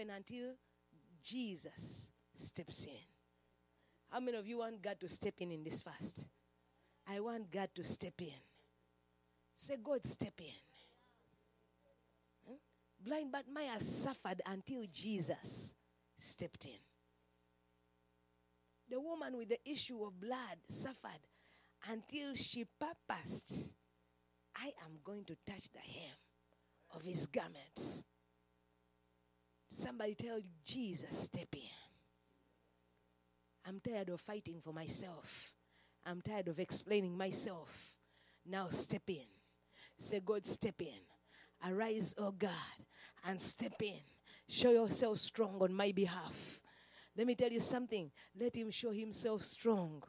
happen 0.00 0.14
until 0.14 0.54
Jesus 1.22 2.10
steps 2.34 2.86
in. 2.86 2.92
How 4.10 4.20
many 4.20 4.36
of 4.38 4.46
you 4.46 4.58
want 4.58 4.82
God 4.82 4.98
to 5.00 5.08
step 5.08 5.34
in 5.38 5.50
in 5.52 5.62
this 5.62 5.82
fast? 5.82 6.26
I 7.08 7.20
want 7.20 7.50
God 7.50 7.68
to 7.74 7.84
step 7.84 8.14
in. 8.18 8.40
Say, 9.54 9.76
God, 9.82 10.04
step 10.04 10.32
in. 10.38 10.46
Hmm? 12.46 12.56
Blind 13.00 13.32
Bartimaeus 13.32 13.86
suffered 14.02 14.40
until 14.46 14.84
Jesus 14.92 15.74
stepped 16.18 16.64
in. 16.64 16.80
The 18.88 19.00
woman 19.00 19.36
with 19.36 19.50
the 19.50 19.70
issue 19.70 20.02
of 20.02 20.20
blood 20.20 20.58
suffered 20.66 21.20
until 21.88 22.34
she 22.34 22.64
purposed, 22.64 23.72
I 24.56 24.72
am 24.84 24.98
going 25.04 25.24
to 25.26 25.36
touch 25.46 25.70
the 25.72 25.78
hem 25.78 26.16
of 26.94 27.04
his 27.04 27.26
garment. 27.26 28.02
Somebody 29.72 30.14
tell 30.14 30.40
Jesus, 30.64 31.16
step 31.16 31.48
in. 31.54 31.60
I'm 33.66 33.80
tired 33.80 34.08
of 34.08 34.20
fighting 34.20 34.60
for 34.62 34.72
myself. 34.72 35.54
I'm 36.04 36.20
tired 36.20 36.48
of 36.48 36.58
explaining 36.58 37.16
myself. 37.16 37.96
Now 38.46 38.66
step 38.68 39.08
in. 39.08 39.26
Say, 39.96 40.20
God, 40.20 40.44
step 40.44 40.80
in. 40.80 41.70
Arise, 41.70 42.14
oh 42.18 42.32
God, 42.32 42.50
and 43.26 43.40
step 43.40 43.80
in. 43.82 44.00
Show 44.48 44.72
yourself 44.72 45.18
strong 45.18 45.58
on 45.60 45.72
my 45.72 45.92
behalf. 45.92 46.60
Let 47.16 47.26
me 47.26 47.34
tell 47.34 47.50
you 47.50 47.60
something. 47.60 48.10
Let 48.38 48.56
him 48.56 48.70
show 48.70 48.92
himself 48.92 49.44
strong 49.44 50.02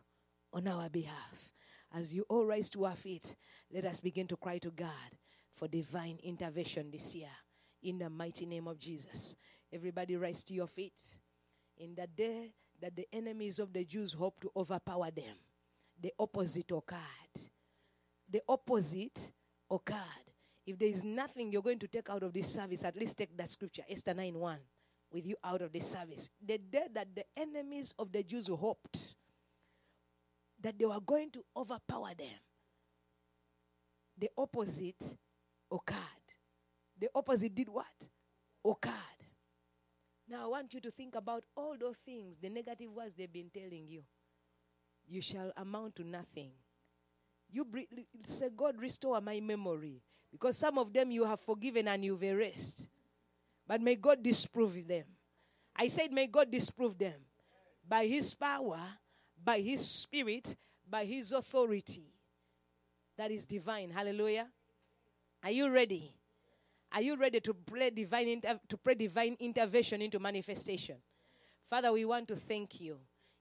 on 0.54 0.68
our 0.68 0.90
behalf. 0.90 1.52
As 1.94 2.16
you 2.16 2.26
all 2.30 2.46
rise 2.46 2.70
to 2.72 2.86
our 2.86 2.96
feet, 2.96 3.36
let 3.72 3.86
us 3.86 4.00
begin 4.00 4.28
to 4.28 4.38
cry 4.38 4.58
to 4.60 4.72
God 4.72 4.90
for 5.54 5.68
divine 5.68 6.20
intervention 6.24 6.90
this 6.90 7.14
year. 7.14 7.28
In 7.84 7.98
the 7.98 8.10
mighty 8.10 8.46
name 8.46 8.68
of 8.68 8.80
Jesus. 8.80 9.36
Everybody 9.74 10.16
rise 10.16 10.44
to 10.44 10.54
your 10.54 10.68
feet. 10.68 11.00
In 11.78 11.96
the 11.96 12.08
day 12.08 12.54
that 12.82 12.96
the 12.96 13.08
enemies 13.14 13.60
of 13.60 13.74
the 13.74 13.86
Jews 13.86 14.14
hoped 14.14 14.42
to 14.42 14.52
overpower 14.56 15.10
them, 15.12 15.36
the 16.00 16.12
opposite 16.20 16.72
occurred. 16.72 17.00
The 18.30 18.42
opposite 18.48 19.32
occurred. 19.70 19.98
If 20.66 20.78
there 20.78 20.90
is 20.90 21.04
nothing 21.04 21.52
you're 21.52 21.62
going 21.62 21.80
to 21.80 21.88
take 21.88 22.10
out 22.10 22.24
of 22.24 22.34
this 22.34 22.54
service, 22.54 22.84
at 22.84 22.96
least 22.96 23.18
take 23.18 23.36
that 23.38 23.50
scripture, 23.50 23.84
Esther 23.90 24.14
9 24.14 24.34
1, 24.34 24.58
with 25.12 25.26
you 25.26 25.36
out 25.44 25.62
of 25.62 25.72
this 25.72 25.88
service. 25.88 26.30
The 26.46 26.58
day 26.58 26.88
that 26.94 27.16
the 27.16 27.26
enemies 27.36 27.94
of 27.98 28.12
the 28.12 28.24
Jews 28.24 28.48
hoped 28.48 29.16
that 30.62 30.78
they 30.78 30.86
were 30.86 31.00
going 31.00 31.32
to 31.32 31.44
overpower 31.56 32.14
them, 32.18 32.40
the 34.18 34.30
opposite 34.38 35.18
occurred. 35.72 36.21
The 37.02 37.10
opposite 37.16 37.56
did 37.56 37.68
what? 37.68 38.08
Occurred. 38.64 38.94
Now 40.30 40.46
I 40.46 40.48
want 40.48 40.74
you 40.74 40.80
to 40.82 40.92
think 40.92 41.16
about 41.16 41.44
all 41.58 41.76
those 41.78 41.98
things, 41.98 42.38
the 42.40 42.50
negative 42.50 42.92
words 42.92 43.16
they've 43.16 43.32
been 43.32 43.50
telling 43.50 43.88
you. 43.88 44.04
You 45.08 45.20
shall 45.20 45.52
amount 45.58 45.96
to 45.98 46.04
nothing. 46.04 46.52
You 47.50 47.66
say, 48.24 48.50
God, 48.56 48.78
restore 48.80 49.20
my 49.20 49.42
memory. 49.42 50.04
Because 50.32 50.58
some 50.58 50.78
of 50.78 50.94
them 50.94 51.12
you 51.12 51.26
have 51.26 51.42
forgiven 51.42 51.90
and 51.90 52.06
you've 52.06 52.24
erased. 52.24 52.88
But 53.68 53.82
may 53.82 53.96
God 53.96 54.24
disprove 54.24 54.88
them. 54.88 55.04
I 55.76 55.90
said, 55.90 56.12
may 56.14 56.28
God 56.28 56.50
disprove 56.50 56.98
them 56.98 57.20
by 57.88 58.06
His 58.06 58.34
power, 58.34 58.80
by 59.44 59.60
His 59.60 59.86
Spirit, 59.86 60.56
by 60.90 61.04
His 61.04 61.32
authority. 61.34 62.14
That 63.18 63.32
is 63.32 63.44
divine. 63.44 63.90
Hallelujah. 63.90 64.48
Are 65.44 65.52
you 65.52 65.70
ready? 65.70 66.14
Are 66.94 67.02
you 67.02 67.16
ready 67.16 67.40
to 67.40 67.54
pray 67.54 67.90
divine 67.90 68.28
inter- 68.28 68.60
to 68.68 68.78
pray 68.78 68.96
divine 68.96 69.38
intervention 69.40 70.02
into 70.02 70.20
manifestation? 70.20 70.98
Father, 71.70 71.92
we 71.94 72.04
want 72.04 72.28
to 72.28 72.36
thank 72.36 72.82
you. 72.82 72.98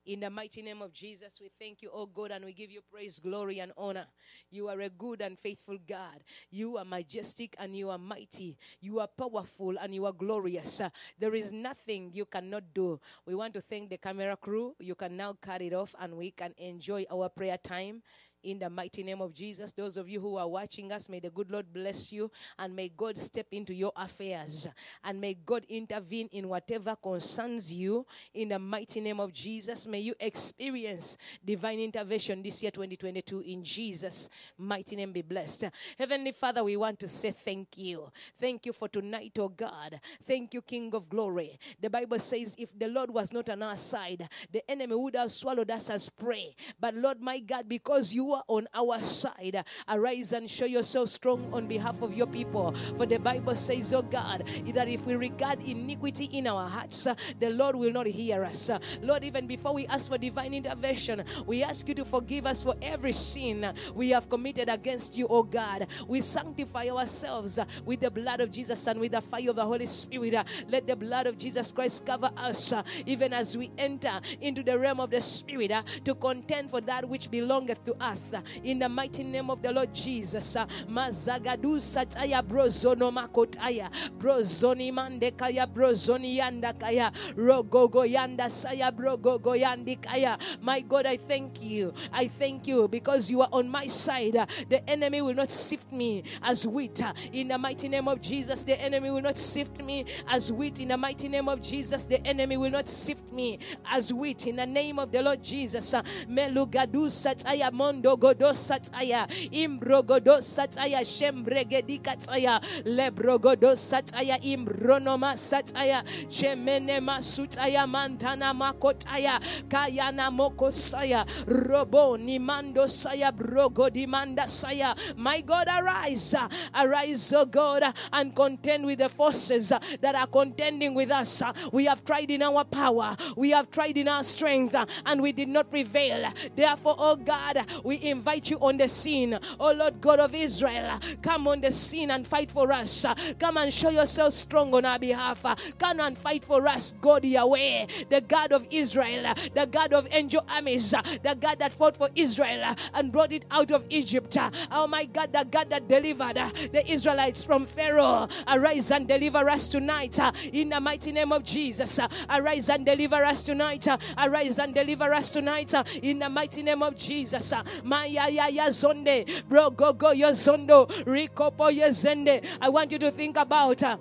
In 0.07 0.21
the 0.21 0.31
mighty 0.31 0.63
name 0.63 0.81
of 0.81 0.93
Jesus, 0.93 1.39
we 1.43 1.51
thank 1.59 1.83
you, 1.83 1.91
oh 1.93 2.07
God, 2.07 2.31
and 2.31 2.45
we 2.45 2.53
give 2.55 2.71
you 2.71 2.81
praise, 2.91 3.19
glory, 3.19 3.59
and 3.59 3.71
honor. 3.77 4.07
You 4.51 4.69
are 4.69 4.81
a 4.81 4.89
good 4.89 5.21
and 5.21 5.39
faithful 5.39 5.79
God. 5.87 6.25
You 6.51 6.79
are 6.79 6.85
majestic 6.85 7.55
and 7.59 7.77
you 7.77 7.91
are 7.91 7.99
mighty. 7.99 8.57
You 8.81 9.01
are 9.01 9.09
powerful 9.09 9.77
and 9.79 9.95
you 9.95 10.07
are 10.07 10.13
glorious. 10.13 10.81
There 11.19 11.35
is 11.35 11.53
nothing 11.53 12.13
you 12.15 12.25
cannot 12.25 12.73
do. 12.73 12.99
We 13.27 13.35
want 13.35 13.53
to 13.55 13.61
thank 13.61 13.91
the 13.91 13.99
camera 13.99 14.37
crew. 14.37 14.75
You 14.81 14.95
can 14.95 15.17
now 15.17 15.37
cut 15.41 15.61
it 15.61 15.75
off 15.75 15.95
and 16.01 16.17
we 16.17 16.31
can 16.31 16.55
enjoy 16.57 17.05
our 17.11 17.29
prayer 17.29 17.59
time 17.59 18.03
in 18.43 18.59
the 18.59 18.71
mighty 18.71 19.03
name 19.03 19.21
of 19.21 19.35
Jesus. 19.35 19.73
Those 19.73 19.97
of 19.97 20.09
you 20.09 20.21
who 20.21 20.37
are 20.37 20.49
watching 20.49 20.93
us, 20.93 21.09
may 21.09 21.21
the 21.21 21.31
good 21.31 21.51
Lord 21.51 21.73
bless 21.73 22.13
you 22.13 22.31
and 22.59 22.75
may 22.75 22.89
God 22.89 23.17
step 23.17 23.47
into 23.53 23.75
your 23.75 23.93
affairs 23.97 24.69
and 25.05 25.21
may 25.21 25.35
God 25.35 25.65
intervene 25.69 26.29
in 26.33 26.49
whatever 26.49 26.97
concerns 26.97 27.73
you 27.73 28.07
in 28.35 28.49
the 28.49 28.59
mighty 28.59 29.01
name 29.01 29.21
of 29.21 29.33
Jesus. 29.33 29.87
May 29.87 30.01
you 30.01 30.15
experience 30.21 31.17
divine 31.45 31.81
intervention 31.81 32.43
this 32.43 32.63
year 32.63 32.71
2022 32.71 33.41
in 33.41 33.63
Jesus' 33.63 34.29
mighty 34.59 34.97
name. 34.97 35.13
Be 35.13 35.23
blessed. 35.23 35.67
Heavenly 35.99 36.33
Father, 36.33 36.63
we 36.65 36.77
want 36.77 36.99
to 37.01 37.09
say 37.09 37.31
thank 37.31 37.79
you. 37.79 38.11
Thank 38.41 38.67
you 38.67 38.73
for 38.73 38.89
tonight, 38.89 39.37
oh 39.39 39.49
God. 39.49 40.01
Thank 40.27 40.55
you, 40.55 40.63
King 40.63 40.95
of 40.95 41.09
glory. 41.09 41.59
The 41.81 41.91
Bible 41.91 42.19
says, 42.19 42.55
if 42.59 42.77
the 42.79 42.89
Lord 42.89 43.11
was 43.11 43.33
not 43.33 43.51
on 43.51 43.63
our 43.63 43.77
side, 43.77 44.29
the 44.53 44.69
enemy 44.71 44.95
would 44.95 45.17
have 45.17 45.33
swallowed 45.33 45.71
us 45.71 45.91
as 45.91 46.09
prey. 46.09 46.55
But 46.79 46.95
Lord, 46.95 47.21
my 47.21 47.39
God, 47.41 47.69
because 47.69 48.13
you 48.13 48.30
are 48.35 48.45
on 48.49 48.67
our 48.75 49.01
side. 49.01 49.65
Arise 49.89 50.33
and 50.33 50.49
show 50.49 50.67
yourself 50.67 51.11
strong 51.11 51.49
on 51.53 51.67
behalf 51.67 52.03
of 52.03 52.15
your 52.15 52.27
people. 52.27 52.75
For 52.97 53.07
the 53.07 53.19
Bible 53.19 53.55
says, 53.57 53.93
Oh 53.93 54.03
God, 54.03 54.45
that 54.75 54.89
if 54.89 55.07
we 55.07 55.15
regard 55.15 55.63
iniquity 55.63 56.27
in 56.27 56.47
our 56.47 56.69
hearts, 56.69 57.07
the 57.39 57.51
Lord 57.51 57.77
will 57.77 57.93
not 57.93 58.07
hear 58.07 58.45
us. 58.45 58.71
Lord, 59.03 59.25
even 59.25 59.47
before 59.47 59.75
we 59.75 59.87
ask 59.87 60.11
for 60.11 60.19
divine 60.19 60.55
intervention, 60.55 61.25
we 61.47 61.63
ask 61.63 61.89
you 61.89 61.95
to 61.95 62.05
forgive 62.05 62.47
us 62.47 62.63
for 62.63 62.75
every 62.83 63.13
sin 63.13 63.73
we 63.95 64.11
have 64.11 64.29
committed 64.29 64.69
against 64.69 65.17
you, 65.17 65.27
oh 65.29 65.43
God. 65.43 65.87
We 66.07 66.21
sanctify 66.21 66.89
ourselves 66.89 67.59
with 67.85 68.01
the 68.01 68.11
blood 68.11 68.41
of 68.41 68.51
Jesus 68.51 68.87
and 68.87 69.01
with 69.01 69.13
the 69.13 69.21
fire 69.21 69.51
of 69.51 69.57
the 69.57 69.65
Holy 69.65 69.87
Spirit. 69.87 70.35
Let 70.69 70.87
the 70.87 70.97
blood 70.97 71.27
of 71.27 71.39
Jesus 71.39 71.73
Christ 71.73 72.07
cover 72.07 72.31
us 72.37 72.73
even 73.07 73.33
as 73.33 73.57
we 73.57 73.71
enter 73.79 74.21
into 74.41 74.63
the 74.63 74.79
realm 74.79 75.01
of 75.01 75.11
the 75.11 75.21
Spirit 75.21 75.73
to 76.05 76.15
contend 76.15 76.71
for 76.71 76.81
that 76.83 77.09
which 77.09 77.31
belongeth 77.31 77.85
to 77.85 77.95
us 78.03 78.20
in 78.63 78.79
the 78.79 78.89
mighty 78.89 79.23
name 79.23 79.51
of 79.51 79.63
the 79.63 79.73
Lord 79.73 79.93
Jesus. 79.95 80.57
Mazagadu 80.89 81.81
sataya 81.81 82.43
brozono 82.43 83.11
makotaya 83.13 83.91
brozoni 84.19 84.93
mandekaya 84.93 85.67
brozoni 85.67 86.39
yandakaya 86.39 87.13
rogogo 87.37 88.05
yanda 88.07 88.51
saya 88.51 88.91
brogogo 88.93 89.57
yandikaya. 89.57 90.39
My 90.61 90.81
God, 90.81 91.07
I 91.07 91.17
thank 91.17 91.63
you. 91.63 91.93
I 92.13 92.29
thank 92.29 92.67
you 92.67 92.89
because 92.89 93.31
you 93.31 93.43
are 93.43 93.49
on 93.53 93.69
my 93.69 93.87
side. 93.87 94.37
The 94.69 94.89
enemy 94.89 95.23
will 95.23 95.35
not 95.35 95.51
sift 95.51 95.93
me 95.93 96.25
as 96.43 96.67
wheat. 96.67 97.03
In 97.33 97.49
the 97.49 97.59
mighty 97.59 97.89
name 97.89 98.09
of 98.09 98.21
Jesus, 98.21 98.63
the 98.63 98.81
enemy 98.81 99.11
will 99.11 99.23
not 99.23 99.39
sift 99.39 99.83
me 99.83 100.05
as 100.29 100.53
wheat. 100.53 100.81
In 100.81 100.89
the 100.89 100.97
mighty 100.97 101.29
name 101.29 101.49
of 101.49 101.61
Jesus, 101.63 102.05
the 102.05 102.25
enemy 102.27 102.57
will 102.57 102.71
not 102.71 102.89
sift 102.89 103.33
me 103.33 103.59
as 103.91 104.13
wheat. 104.13 104.47
In 104.47 104.57
the 104.57 104.67
name 104.67 104.99
of 104.99 105.13
the 105.13 105.23
Lord 105.23 105.43
Jesus, 105.43 105.95
melugadu 106.29 107.11
sataya 107.11 107.73
mondo 107.73 108.10
godo 108.17 108.51
sataya 108.53 109.27
imbrogodo 109.51 110.41
sataya 110.43 111.01
shembregedi 111.01 112.01
kataya 112.01 112.61
lebrogodo 112.85 113.77
sataya 113.77 114.39
imbronoma 114.43 115.37
sataya 115.37 116.05
chemene 116.29 117.01
masutaya 117.01 117.87
mantana 117.87 118.55
makotaya 118.55 119.41
kayana 119.69 120.31
mokosaya 120.31 121.27
robo 121.47 122.17
nimando 122.17 122.89
saya 122.89 123.33
brogo 123.33 123.91
dimanda 123.91 124.49
saya 124.49 124.95
my 125.17 125.41
God 125.41 125.69
arise 125.69 126.35
arise 126.75 127.33
oh 127.33 127.47
God 127.47 127.85
and 128.13 128.35
contend 128.35 128.87
with 128.87 128.99
the 128.99 129.09
forces 129.09 129.73
that 130.01 130.15
are 130.15 130.27
contending 130.27 130.95
with 130.95 131.11
us. 131.11 131.43
We 131.73 131.87
have 131.87 132.05
tried 132.05 132.31
in 132.31 132.43
our 132.43 132.65
power 132.65 133.17
we 133.37 133.51
have 133.51 133.71
tried 133.71 133.97
in 133.97 134.09
our 134.09 134.25
strength 134.25 134.75
and 135.07 135.23
we 135.23 135.33
did 135.33 135.49
not 135.49 135.71
prevail. 135.71 136.31
Therefore 136.55 136.97
oh 136.99 137.17
God 137.17 137.67
we 137.85 137.97
invite 138.03 138.51
you 138.51 138.59
on 138.59 138.77
the 138.77 138.89
scene. 138.89 139.39
Oh 139.59 139.73
Lord 139.73 140.01
God 140.01 140.21
of 140.21 140.35
Israel, 140.35 140.99
come 141.23 141.47
on 141.49 141.61
the 141.61 141.73
scene 141.73 142.11
and 142.11 142.27
fight 142.27 142.51
for 142.51 142.73
us. 142.73 143.07
Come 143.39 143.57
and 143.57 143.73
show 143.73 143.91
yourself 143.91 144.35
strong 144.35 144.75
on 144.75 144.85
our 144.85 144.99
behalf. 144.99 145.45
Come 145.79 146.01
and 146.01 146.19
fight 146.19 146.45
for 146.45 146.67
us, 146.67 146.95
God 147.01 147.25
Yahweh, 147.25 147.87
the 148.09 148.21
God 148.21 148.53
of 148.53 148.67
Israel, 148.71 149.35
the 149.55 149.67
God 149.67 149.93
of 149.93 150.09
angel 150.11 150.45
armies, 150.51 150.91
the 150.91 151.37
God 151.39 151.59
that 151.59 151.73
fought 151.73 151.97
for 151.97 152.09
Israel 152.15 152.75
and 152.95 153.13
brought 153.13 153.33
it 153.33 153.47
out 153.51 153.71
of 153.71 153.85
Egypt. 153.91 154.37
Oh 154.71 154.87
my 154.87 155.05
God, 155.05 155.33
the 155.33 155.47
God 155.51 155.71
that 155.71 155.89
delivered 155.89 156.37
the 156.37 156.83
Israelites 156.91 157.45
from 157.45 157.65
Pharaoh. 157.65 158.29
Arise 158.49 158.91
and 158.91 159.07
deliver 159.07 159.49
us 159.49 159.69
tonight 159.69 160.19
in 160.53 160.71
the 160.71 160.81
mighty 160.81 161.13
name 161.13 161.33
of 161.33 161.45
Jesus. 161.45 162.01
Arise 162.29 162.69
and 162.69 162.85
deliver 162.85 163.25
us 163.25 163.43
tonight. 163.43 163.87
Arise 164.19 164.59
and 164.59 164.75
deliver 164.75 165.13
us 165.13 165.31
tonight 165.31 165.75
in 166.03 166.19
the 166.19 166.29
mighty 166.29 166.63
name 166.63 166.83
of 166.83 166.97
Jesus. 166.97 167.53
Maya 167.91 168.29
ya 168.29 168.47
ya 168.47 168.71
zonde, 168.71 169.27
bro 169.49 169.71
go 169.71 169.93
go 169.93 170.13
yo 170.13 170.31
zondo, 170.31 170.87
rikopo 171.05 171.75
ye 171.75 171.89
zende. 171.91 172.45
I 172.61 172.69
want 172.69 172.93
you 172.93 172.99
to 173.01 173.11
think 173.11 173.37
about. 173.37 173.83
Uh, 173.83 173.97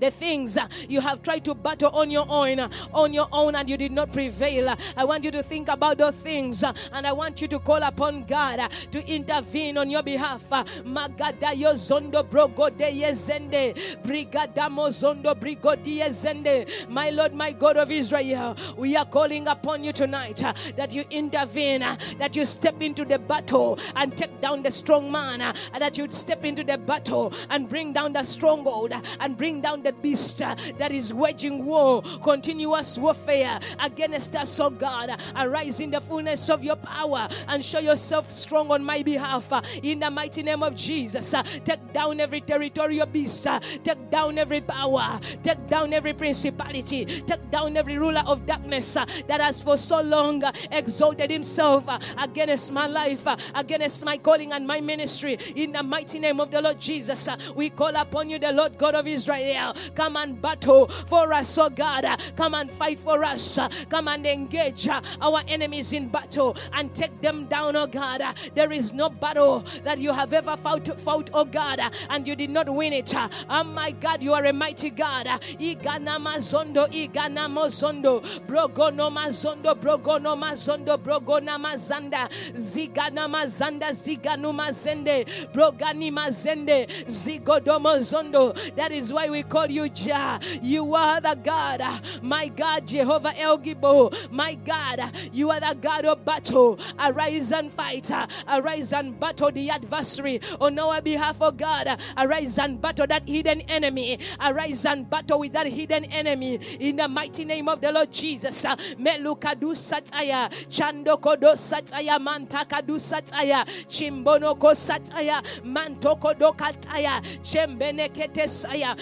the 0.00 0.10
things 0.10 0.58
you 0.88 1.00
have 1.00 1.22
tried 1.22 1.44
to 1.44 1.54
battle 1.54 1.90
on 1.90 2.10
your 2.10 2.26
own, 2.28 2.70
on 2.92 3.12
your 3.12 3.28
own, 3.32 3.54
and 3.54 3.68
you 3.68 3.76
did 3.76 3.92
not 3.92 4.12
prevail. 4.12 4.74
I 4.96 5.04
want 5.04 5.24
you 5.24 5.30
to 5.32 5.42
think 5.42 5.68
about 5.68 5.98
those 5.98 6.16
things, 6.16 6.62
and 6.62 7.06
I 7.06 7.12
want 7.12 7.40
you 7.40 7.48
to 7.48 7.58
call 7.58 7.82
upon 7.82 8.24
God 8.24 8.70
to 8.92 9.06
intervene 9.06 9.78
on 9.78 9.90
your 9.90 10.02
behalf. 10.02 10.48
Magadayo 10.84 11.74
zondo 11.74 12.22
brogode 12.22 12.90
yezende, 12.90 13.74
brigadamo 14.02 14.88
zondo 14.90 15.34
brigodi 15.34 15.98
yezende. 15.98 16.88
My 16.88 17.10
Lord, 17.10 17.34
my 17.34 17.52
God 17.52 17.76
of 17.76 17.90
Israel, 17.90 18.56
we 18.76 18.96
are 18.96 19.04
calling 19.04 19.48
upon 19.48 19.84
you 19.84 19.92
tonight 19.92 20.42
that 20.76 20.94
you 20.94 21.04
intervene, 21.10 21.80
that 22.18 22.34
you 22.34 22.44
step 22.44 22.80
into 22.82 23.04
the 23.04 23.18
battle 23.18 23.78
and 23.94 24.16
take 24.16 24.40
down 24.40 24.62
the 24.62 24.70
strong 24.70 25.10
man, 25.10 25.40
and 25.40 25.80
that 25.80 25.98
you 25.98 26.10
step 26.10 26.44
into 26.44 26.64
the 26.64 26.78
battle 26.78 27.32
and 27.50 27.68
bring 27.68 27.92
down 27.92 28.12
the 28.12 28.22
stronghold 28.22 28.92
and 29.20 29.36
bring 29.36 29.60
down 29.60 29.82
the 29.86 29.92
beast 29.92 30.38
that 30.38 30.90
is 30.90 31.14
waging 31.14 31.64
war, 31.64 32.02
continuous 32.20 32.98
warfare 32.98 33.60
against 33.78 34.34
us, 34.34 34.58
oh 34.58 34.68
God. 34.68 35.10
Arise 35.36 35.78
in 35.78 35.92
the 35.92 36.00
fullness 36.00 36.50
of 36.50 36.64
your 36.64 36.74
power 36.74 37.28
and 37.46 37.64
show 37.64 37.78
yourself 37.78 38.28
strong 38.28 38.72
on 38.72 38.82
my 38.82 39.04
behalf. 39.04 39.52
In 39.84 40.00
the 40.00 40.10
mighty 40.10 40.42
name 40.42 40.64
of 40.64 40.74
Jesus, 40.74 41.34
take 41.64 41.92
down 41.92 42.18
every 42.18 42.40
territorial 42.40 43.06
beast, 43.06 43.46
take 43.84 44.10
down 44.10 44.38
every 44.38 44.60
power, 44.60 45.20
take 45.44 45.68
down 45.68 45.92
every 45.92 46.14
principality, 46.14 47.04
take 47.04 47.48
down 47.52 47.76
every 47.76 47.96
ruler 47.96 48.24
of 48.26 48.44
darkness 48.44 48.94
that 48.94 49.40
has 49.40 49.62
for 49.62 49.76
so 49.76 50.02
long 50.02 50.42
exalted 50.72 51.30
himself 51.30 51.84
against 52.18 52.72
my 52.72 52.88
life, 52.88 53.24
against 53.54 54.04
my 54.04 54.16
calling 54.16 54.52
and 54.52 54.66
my 54.66 54.80
ministry. 54.80 55.38
In 55.54 55.72
the 55.72 55.82
mighty 55.84 56.18
name 56.18 56.40
of 56.40 56.50
the 56.50 56.60
Lord 56.60 56.80
Jesus, 56.80 57.28
we 57.54 57.70
call 57.70 57.94
upon 57.94 58.30
you, 58.30 58.40
the 58.40 58.50
Lord 58.50 58.76
God 58.76 58.96
of 58.96 59.06
Israel. 59.06 59.65
Come 59.94 60.16
and 60.16 60.40
battle 60.40 60.88
for 60.88 61.32
us, 61.32 61.56
oh 61.58 61.70
God. 61.70 62.04
Come 62.36 62.54
and 62.54 62.70
fight 62.70 62.98
for 62.98 63.24
us. 63.24 63.58
Come 63.88 64.08
and 64.08 64.26
engage 64.26 64.88
our 64.88 65.42
enemies 65.48 65.92
in 65.92 66.08
battle 66.08 66.56
and 66.72 66.94
take 66.94 67.20
them 67.20 67.46
down, 67.46 67.76
oh 67.76 67.86
God. 67.86 68.22
There 68.54 68.72
is 68.72 68.92
no 68.92 69.08
battle 69.08 69.64
that 69.84 69.98
you 69.98 70.12
have 70.12 70.32
ever 70.32 70.56
fought, 70.56 71.00
fought 71.00 71.30
oh 71.32 71.44
God, 71.44 71.80
and 72.10 72.26
you 72.26 72.36
did 72.36 72.50
not 72.50 72.68
win 72.68 72.92
it. 72.92 73.14
Oh 73.48 73.64
my 73.64 73.90
God, 73.92 74.22
you 74.22 74.34
are 74.34 74.44
a 74.44 74.52
mighty 74.52 74.90
God. 74.90 75.26
Igana 75.26 76.18
mazondo, 76.18 76.86
igana 76.88 77.48
mozondo, 77.48 78.22
brogono 78.46 79.10
mazondo, 79.10 79.74
brogono 79.74 80.36
mazondo, 80.36 80.96
brogona 80.98 81.58
mazanda, 81.58 82.28
zigana 82.52 83.28
mazanda, 83.28 83.92
ziganu 83.92 84.52
mazende, 84.52 85.24
brogani 85.52 86.10
mazende, 86.12 86.86
zigodomo 87.06 87.96
zondo. 87.98 88.54
That 88.76 88.92
is 88.92 89.12
why 89.12 89.28
we 89.28 89.42
call 89.42 89.55
you 89.64 89.88
Jah. 89.88 90.38
You 90.62 90.94
are 90.94 91.20
the 91.20 91.38
God, 91.42 91.82
my 92.22 92.48
God, 92.48 92.86
Jehovah 92.86 93.32
El 93.38 93.58
Gibbor. 93.58 94.30
My 94.30 94.54
God, 94.54 95.10
you 95.32 95.50
are 95.50 95.60
the 95.60 95.76
God 95.80 96.04
of 96.04 96.24
battle. 96.24 96.78
Arise 96.98 97.52
and 97.52 97.72
fight. 97.72 98.10
Arise 98.48 98.92
and 98.92 99.18
battle 99.18 99.50
the 99.50 99.70
adversary 99.70 100.40
on 100.60 100.78
our 100.78 101.00
behalf, 101.00 101.38
oh 101.40 101.50
God. 101.50 102.00
Arise 102.16 102.58
and 102.58 102.80
battle 102.80 103.06
that 103.06 103.28
hidden 103.28 103.62
enemy. 103.62 104.18
Arise 104.40 104.84
and 104.84 105.08
battle 105.08 105.40
with 105.40 105.52
that 105.54 105.66
hidden 105.66 106.04
enemy 106.06 106.56
in 106.78 106.96
the 106.96 107.08
mighty 107.08 107.44
name 107.44 107.68
of 107.68 107.80
the 107.80 107.90
Lord 107.90 108.12
Jesus. 108.12 108.64
Melukadu 108.64 109.74
sataya, 109.74 110.50
chandokodo 110.68 111.56
sataya, 111.56 112.18
mantakadu 112.18 112.98
sataya, 112.98 113.64
chimbonoko 113.88 114.74
sataya, 114.74 115.42
mantoko 115.64 116.34
kataya, 116.56 117.22
chembenekete 117.42 118.48
saya, 118.48 118.94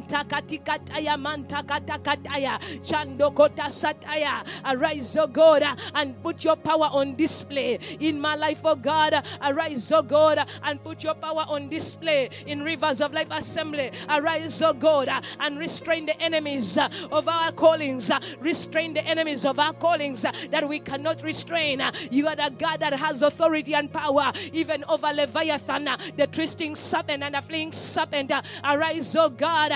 mantaka 0.00 0.40
katikataya 0.40 1.16
mantakatakataya 1.16 2.58
chandokota 2.82 3.70
sataya. 3.70 4.44
Arise 4.64 5.16
oh 5.18 5.26
God 5.26 5.62
and 5.94 6.20
put 6.22 6.44
your 6.44 6.56
power 6.56 6.88
on 6.92 7.16
display 7.16 7.78
in 8.00 8.20
my 8.20 8.34
life 8.34 8.60
oh 8.64 8.76
God. 8.76 9.14
Arise 9.42 9.92
oh 9.92 10.02
God 10.02 10.38
and 10.64 10.82
put 10.82 11.02
your 11.04 11.14
power 11.14 11.44
on 11.48 11.68
display 11.68 12.30
in 12.46 12.62
rivers 12.62 13.00
of 13.00 13.12
life 13.12 13.28
assembly. 13.30 13.90
Arise 14.08 14.62
oh 14.62 14.72
God 14.72 15.08
and 15.40 15.58
restrain 15.58 16.06
the 16.06 16.20
enemies 16.20 16.78
of 16.78 17.28
our 17.28 17.52
callings. 17.52 18.10
Restrain 18.40 18.94
the 18.94 19.04
enemies 19.06 19.44
of 19.44 19.58
our 19.58 19.72
callings 19.74 20.22
that 20.22 20.68
we 20.68 20.78
cannot 20.80 21.22
restrain. 21.22 21.82
You 22.10 22.28
are 22.28 22.36
the 22.36 22.52
God 22.56 22.80
that 22.80 22.92
has 22.94 23.22
authority 23.22 23.74
and 23.74 23.92
power 23.92 24.32
even 24.52 24.84
over 24.84 25.12
Leviathan 25.12 25.88
the 26.16 26.26
twisting 26.26 26.74
serpent 26.74 27.22
and 27.22 27.34
the 27.34 27.42
fleeing 27.42 27.72
serpent. 27.72 28.32
Arise 28.64 29.16
oh 29.16 29.28
God 29.28 29.72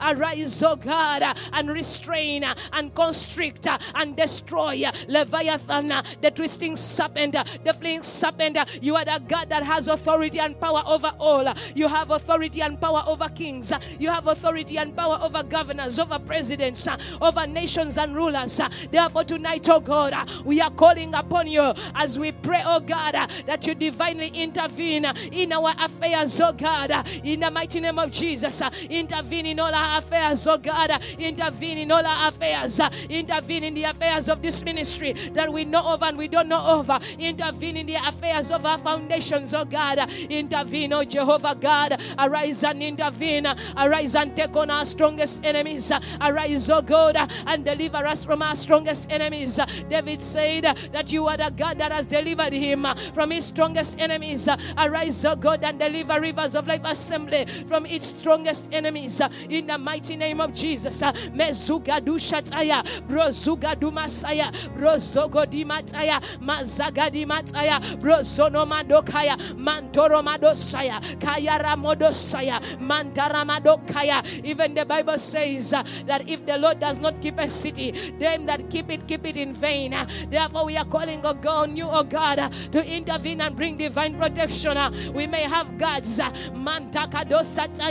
Arise, 0.00 0.62
O 0.62 0.76
God, 0.76 1.36
and 1.52 1.70
restrain 1.70 2.44
and 2.72 2.94
constrict 2.94 3.66
and 3.94 4.16
destroy 4.16 4.84
Leviathan, 5.08 5.92
the 6.20 6.30
twisting 6.30 6.76
serpent, 6.76 7.36
the 7.64 7.74
fleeing 7.74 8.02
serpent. 8.02 8.58
You 8.82 8.96
are 8.96 9.04
the 9.04 9.22
God 9.26 9.48
that 9.50 9.62
has 9.62 9.88
authority 9.88 10.38
and 10.40 10.58
power 10.58 10.82
over 10.86 11.12
all. 11.18 11.52
You 11.74 11.88
have 11.88 12.10
authority 12.10 12.62
and 12.62 12.80
power 12.80 13.02
over 13.06 13.28
kings. 13.28 13.72
You 13.98 14.10
have 14.10 14.26
authority 14.26 14.78
and 14.78 14.96
power 14.96 15.18
over 15.22 15.42
governors, 15.42 15.98
over 15.98 16.18
presidents, 16.18 16.88
over 17.20 17.46
nations 17.46 17.98
and 17.98 18.14
rulers. 18.14 18.60
Therefore, 18.90 19.24
tonight, 19.24 19.68
oh 19.68 19.80
God, 19.80 20.14
we 20.44 20.60
are 20.60 20.70
calling 20.70 21.14
upon 21.14 21.46
you 21.46 21.72
as 21.94 22.18
we 22.18 22.32
pray, 22.32 22.62
oh 22.64 22.80
God, 22.80 23.12
that 23.46 23.66
you 23.66 23.74
divinely 23.74 24.28
intervene 24.28 25.04
in 25.32 25.52
our 25.52 25.72
affairs, 25.78 26.40
oh 26.40 26.52
God, 26.52 26.90
in 27.24 27.40
the 27.40 27.50
mighty 27.50 27.80
name 27.80 27.98
of 28.02 28.10
Jesus. 28.10 28.62
Intervene 28.90 29.46
in 29.46 29.60
all 29.60 29.74
our 29.74 29.98
affairs, 29.98 30.46
oh 30.46 30.58
God. 30.58 30.90
Intervene 31.18 31.78
in 31.78 31.92
all 31.92 32.04
our 32.04 32.28
affairs. 32.28 32.80
Intervene 33.08 33.64
in 33.64 33.74
the 33.74 33.84
affairs 33.84 34.28
of 34.28 34.42
this 34.42 34.64
ministry 34.64 35.12
that 35.32 35.52
we 35.52 35.64
know 35.64 35.94
of 35.94 36.02
and 36.02 36.18
we 36.18 36.28
don't 36.28 36.48
know 36.48 36.60
of. 36.60 36.90
Intervene 37.18 37.76
in 37.76 37.86
the 37.86 37.94
affairs 37.94 38.50
of 38.50 38.66
our 38.66 38.78
foundations, 38.78 39.54
oh 39.54 39.64
God. 39.64 40.10
Intervene, 40.30 40.92
oh 40.92 41.04
Jehovah 41.04 41.54
God. 41.54 42.00
Arise 42.18 42.64
and 42.64 42.82
intervene. 42.82 43.46
Arise 43.76 44.14
and 44.14 44.34
take 44.36 44.56
on 44.56 44.70
our 44.70 44.84
strongest 44.84 45.44
enemies. 45.44 45.92
Arise, 46.20 46.68
oh 46.70 46.82
God, 46.82 47.16
and 47.46 47.64
deliver 47.64 48.04
us 48.06 48.24
from 48.24 48.42
our 48.42 48.56
strongest 48.56 49.10
enemies. 49.10 49.58
David 49.88 50.20
said 50.20 50.64
that 50.92 51.12
you 51.12 51.26
are 51.28 51.36
the 51.36 51.52
God 51.56 51.78
that 51.78 51.92
has 51.92 52.06
delivered 52.06 52.52
him 52.52 52.86
from 53.14 53.30
his 53.30 53.46
strongest 53.46 54.00
enemies. 54.00 54.48
Arise, 54.76 55.24
oh 55.24 55.36
God, 55.36 55.64
and 55.64 55.78
deliver 55.78 56.20
rivers 56.20 56.54
of 56.54 56.66
life 56.66 56.84
assembly 56.84 57.46
from 57.66 57.84
its 57.92 58.06
strongest 58.06 58.72
enemies 58.72 59.20
uh, 59.20 59.28
in 59.50 59.66
the 59.66 59.78
mighty 59.78 60.16
name 60.16 60.40
of 60.40 60.54
Jesus. 60.54 61.02
Uh, 61.02 61.12
Mezuga 61.12 62.02
du 62.02 62.14
shataya, 62.14 62.82
brozuga 63.06 63.78
du 63.78 63.90
masaya, 63.90 64.50
brozogo 64.76 65.48
di 65.48 65.64
mataya, 65.64 66.20
mazaga 66.40 67.10
di 67.10 67.24
mataya, 67.24 67.78
brozono 67.98 68.66
madokaya, 68.66 69.36
mantoro 69.56 70.22
madosaya, 70.22 71.00
kayara 71.18 71.76
modosaya, 71.76 72.60
mantara 72.78 73.44
madokaya. 73.44 74.22
Even 74.44 74.74
the 74.74 74.84
Bible 74.84 75.18
says 75.18 75.72
uh, 75.72 75.82
that 76.06 76.28
if 76.28 76.44
the 76.46 76.56
Lord 76.56 76.80
does 76.80 76.98
not 76.98 77.20
keep 77.20 77.38
a 77.38 77.48
city, 77.48 77.90
them 78.18 78.46
that 78.46 78.70
keep 78.70 78.90
it, 78.90 79.06
keep 79.06 79.26
it 79.26 79.36
in 79.36 79.52
vain. 79.52 79.94
Therefore, 80.30 80.64
we 80.66 80.76
are 80.76 80.84
calling, 80.84 81.24
on 81.26 81.40
God, 81.40 81.76
you, 81.76 81.88
oh 81.90 82.04
God, 82.04 82.52
to 82.72 82.84
intervene 82.84 83.40
and 83.40 83.56
bring 83.56 83.76
divine 83.76 84.16
protection. 84.16 84.78
We 85.12 85.26
may 85.26 85.42
have 85.42 85.76
gods, 85.78 86.18
mantaka 86.18 87.24
dosataya, 87.28 87.81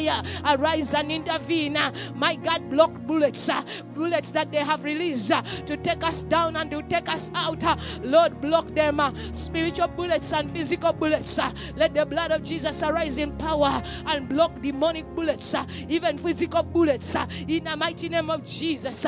arise 0.46 0.94
and 0.94 1.12
intervene. 1.12 1.78
My 2.16 2.36
God, 2.36 2.70
block 2.70 2.94
bullets, 3.06 3.50
uh, 3.50 3.64
bullets 3.94 4.32
that 4.32 4.52
they 4.52 4.60
have 4.60 4.84
released 4.84 5.32
uh, 5.32 5.42
to 5.66 5.78
take 5.78 6.04
us 6.04 6.24
down 6.24 6.56
and 6.56 6.72
to 6.72 6.82
take 6.84 7.10
us 7.10 7.32
out. 7.36 7.64
Uh, 7.64 7.78
Lord, 8.02 8.40
block 8.42 8.68
them. 8.70 9.02
Spiritual 9.34 9.88
bullets 9.90 10.34
and 10.34 10.52
physical 10.52 10.94
bullets. 10.94 11.40
Let 11.76 11.94
the 11.94 12.06
blood 12.06 12.32
of 12.32 12.44
Jesus 12.44 12.82
arise 12.84 13.18
in 13.18 13.32
power 13.38 13.82
and 14.06 14.28
block 14.30 14.62
demonic 14.62 15.06
bullets, 15.16 15.56
even 15.90 16.18
physical 16.18 16.64
bullets. 16.64 17.16
In 17.48 17.66
the 17.66 17.76
mighty 17.76 18.10
name 18.10 18.30
of 18.30 18.46
Jesus. 18.46 19.06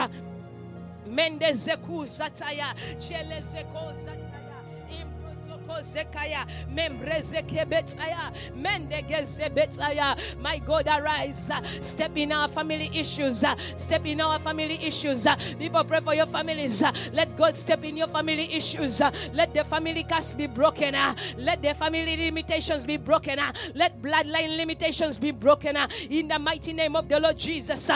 Chelezeko 5.74 5.84
Sataya 5.84 6.03
zekaya 6.03 6.46
membrezeke 6.74 7.65
betaya 7.65 8.32
mendegeze 8.56 9.50
betaya 9.53 10.15
my 10.42 10.60
God 10.60 10.88
arise. 10.88 11.51
Step 11.82 12.18
in 12.18 12.32
our 12.32 12.48
family 12.48 12.89
issues. 12.94 13.44
Step 13.75 14.06
in 14.06 14.22
our 14.22 14.39
family 14.39 14.75
issues. 14.75 15.27
People 15.58 15.84
pray 15.84 16.00
for 16.01 16.13
your 16.13 16.25
families. 16.25 16.82
Let 17.13 17.36
God 17.36 17.56
step 17.56 17.84
in 17.84 17.98
your 17.98 18.08
family 18.08 18.53
issues. 18.53 19.01
Let 19.34 19.53
the 19.53 19.63
family 19.63 20.03
curse 20.03 20.34
be 20.34 20.48
broken. 20.48 20.96
Let 21.38 21.62
the 21.62 21.74
family 21.74 22.18
limitations 22.18 22.86
be 22.86 22.98
broken. 22.98 23.39
Let 23.75 24.01
bloodline 24.01 24.58
limitations 24.58 25.18
be 25.18 25.32
broken. 25.32 25.77
In 26.10 26.27
the 26.27 26.39
mighty 26.39 26.74
name 26.74 26.96
of 26.96 27.08
the 27.08 27.20
Lord 27.20 27.38
Jesus. 27.38 27.89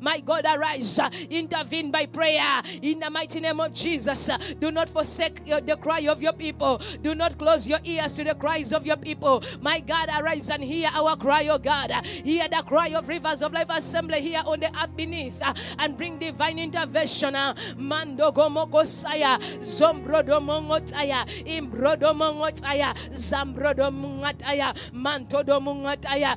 My 0.00 0.20
God 0.20 0.44
arise. 0.46 1.00
Intervene 1.30 1.90
by 1.90 2.06
prayer. 2.06 2.62
In 2.82 3.00
the 3.00 3.10
mighty 3.10 3.40
name 3.40 3.60
of 3.60 3.72
Jesus 3.72 4.11
Jesus. 4.12 4.54
Do 4.54 4.70
not 4.70 4.88
forsake 4.88 5.44
the 5.44 5.76
cry 5.80 6.00
of 6.08 6.22
your 6.22 6.32
people. 6.32 6.80
Do 7.02 7.14
not 7.14 7.38
close 7.38 7.66
your 7.66 7.78
ears 7.84 8.14
to 8.14 8.24
the 8.24 8.34
cries 8.34 8.72
of 8.72 8.86
your 8.86 8.96
people. 8.96 9.42
My 9.60 9.80
God, 9.80 10.08
arise 10.18 10.50
and 10.50 10.62
hear 10.62 10.88
our 10.94 11.16
cry, 11.16 11.48
oh 11.48 11.58
God. 11.58 11.90
Hear 12.06 12.48
the 12.48 12.62
cry 12.66 12.88
of 12.88 13.08
Rivers 13.08 13.42
of 13.42 13.52
Life 13.52 13.70
Assembly 13.70 14.20
here 14.20 14.42
on 14.46 14.60
the 14.60 14.66
earth 14.66 14.96
beneath 14.96 15.40
uh, 15.42 15.54
and 15.78 15.96
bring 15.96 16.18
divine 16.18 16.58
intervention. 16.58 17.34
Uh, 17.34 17.54
Mando 17.76 18.30
gomoko 18.32 18.86
saya, 18.86 19.38
zombrodo 19.60 20.40
mongotaya, 20.40 21.26
imbrodo 21.46 22.14
mongotaya, 22.14 22.94
zambrodo 23.10 23.90
mongotaya, 23.90 24.72
mantodo 24.92 25.60
mongotaya, 25.60 26.36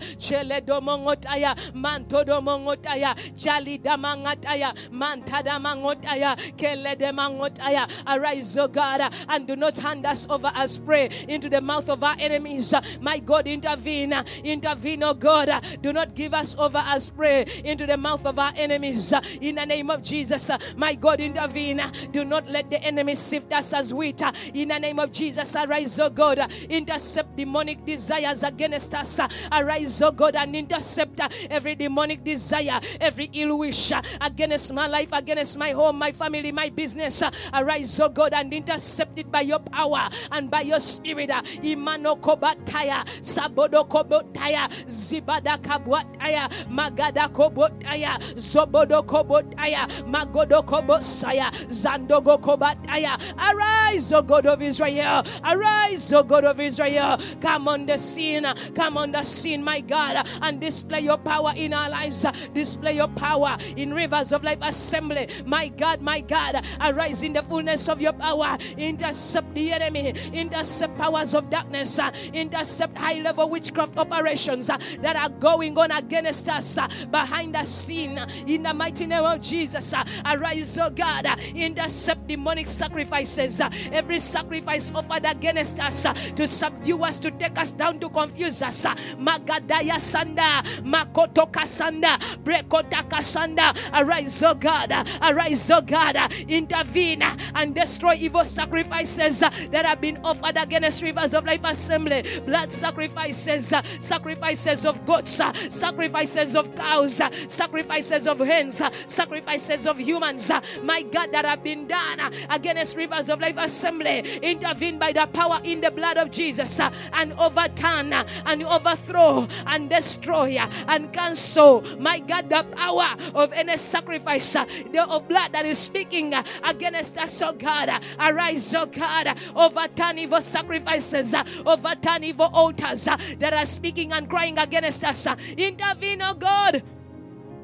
mangotaya. 7.65 7.89
Arise, 8.07 8.57
O 8.57 8.67
God, 8.67 9.13
and 9.29 9.47
do 9.47 9.55
not 9.55 9.77
hand 9.77 10.05
us 10.05 10.27
over 10.29 10.51
as 10.55 10.77
prey 10.77 11.09
into 11.27 11.49
the 11.49 11.61
mouth 11.61 11.89
of 11.89 12.03
our 12.03 12.15
enemies. 12.19 12.73
My 13.01 13.19
God, 13.19 13.47
intervene, 13.47 14.13
intervene, 14.43 15.03
O 15.03 15.13
God. 15.13 15.51
Do 15.81 15.93
not 15.93 16.15
give 16.15 16.33
us 16.33 16.55
over 16.57 16.81
as 16.85 17.09
prey 17.09 17.45
into 17.63 17.85
the 17.85 17.97
mouth 17.97 18.25
of 18.25 18.39
our 18.39 18.53
enemies. 18.55 19.13
In 19.41 19.55
the 19.55 19.65
name 19.65 19.89
of 19.89 20.03
Jesus, 20.03 20.49
my 20.77 20.95
God, 20.95 21.19
intervene. 21.19 21.81
Do 22.11 22.25
not 22.25 22.49
let 22.49 22.69
the 22.69 22.81
enemy 22.83 23.15
sift 23.15 23.53
us 23.53 23.73
as 23.73 23.93
wheat. 23.93 24.21
In 24.53 24.69
the 24.69 24.79
name 24.79 24.99
of 24.99 25.11
Jesus, 25.11 25.55
arise, 25.55 25.99
O 25.99 26.09
God. 26.09 26.39
Intercept 26.69 27.35
demonic 27.35 27.85
desires 27.85 28.43
against 28.43 28.93
us. 28.93 29.19
Arise, 29.51 30.01
O 30.01 30.11
God, 30.11 30.35
and 30.35 30.55
intercept 30.55 31.19
every 31.49 31.75
demonic 31.75 32.23
desire, 32.23 32.79
every 32.99 33.29
ill 33.33 33.59
wish 33.59 33.91
against 34.21 34.73
my 34.73 34.87
life, 34.87 35.09
against 35.13 35.57
my 35.57 35.71
home, 35.71 35.97
my 35.97 36.11
family, 36.11 36.51
my 36.51 36.69
business. 36.69 37.23
Arise, 37.55 37.99
O 37.99 38.09
God, 38.09 38.33
and 38.33 38.53
intercept 38.53 39.17
it 39.17 39.31
by 39.31 39.41
your 39.41 39.59
power 39.59 40.09
and 40.31 40.51
by 40.51 40.61
your 40.61 40.79
spirit. 40.79 41.29
Imano 41.29 42.19
kobataya, 42.19 43.05
sabodo 43.21 43.87
kobotaya, 43.87 44.67
zibada 44.87 45.57
kabwataya, 45.57 46.49
magada 46.69 47.29
kobotaya, 47.31 48.17
zobodo 48.35 49.03
kobotaya, 49.05 49.87
magodo 50.05 50.61
kobosaya, 50.65 51.49
zandogo 51.69 52.37
kobataya. 52.41 53.17
Arise, 53.39 54.11
O 54.11 54.21
God 54.21 54.45
of 54.45 54.61
Israel. 54.61 55.23
Arise, 55.43 56.11
O 56.13 56.23
God 56.23 56.43
of 56.43 56.59
Israel. 56.59 57.17
Come 57.41 57.67
on 57.67 57.85
the 57.85 57.97
scene. 57.97 58.45
Come 58.75 58.97
on 58.97 59.11
the 59.11 59.23
scene, 59.23 59.63
my 59.63 59.79
God, 59.79 60.27
and 60.41 60.59
display 60.59 60.99
your 61.01 61.17
power 61.17 61.53
in 61.55 61.73
our 61.73 61.89
lives. 61.89 62.25
Display 62.53 62.95
your 62.95 63.07
power 63.07 63.57
in 63.77 63.93
rivers 63.93 64.31
of 64.31 64.43
life 64.43 64.59
assembly. 64.61 65.29
My 65.45 65.69
God, 65.69 66.01
my 66.01 66.21
God, 66.21 66.65
arise 66.81 67.21
in 67.21 67.33
the 67.33 67.44
fullness 67.45 67.87
of 67.89 68.01
your 68.01 68.13
power. 68.13 68.57
Intercept 68.77 69.53
the 69.53 69.71
enemy. 69.71 70.13
Intercept 70.33 70.97
powers 70.97 71.33
of 71.33 71.49
darkness. 71.49 71.99
Intercept 72.33 72.97
high 72.97 73.21
level 73.21 73.49
witchcraft 73.49 73.97
operations 73.97 74.67
that 74.67 75.15
are 75.15 75.29
going 75.29 75.77
on 75.77 75.91
against 75.91 76.49
us 76.49 76.77
behind 77.07 77.55
the 77.55 77.63
scene. 77.63 78.19
In 78.47 78.63
the 78.63 78.73
mighty 78.73 79.05
name 79.05 79.23
of 79.23 79.41
Jesus, 79.41 79.93
arise, 80.25 80.77
oh 80.77 80.89
God. 80.89 81.27
Intercept 81.55 82.27
demonic 82.27 82.67
sacrifices. 82.67 83.61
Every 83.91 84.19
sacrifice 84.19 84.91
offered 84.93 85.25
against 85.25 85.79
us 85.79 86.05
to 86.33 86.47
subdue 86.47 87.03
us, 87.03 87.19
to 87.19 87.31
take 87.31 87.59
us 87.59 87.71
down, 87.71 87.99
to 87.99 88.09
confuse 88.09 88.61
us. 88.61 88.85
Magadaya 89.17 89.99
Sanda, 89.99 90.61
Makoto 90.81 91.49
Kasanda, 91.51 92.17
Brekota 92.43 93.07
Kasanda. 93.09 93.73
Arise, 93.93 94.43
oh 94.43 94.53
God. 94.55 94.91
Arise, 95.21 95.71
oh 95.71 95.81
God. 95.81 96.17
Intervene 96.47 97.24
and 97.55 97.75
destroy 97.75 98.13
evil 98.13 98.45
sacrifices 98.45 99.39
that 99.39 99.85
have 99.85 100.01
been 100.01 100.17
offered 100.23 100.57
against 100.57 101.01
rivers 101.01 101.33
of 101.33 101.45
life 101.45 101.61
assembly. 101.63 102.23
Blood 102.45 102.71
sacrifices, 102.71 103.73
sacrifices 103.99 104.85
of 104.85 105.05
goats, 105.05 105.41
sacrifices 105.69 106.55
of 106.55 106.73
cows, 106.75 107.21
sacrifices 107.47 108.27
of 108.27 108.39
hens, 108.39 108.81
sacrifices 109.07 109.85
of 109.85 109.99
humans. 109.99 110.51
My 110.81 111.01
God, 111.01 111.31
that 111.31 111.45
have 111.45 111.63
been 111.63 111.87
done 111.87 112.19
against 112.49 112.95
rivers 112.95 113.29
of 113.29 113.39
life 113.39 113.57
assembly. 113.57 114.19
Intervene 114.41 114.99
by 114.99 115.11
the 115.11 115.27
power 115.27 115.59
in 115.63 115.81
the 115.81 115.91
blood 115.91 116.17
of 116.17 116.31
Jesus 116.31 116.79
and 116.79 117.33
overturn 117.33 118.13
and 118.13 118.63
overthrow 118.63 119.47
and 119.67 119.89
destroy 119.89 120.57
and 120.87 121.11
cancel. 121.13 121.81
My 121.99 122.19
God, 122.19 122.49
the 122.49 122.63
power 122.75 123.15
of 123.33 123.53
any 123.53 123.77
sacrifice 123.77 124.55
of 124.55 125.27
blood 125.27 125.51
that 125.53 125.65
is 125.65 125.79
speaking 125.79 126.33
against 126.63 127.14
us, 127.17 127.41
oh 127.41 127.53
God. 127.53 128.03
Arise, 128.19 128.73
oh 128.75 128.85
God. 128.85 129.37
Overturn 129.55 130.19
evil 130.19 130.41
sacrifices, 130.41 131.33
overturn 131.65 132.23
evil 132.23 132.49
altars 132.53 133.05
that 133.05 133.53
are 133.53 133.65
speaking 133.65 134.11
and 134.13 134.29
crying 134.29 134.57
against 134.57 135.03
us. 135.03 135.27
Intervene, 135.57 136.21
oh 136.21 136.33
God 136.33 136.83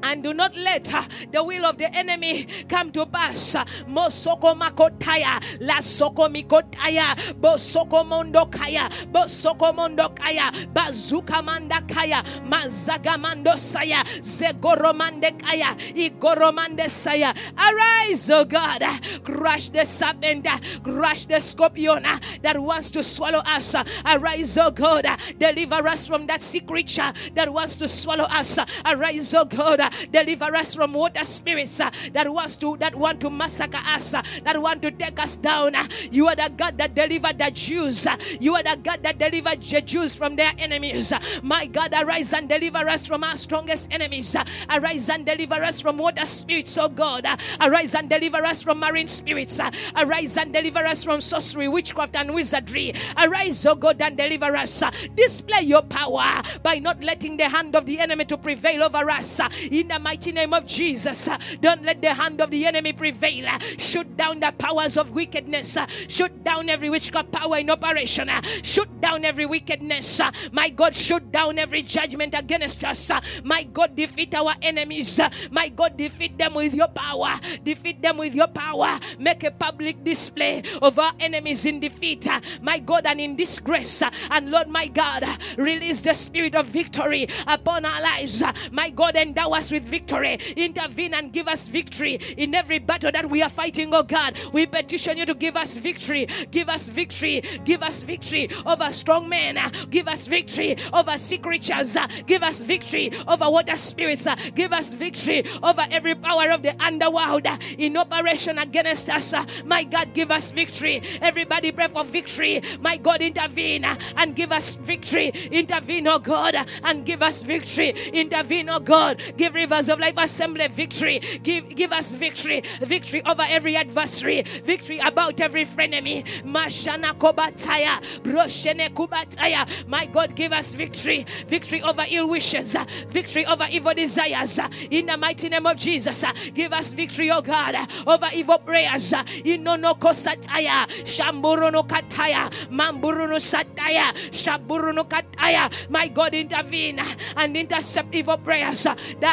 and 0.02 0.22
do 0.22 0.34
not 0.34 0.56
let 0.56 0.92
uh, 0.92 1.04
the 1.30 1.42
will 1.42 1.64
of 1.64 1.78
the 1.78 1.94
enemy 1.94 2.46
come 2.68 2.90
to 2.92 3.06
pass. 3.06 3.54
Mosoko 3.86 4.58
makotaya, 4.58 5.42
la 5.60 5.80
soko 5.80 6.28
mikotaya, 6.28 7.14
bosoko 7.40 8.04
mondokaya, 8.04 8.88
bosoko 9.12 9.72
mondokaya, 9.74 10.50
bazuka 10.72 11.42
mandakaya, 11.42 12.24
mazaga 12.48 13.16
mandosaya, 13.16 14.04
zegoro 14.20 14.92
mandekaya, 14.92 15.76
igoro 15.94 16.52
mandesaya. 16.52 17.34
Arise, 17.58 18.30
oh 18.30 18.44
God, 18.44 18.82
crush 19.24 19.68
the 19.70 19.84
serpent, 19.84 20.46
crush 20.82 21.26
the 21.26 21.40
scorpion 21.40 22.02
that 22.42 22.58
wants 22.58 22.90
to 22.90 23.02
swallow 23.02 23.42
us. 23.46 23.74
Arise, 24.04 24.58
oh 24.58 24.70
God, 24.70 25.06
deliver 25.38 25.86
us 25.88 26.06
from 26.06 26.26
that 26.26 26.42
sea 26.42 26.60
creature 26.60 27.12
that 27.34 27.52
wants 27.52 27.76
to 27.76 27.88
swallow 27.88 28.24
us. 28.24 28.58
Arise, 28.84 29.34
oh 29.34 29.44
God, 29.44 29.80
Deliver 30.10 30.54
us 30.56 30.74
from 30.74 30.92
water 30.94 31.24
spirits 31.24 31.80
uh, 31.80 31.90
that 32.12 32.32
wants 32.32 32.56
to 32.58 32.76
that 32.78 32.94
want 32.94 33.20
to 33.20 33.30
massacre 33.30 33.80
us, 33.86 34.14
uh, 34.14 34.22
that 34.44 34.60
want 34.60 34.82
to 34.82 34.90
take 34.90 35.18
us 35.20 35.36
down. 35.36 35.74
Uh, 35.74 35.86
you 36.10 36.26
are 36.28 36.36
the 36.36 36.50
God 36.56 36.78
that 36.78 36.94
delivered 36.94 37.38
the 37.38 37.50
Jews. 37.50 38.06
Uh, 38.06 38.16
you 38.40 38.54
are 38.54 38.62
the 38.62 38.76
God 38.82 39.02
that 39.02 39.18
delivered 39.18 39.62
the 39.62 39.80
Jews 39.80 40.14
from 40.14 40.36
their 40.36 40.52
enemies. 40.58 41.12
Uh, 41.12 41.20
my 41.42 41.66
God, 41.66 41.94
arise 41.96 42.32
and 42.32 42.48
deliver 42.48 42.88
us 42.88 43.06
from 43.06 43.24
our 43.24 43.36
strongest 43.36 43.92
enemies. 43.92 44.34
Uh, 44.34 44.44
arise 44.70 45.08
and 45.08 45.24
deliver 45.26 45.62
us 45.62 45.80
from 45.80 45.98
water 45.98 46.26
spirits, 46.26 46.76
oh 46.78 46.88
God. 46.88 47.26
arise 47.60 47.94
and 47.94 48.08
deliver 48.08 48.44
us 48.44 48.62
from 48.62 48.80
marine 48.80 49.08
spirits. 49.08 49.60
arise 49.96 50.36
and 50.36 50.52
deliver 50.52 50.80
us 50.80 51.04
from 51.04 51.20
sorcery, 51.20 51.68
witchcraft, 51.68 52.16
and 52.16 52.34
wizardry. 52.34 52.94
Arise, 53.16 53.64
oh 53.66 53.74
God, 53.74 54.00
and 54.02 54.16
deliver 54.16 54.54
us. 54.56 54.82
display 55.14 55.62
your 55.62 55.82
power 55.82 56.42
by 56.62 56.78
not 56.78 57.02
letting 57.02 57.36
the 57.36 57.48
hand 57.48 57.74
of 57.76 57.86
the 57.86 57.98
enemy 57.98 58.24
to 58.26 58.36
prevail 58.36 58.82
over 58.84 59.08
us. 59.10 59.40
In 59.82 59.88
the 59.88 59.98
mighty 59.98 60.30
name 60.32 60.54
of 60.54 60.64
Jesus. 60.64 61.28
Don't 61.60 61.82
let 61.82 62.00
the 62.00 62.14
hand 62.14 62.40
of 62.40 62.50
the 62.50 62.64
enemy 62.64 62.92
prevail. 62.92 63.48
Shoot 63.78 64.16
down 64.16 64.38
the 64.38 64.52
powers 64.56 64.96
of 64.96 65.10
wickedness. 65.10 65.76
Shoot 66.08 66.44
down 66.44 66.70
every 66.70 66.88
witchcraft 66.88 67.32
power 67.32 67.58
in 67.58 67.68
operation. 67.68 68.30
Shoot 68.62 69.00
down 69.00 69.24
every 69.24 69.44
wickedness. 69.44 70.20
My 70.52 70.68
God, 70.68 70.94
shoot 70.94 71.32
down 71.32 71.58
every 71.58 71.82
judgment 71.82 72.34
against 72.38 72.84
us. 72.84 73.10
My 73.42 73.64
God, 73.64 73.96
defeat 73.96 74.34
our 74.34 74.54
enemies. 74.62 75.18
My 75.50 75.68
God, 75.68 75.96
defeat 75.96 76.38
them 76.38 76.54
with 76.54 76.74
your 76.74 76.88
power. 76.88 77.34
Defeat 77.64 78.00
them 78.00 78.18
with 78.18 78.34
your 78.34 78.48
power. 78.48 79.00
Make 79.18 79.42
a 79.42 79.50
public 79.50 80.04
display 80.04 80.62
of 80.80 80.98
our 80.98 81.12
enemies 81.18 81.66
in 81.66 81.80
defeat. 81.80 82.28
My 82.60 82.78
God, 82.78 83.04
and 83.06 83.20
in 83.20 83.34
disgrace. 83.34 84.02
And 84.30 84.50
Lord, 84.52 84.68
my 84.68 84.86
God, 84.86 85.24
release 85.58 86.02
the 86.02 86.14
spirit 86.14 86.54
of 86.54 86.66
victory 86.66 87.26
upon 87.48 87.84
our 87.84 88.00
lives. 88.00 88.44
My 88.70 88.90
God, 88.90 89.16
endow 89.16 89.50
us 89.50 89.71
with 89.72 89.84
victory. 89.84 90.38
Intervene 90.56 91.14
and 91.14 91.32
give 91.32 91.48
us 91.48 91.68
victory 91.68 92.14
in 92.36 92.54
every 92.54 92.78
battle 92.78 93.10
that 93.10 93.28
we 93.28 93.42
are 93.42 93.50
fighting, 93.50 93.92
oh 93.94 94.02
God. 94.02 94.38
We 94.52 94.66
petition 94.66 95.18
you 95.18 95.26
to 95.26 95.34
give 95.34 95.56
us 95.56 95.76
victory. 95.76 96.26
Give 96.50 96.68
us 96.68 96.88
victory. 96.88 97.42
Give 97.64 97.82
us 97.82 98.02
victory 98.02 98.48
over 98.66 98.90
strong 98.92 99.28
men. 99.28 99.58
Give 99.90 100.08
us 100.08 100.26
victory 100.26 100.76
over 100.92 101.18
sea 101.18 101.38
creatures. 101.38 101.96
Give 102.26 102.42
us 102.42 102.60
victory 102.60 103.10
over 103.26 103.50
water 103.50 103.76
spirits. 103.76 104.26
Give 104.54 104.72
us 104.72 104.94
victory 104.94 105.44
over 105.62 105.84
every 105.90 106.14
power 106.14 106.50
of 106.50 106.62
the 106.62 106.80
underworld 106.82 107.46
in 107.78 107.96
operation 107.96 108.58
against 108.58 109.08
us. 109.08 109.34
My 109.64 109.84
God, 109.84 110.14
give 110.14 110.30
us 110.30 110.52
victory. 110.52 111.02
Everybody 111.20 111.72
pray 111.72 111.88
for 111.88 112.04
victory. 112.04 112.62
My 112.80 112.96
God, 112.96 113.22
intervene 113.22 113.84
and 114.16 114.36
give 114.36 114.52
us 114.52 114.76
victory. 114.76 115.28
Intervene, 115.50 116.06
oh 116.08 116.18
God, 116.18 116.56
and 116.84 117.04
give 117.04 117.22
us 117.22 117.42
victory. 117.42 117.90
Intervene, 118.12 118.68
oh 118.68 118.80
God. 118.80 119.22
Give 119.36 119.51
Rivers 119.52 119.88
of 119.88 119.98
Life 119.98 120.14
Assembly 120.18 120.68
victory. 120.68 121.18
Give, 121.42 121.68
give 121.68 121.92
us 121.92 122.14
victory. 122.14 122.62
Victory 122.80 123.22
over 123.24 123.44
every 123.46 123.76
adversary. 123.76 124.42
Victory 124.64 124.98
about 124.98 125.40
every 125.40 125.64
frenemy. 125.64 126.24
Mashana 126.42 127.12
kobataya. 127.18 128.00
Broshene 128.22 128.92
kubataya. 128.94 129.86
My 129.86 130.06
God, 130.06 130.34
give 130.34 130.52
us 130.52 130.74
victory. 130.74 131.26
Victory 131.48 131.82
over 131.82 132.04
ill 132.08 132.28
wishes. 132.28 132.76
Victory 133.08 133.46
over 133.46 133.66
evil 133.70 133.94
desires. 133.94 134.58
In 134.90 135.06
the 135.06 135.16
mighty 135.16 135.48
name 135.48 135.66
of 135.66 135.76
Jesus. 135.76 136.24
Give 136.54 136.72
us 136.72 136.92
victory, 136.92 137.30
oh 137.30 137.42
God, 137.42 137.76
over 138.06 138.28
evil 138.32 138.58
prayers. 138.58 139.12
Inono 139.12 139.98
kosataya. 139.98 140.86
Shamburuno 141.04 141.86
kataya. 141.86 142.50
Mamburuno 142.68 143.38
sataya. 143.38 144.12
Shaburuno 144.30 145.08
kataya. 145.08 145.70
My 145.90 146.08
God, 146.08 146.34
intervene 146.34 147.00
and 147.36 147.56
intercept 147.56 148.14
evil 148.14 148.38
prayers. 148.38 148.86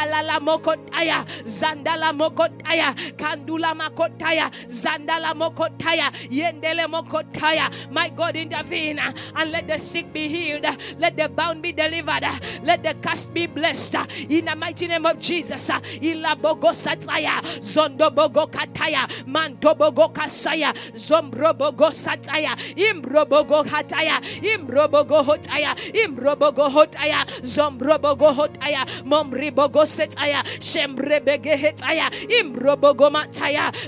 Dalala 0.09 0.39
mokotaya. 0.39 1.25
Zandala 1.45 2.11
mokotaya. 2.13 2.93
Kandula 3.17 3.73
makotaya. 3.75 4.49
Zandala 4.67 5.33
mokotaya. 5.35 6.09
Yendele 6.31 6.87
mokotaya. 6.87 7.69
My 7.91 8.09
God, 8.09 8.35
intervene 8.35 8.99
and 8.99 9.51
let 9.51 9.67
the 9.67 9.77
sick 9.77 10.11
be 10.11 10.27
healed. 10.27 10.65
Let 10.97 11.15
the 11.15 11.29
bound 11.29 11.61
be 11.61 11.71
delivered. 11.73 12.25
Let 12.63 12.83
the 12.83 12.95
cast 13.01 13.33
be 13.33 13.45
blessed. 13.45 13.95
In 14.29 14.45
the 14.45 14.55
mighty 14.55 14.87
name 14.87 15.05
of 15.05 15.19
Jesus. 15.19 15.69
Ilabogo 15.69 16.73
sataya. 16.73 17.39
Zondobogo 17.61 18.49
kataya. 18.51 19.05
Mantobogo 19.27 20.11
kasaya. 20.13 20.73
Zombrobogo 20.93 21.91
sataya. 21.93 22.55
Imbrobogo 22.75 23.63
hataya. 23.63 24.19
Imbrobogo 24.41 25.23
hotaya. 25.23 25.75
Imbrobogo 25.93 26.69
hotaya. 26.71 27.25
Zombrobogo 27.43 28.33
hotaya. 28.33 28.85
Momribogo 29.05 29.85
setaya. 29.99 30.43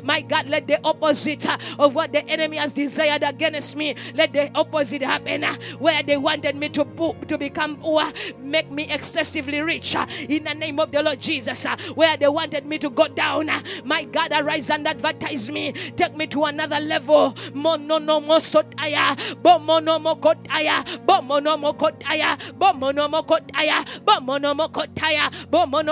My 0.04 0.22
God, 0.22 0.48
let 0.50 0.68
the 0.68 0.80
opposite 0.84 1.46
uh, 1.48 1.58
of 1.80 1.96
what 1.96 2.12
the 2.12 2.28
enemy 2.28 2.58
has 2.58 2.74
desired 2.74 3.24
against 3.24 3.76
me, 3.76 3.96
let 4.14 4.34
the 4.34 4.52
opposite 4.56 5.02
happen. 5.02 5.44
Uh, 5.44 5.56
where 5.80 6.04
they 6.04 6.18
wanted 6.18 6.56
me 6.56 6.70
to 6.70 6.86
to 7.28 7.38
become 7.38 7.78
poor, 7.78 8.04
make 8.40 8.70
me 8.72 8.92
excessively 8.92 9.62
rich. 9.62 9.96
Uh, 9.96 10.06
in 10.30 10.44
the 10.44 10.54
name 10.54 10.80
of 10.80 10.92
the 10.92 11.02
Lord 11.02 11.20
Jesus. 11.20 11.66
Where 11.96 12.18
they 12.18 12.28
wanted 12.28 12.66
me 12.66 12.78
to 12.80 12.90
go 12.90 13.08
down, 13.08 13.50
my 13.86 14.04
God, 14.06 14.32
arise 14.34 14.70
and 14.70 14.88
advertise 14.88 15.50
me. 15.50 15.72
Take 15.72 16.16
me 16.18 16.28
to 16.28 16.46
another 16.46 16.80
level. 16.80 17.34
Mononomosotaya. 17.54 19.16
Bomonomokotaya. 19.42 20.84
Bomonomokotaya. 21.06 22.38
Bomonomokotaya. 22.58 23.86
Bomonomokotaya. 24.06 25.32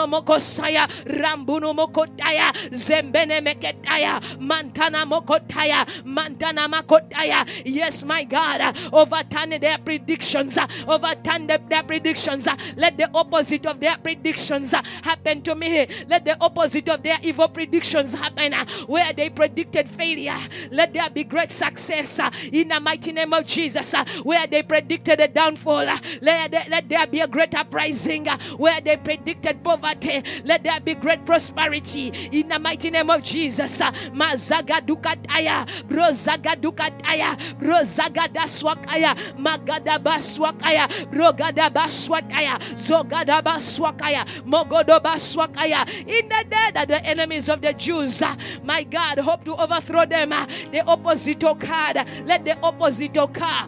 Bomonomokosaya. 0.09 0.87
Rambunomokotaya. 1.05 2.51
Zembene 2.71 3.41
meketaya. 3.41 4.19
Mantana 4.39 5.05
mokotaya. 5.05 5.85
Mantana 6.05 6.67
makotaya. 6.67 7.47
Yes, 7.65 8.03
my 8.03 8.23
God. 8.23 8.75
Overturn 8.91 9.59
their 9.59 9.77
predictions. 9.77 10.57
Overturn 10.87 11.47
their 11.47 11.83
predictions. 11.83 12.47
Let 12.75 12.97
the 12.97 13.09
opposite 13.13 13.65
of 13.65 13.79
their 13.79 13.97
predictions 13.97 14.71
happen 15.03 15.41
to 15.43 15.55
me. 15.55 15.87
Let 16.07 16.25
the 16.25 16.37
opposite 16.41 16.89
of 16.89 17.03
their 17.03 17.17
evil 17.21 17.47
predictions 17.49 18.13
happen. 18.13 18.53
Where 18.87 19.13
they 19.13 19.29
predicted 19.29 19.89
failure, 19.89 20.37
let 20.71 20.93
there 20.93 21.09
be 21.09 21.23
great 21.23 21.51
success 21.51 22.19
in 22.51 22.69
the 22.69 22.79
mighty 22.79 23.11
name 23.11 23.33
of 23.33 23.45
Jesus. 23.45 23.93
Where 24.23 24.47
they 24.47 24.63
predicted 24.63 25.19
a 25.19 25.27
downfall, 25.27 25.85
let 26.21 26.89
there 26.89 27.07
be 27.07 27.19
a 27.21 27.27
great 27.27 27.55
uprising. 27.55 28.27
Where 28.57 28.81
they 28.81 28.97
predicted 28.97 29.63
poverty, 29.63 29.98
let 30.43 30.63
there 30.63 30.79
be 30.79 30.95
great 30.95 31.25
prosperity 31.25 32.07
in 32.31 32.49
the 32.49 32.59
mighty 32.59 32.89
name 32.89 33.09
of 33.09 33.21
Jesus. 33.21 33.79
Mazaga 33.79 34.81
dukataya, 34.81 35.65
brozaga 35.87 36.55
dukataya, 36.55 37.37
brozaga 37.59 38.27
daswakaya, 38.27 39.15
magada 39.37 39.99
baswakaya, 39.99 40.87
brogada 41.11 41.69
baswataya, 41.69 42.59
zogada 42.75 43.41
baswakaya, 43.41 44.25
mogodo 44.45 44.99
baswakaya. 44.99 45.87
In 46.07 46.29
the 46.29 46.45
day 46.49 46.71
that 46.73 46.87
the 46.87 47.03
enemies 47.05 47.49
of 47.49 47.61
the 47.61 47.73
Jews, 47.73 48.21
uh, 48.21 48.35
my 48.63 48.83
God, 48.83 49.19
hope 49.19 49.43
to 49.45 49.55
overthrow 49.55 50.05
them, 50.05 50.33
uh, 50.33 50.45
the 50.71 50.83
opposite 50.85 51.43
occurred. 51.43 52.05
Let 52.25 52.45
the 52.45 52.57
opposite 52.61 53.17
occur 53.17 53.67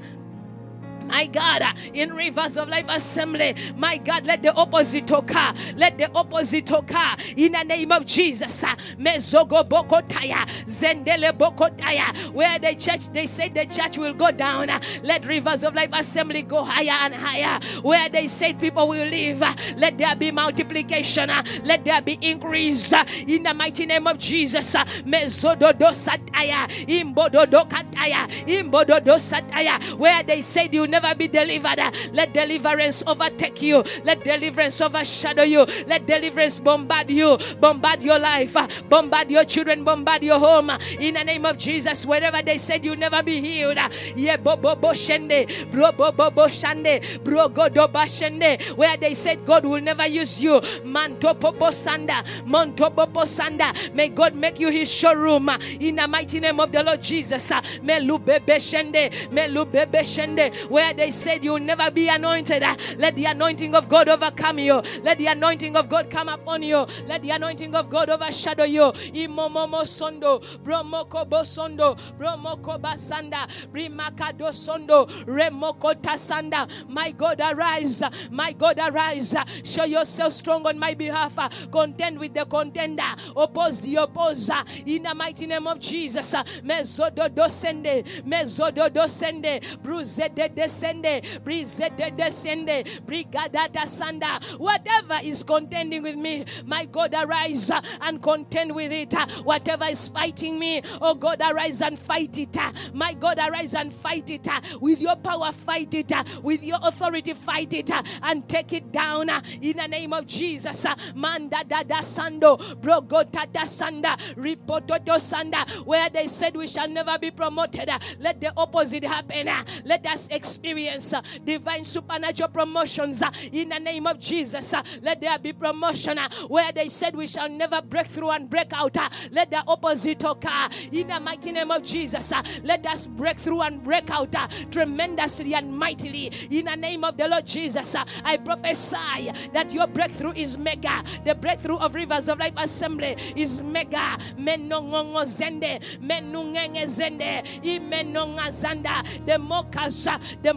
my 1.12 1.27
God, 1.27 1.64
in 1.94 2.14
Rivers 2.14 2.55
of 2.55 2.70
Life 2.70 2.85
Assembly, 2.88 3.53
my 3.75 3.98
God, 3.98 4.25
let 4.25 4.42
the 4.42 4.53
opposite 4.53 5.12
occur. 5.12 5.53
Let 5.75 5.98
the 5.98 6.09
opposite 6.16 6.72
occur 6.72 7.16
in 7.35 7.51
the 7.51 7.64
name 7.64 7.92
of 7.92 8.05
Jesus. 8.05 8.64
Mezogo 8.98 9.68
bokotaya, 9.68 10.46
zendele 10.66 11.33
bokotaya. 11.38 12.31
Where 12.33 12.57
the 12.59 12.75
church, 12.75 13.12
they 13.12 13.27
say 13.27 13.50
the 13.50 13.66
church 13.66 13.98
will 13.98 14.14
go 14.14 14.31
down. 14.31 14.70
Let 15.03 15.25
Rivers 15.25 15.66
of 15.66 15.75
Life 15.75 15.90
Assembly 15.94 16.44
go 16.44 16.64
higher 16.64 16.98
and 17.05 17.14
higher. 17.14 17.59
Where 17.81 18.07
they 18.07 18.29
say 18.29 18.53
people 18.53 18.88
will 18.88 19.05
live, 19.05 19.42
let 19.77 19.98
there 19.98 20.16
be 20.16 20.31
multiplication. 20.31 21.29
Let 21.66 21.83
there 21.83 22.01
be 22.01 22.18
increase 22.22 22.94
in 23.27 23.44
the 23.44 23.53
mighty 23.53 23.85
name 23.85 24.07
of 24.07 24.18
Jesus. 24.18 24.74
Mezodo 25.03 25.74
dosataya, 25.74 26.70
imbodo 26.88 27.46
dokataya, 27.46 28.27
imbodo 28.48 29.01
dosataya. 29.01 29.98
Where 29.98 30.24
they 30.24 30.42
said 30.42 30.74
you 30.74 30.88
never 30.88 31.00
be 31.18 31.27
delivered. 31.27 31.79
Let 32.14 32.33
deliverance 32.33 33.03
overtake 33.05 33.61
you. 33.61 33.83
Let 34.03 34.24
deliverance 34.24 34.79
overshadow 34.81 35.44
you. 35.44 35.66
Let 35.87 36.05
deliverance 36.05 36.59
bombard 36.59 37.11
you, 37.11 37.37
bombard 37.59 38.03
your 38.03 38.20
life, 38.20 38.55
bombard 38.90 39.31
your 39.31 39.44
children, 39.46 39.83
bombard 39.83 40.24
your 40.24 40.40
home. 40.40 40.70
In 41.00 41.16
the 41.16 41.24
name 41.24 41.46
of 41.46 41.57
Jesus, 41.57 42.05
wherever 42.05 42.42
they 42.42 42.57
said 42.57 42.85
you 42.85 42.96
never 42.96 43.22
be 43.24 43.42
healed, 43.42 43.77
yeah, 44.16 44.37
bo 44.37 44.55
bo 44.55 44.75
bo 44.75 44.90
shende, 44.92 45.72
bro 45.72 45.92
bo 45.92 46.11
bo 46.11 46.29
bo 46.29 46.48
shande, 46.48 47.24
bro 47.24 47.50
godo 47.50 47.87
bashende, 47.92 48.61
where 48.77 48.98
they 48.98 49.14
said 49.14 49.46
God 49.46 49.66
will 49.66 49.81
never 49.81 50.07
use 50.07 50.42
you, 50.44 50.61
manto 50.83 51.33
popo 51.33 51.68
sanda, 51.72 52.24
monto 52.46 52.94
popo 52.96 53.22
sanda. 53.22 53.74
May 53.94 54.09
God 54.09 54.35
make 54.35 54.59
you 54.59 54.70
His 54.70 54.92
showroom. 54.92 55.50
In 55.79 55.96
the 55.96 56.07
mighty 56.07 56.40
name 56.40 56.59
of 56.59 56.72
the 56.72 56.83
Lord 56.83 57.01
Jesus, 57.01 57.51
me 57.81 58.00
lubebe 58.00 58.57
shende, 58.59 59.31
me 59.31 59.48
lubebe 59.48 60.01
shende, 60.01 60.70
they 60.96 61.11
said 61.11 61.44
you'll 61.44 61.59
never 61.59 61.91
be 61.91 62.09
anointed. 62.09 62.63
Let 62.98 63.15
the 63.15 63.25
anointing 63.25 63.75
of 63.75 63.87
God 63.87 64.09
overcome 64.09 64.59
you. 64.59 64.81
Let 65.03 65.17
the 65.17 65.27
anointing 65.27 65.75
of 65.75 65.89
God 65.89 66.09
come 66.09 66.29
upon 66.29 66.63
you. 66.63 66.85
Let 67.07 67.22
the 67.22 67.31
anointing 67.31 67.75
of 67.75 67.89
God 67.89 68.09
overshadow 68.09 68.63
you. 68.65 68.91
Imomomo 69.13 69.83
sondo, 69.85 70.41
bromoko 70.63 71.27
bosondo, 71.27 71.98
bromoko 72.17 72.79
basanda, 72.81 73.48
brimaka 73.72 74.33
sondo, 74.53 75.07
remoko 75.25 75.94
tasanda. 75.96 76.67
My 76.89 77.11
God, 77.11 77.41
arise. 77.41 78.03
My 78.31 78.53
God, 78.53 78.79
arise. 78.79 79.35
Show 79.63 79.85
yourself 79.85 80.33
strong 80.33 80.65
on 80.67 80.77
my 80.79 80.94
behalf. 80.94 81.35
Contend 81.72 82.20
with 82.20 82.33
the 82.33 82.46
contender. 82.46 83.03
Oppose 83.35 83.81
the 83.81 83.96
opposer. 83.98 84.63
In 84.85 85.03
the 85.03 85.13
mighty 85.13 85.48
name 85.48 85.67
of 85.67 85.79
Jesus. 85.79 86.33
Mezodo 86.63 87.29
dosende, 87.29 88.03
mezodo 88.24 88.89
dosende, 88.89 89.61
bruze 89.81 90.33
de 90.33 90.50
descende, 90.72 91.22
brize 91.44 91.90
de 91.98 92.12
descende, 92.12 92.84
brigadata 93.05 93.86
sanda. 93.88 94.42
Whatever 94.57 95.20
is 95.24 95.44
contending 95.44 96.03
with 96.03 96.16
me, 96.16 96.46
my 96.66 96.86
God, 96.86 97.14
arise 97.14 97.72
and 98.01 98.22
contend 98.22 98.74
with 98.74 98.92
it. 98.92 99.14
Whatever 99.44 99.86
is 99.86 100.07
fighting 100.07 100.57
me, 100.60 100.81
oh 101.01 101.16
God, 101.16 101.42
arise 101.42 101.81
and 101.81 101.98
fight 102.00 102.38
it. 102.38 102.57
My 102.94 103.14
God, 103.14 103.38
arise 103.40 103.74
and 103.74 103.94
fight 103.94 104.29
it. 104.29 104.48
With 104.79 105.01
your 105.01 105.16
power, 105.16 105.51
fight 105.51 105.94
it. 105.94 106.12
With 106.42 106.64
your 106.64 106.79
authority, 106.81 107.34
fight 107.34 107.74
it 107.74 107.92
and 108.24 108.48
take 108.48 108.74
it 108.74 108.92
down 108.92 109.29
in 109.62 109.77
the 109.77 109.88
name 109.88 110.14
of 110.14 110.25
Jesus. 110.27 110.86
Manda 111.16 111.64
da 111.68 111.84
da 111.84 112.01
sando, 112.01 112.57
brogota 112.81 113.51
da 113.51 113.62
sanda, 113.62 114.18
ripototo 114.36 115.18
sanda. 115.20 115.70
Where 115.86 116.10
they 116.10 116.27
said 116.27 116.55
we 116.55 116.68
shall 116.68 116.88
never 116.88 117.18
be 117.18 117.31
promoted, 117.31 117.90
let 118.20 118.40
the 118.42 118.53
opposite 118.55 119.03
happen. 119.03 119.50
Let 119.86 120.05
us 120.07 120.27
experience 120.29 120.60
Uh, 120.63 121.21
divine 121.43 121.83
supernatural 121.83 122.50
promotions 122.50 123.21
uh, 123.21 123.31
in 123.51 123.69
the 123.69 123.79
name 123.79 124.05
of 124.05 124.19
Jesus. 124.19 124.74
Uh, 124.74 124.83
let 125.01 125.19
there 125.19 125.37
be 125.39 125.53
promotion 125.53 126.19
where 126.47 126.71
they 126.71 126.87
said 126.87 127.15
we 127.15 127.25
shall 127.25 127.50
never 127.50 127.81
break 127.81 128.05
through 128.05 128.29
and 128.29 128.50
break 128.50 128.71
out. 128.74 128.95
Let 129.31 129.50
the 129.50 129.63
opposite 129.67 130.24
occur 130.24 130.69
in 130.91 131.07
the 131.07 131.19
mighty 131.19 131.51
name 131.51 131.71
of 131.71 131.83
Jesus. 131.83 132.31
Let 132.63 132.85
us 132.85 133.07
break 133.07 133.37
through 133.37 133.61
and 133.61 133.83
break 133.83 134.09
out 134.11 134.35
tremendously 134.71 135.55
and 135.55 135.75
mightily 135.75 136.31
in 136.51 136.65
the 136.65 136.75
name 136.75 137.03
of 137.03 137.17
the 137.17 137.27
Lord 137.27 137.47
Jesus. 137.47 137.95
I 138.24 138.37
prophesy 138.37 139.31
that 139.53 139.74
your 139.74 139.87
breakthrough 139.87 140.33
is 140.33 140.57
mega. 140.57 141.03
The 141.25 141.33
breakthrough 141.33 141.77
of 141.77 141.95
Rivers 141.95 142.29
of 142.29 142.37
Life 142.37 142.53
Assembly 142.57 143.15
is 143.35 143.61
mega. 143.63 144.17
Menongongo 144.37 145.25
zende, 145.25 145.79
menungenge 146.00 146.85
zende, 146.85 147.43
imenonga 147.63 148.51
zanda. 148.51 149.03
The 149.25 149.39
mockers, 149.39 150.07
the 150.43 150.50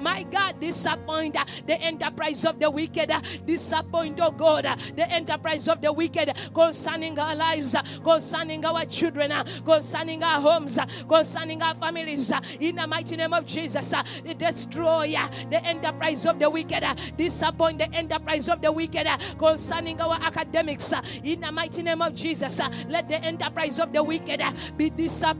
My 0.00 0.22
God, 0.24 0.60
disappoint 0.60 1.36
uh, 1.36 1.44
the 1.66 1.80
enterprise 1.80 2.44
of 2.44 2.58
the 2.58 2.70
wicked. 2.70 3.10
Uh, 3.10 3.20
disappoint, 3.44 4.20
oh 4.20 4.30
God, 4.30 4.66
uh, 4.66 4.76
the 4.96 5.10
enterprise 5.10 5.68
of 5.68 5.80
the 5.80 5.92
wicked 5.92 6.32
concerning 6.54 7.18
our 7.18 7.34
lives, 7.34 7.74
concerning 8.02 8.64
our 8.64 8.84
children, 8.84 9.32
concerning 9.64 10.22
our 10.22 10.40
homes, 10.40 10.78
concerning 11.08 11.62
our 11.62 11.74
families. 11.74 12.32
In 12.60 12.76
the 12.76 12.86
mighty 12.86 13.16
name 13.16 13.32
of 13.32 13.46
Jesus, 13.46 13.94
destroy 14.38 15.14
the 15.50 15.64
enterprise 15.64 16.26
of 16.26 16.38
the 16.38 16.48
wicked. 16.48 16.84
Disappoint 17.16 17.78
the 17.78 17.92
enterprise 17.94 18.48
of 18.48 18.60
the 18.60 18.72
wicked 18.72 19.06
concerning 19.38 20.00
our 20.00 20.14
academics. 20.22 20.92
In 21.24 21.40
the 21.40 21.52
mighty 21.52 21.82
name 21.82 22.02
of 22.02 22.14
Jesus, 22.14 22.60
let 22.88 23.08
the 23.08 23.22
enterprise 23.22 23.78
of 23.78 23.92
the 23.92 24.02
wicked 24.02 24.42
be 24.76 24.90
disappointed. 24.90 25.19
Uh, 25.22 25.34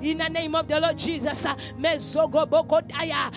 in 0.00 0.18
the 0.18 0.28
name 0.28 0.54
of 0.54 0.66
the 0.68 0.80
Lord 0.80 0.96
Jesus, 0.98 1.44
uh, 1.44 1.54
Mazogobokotaya, 1.78 3.30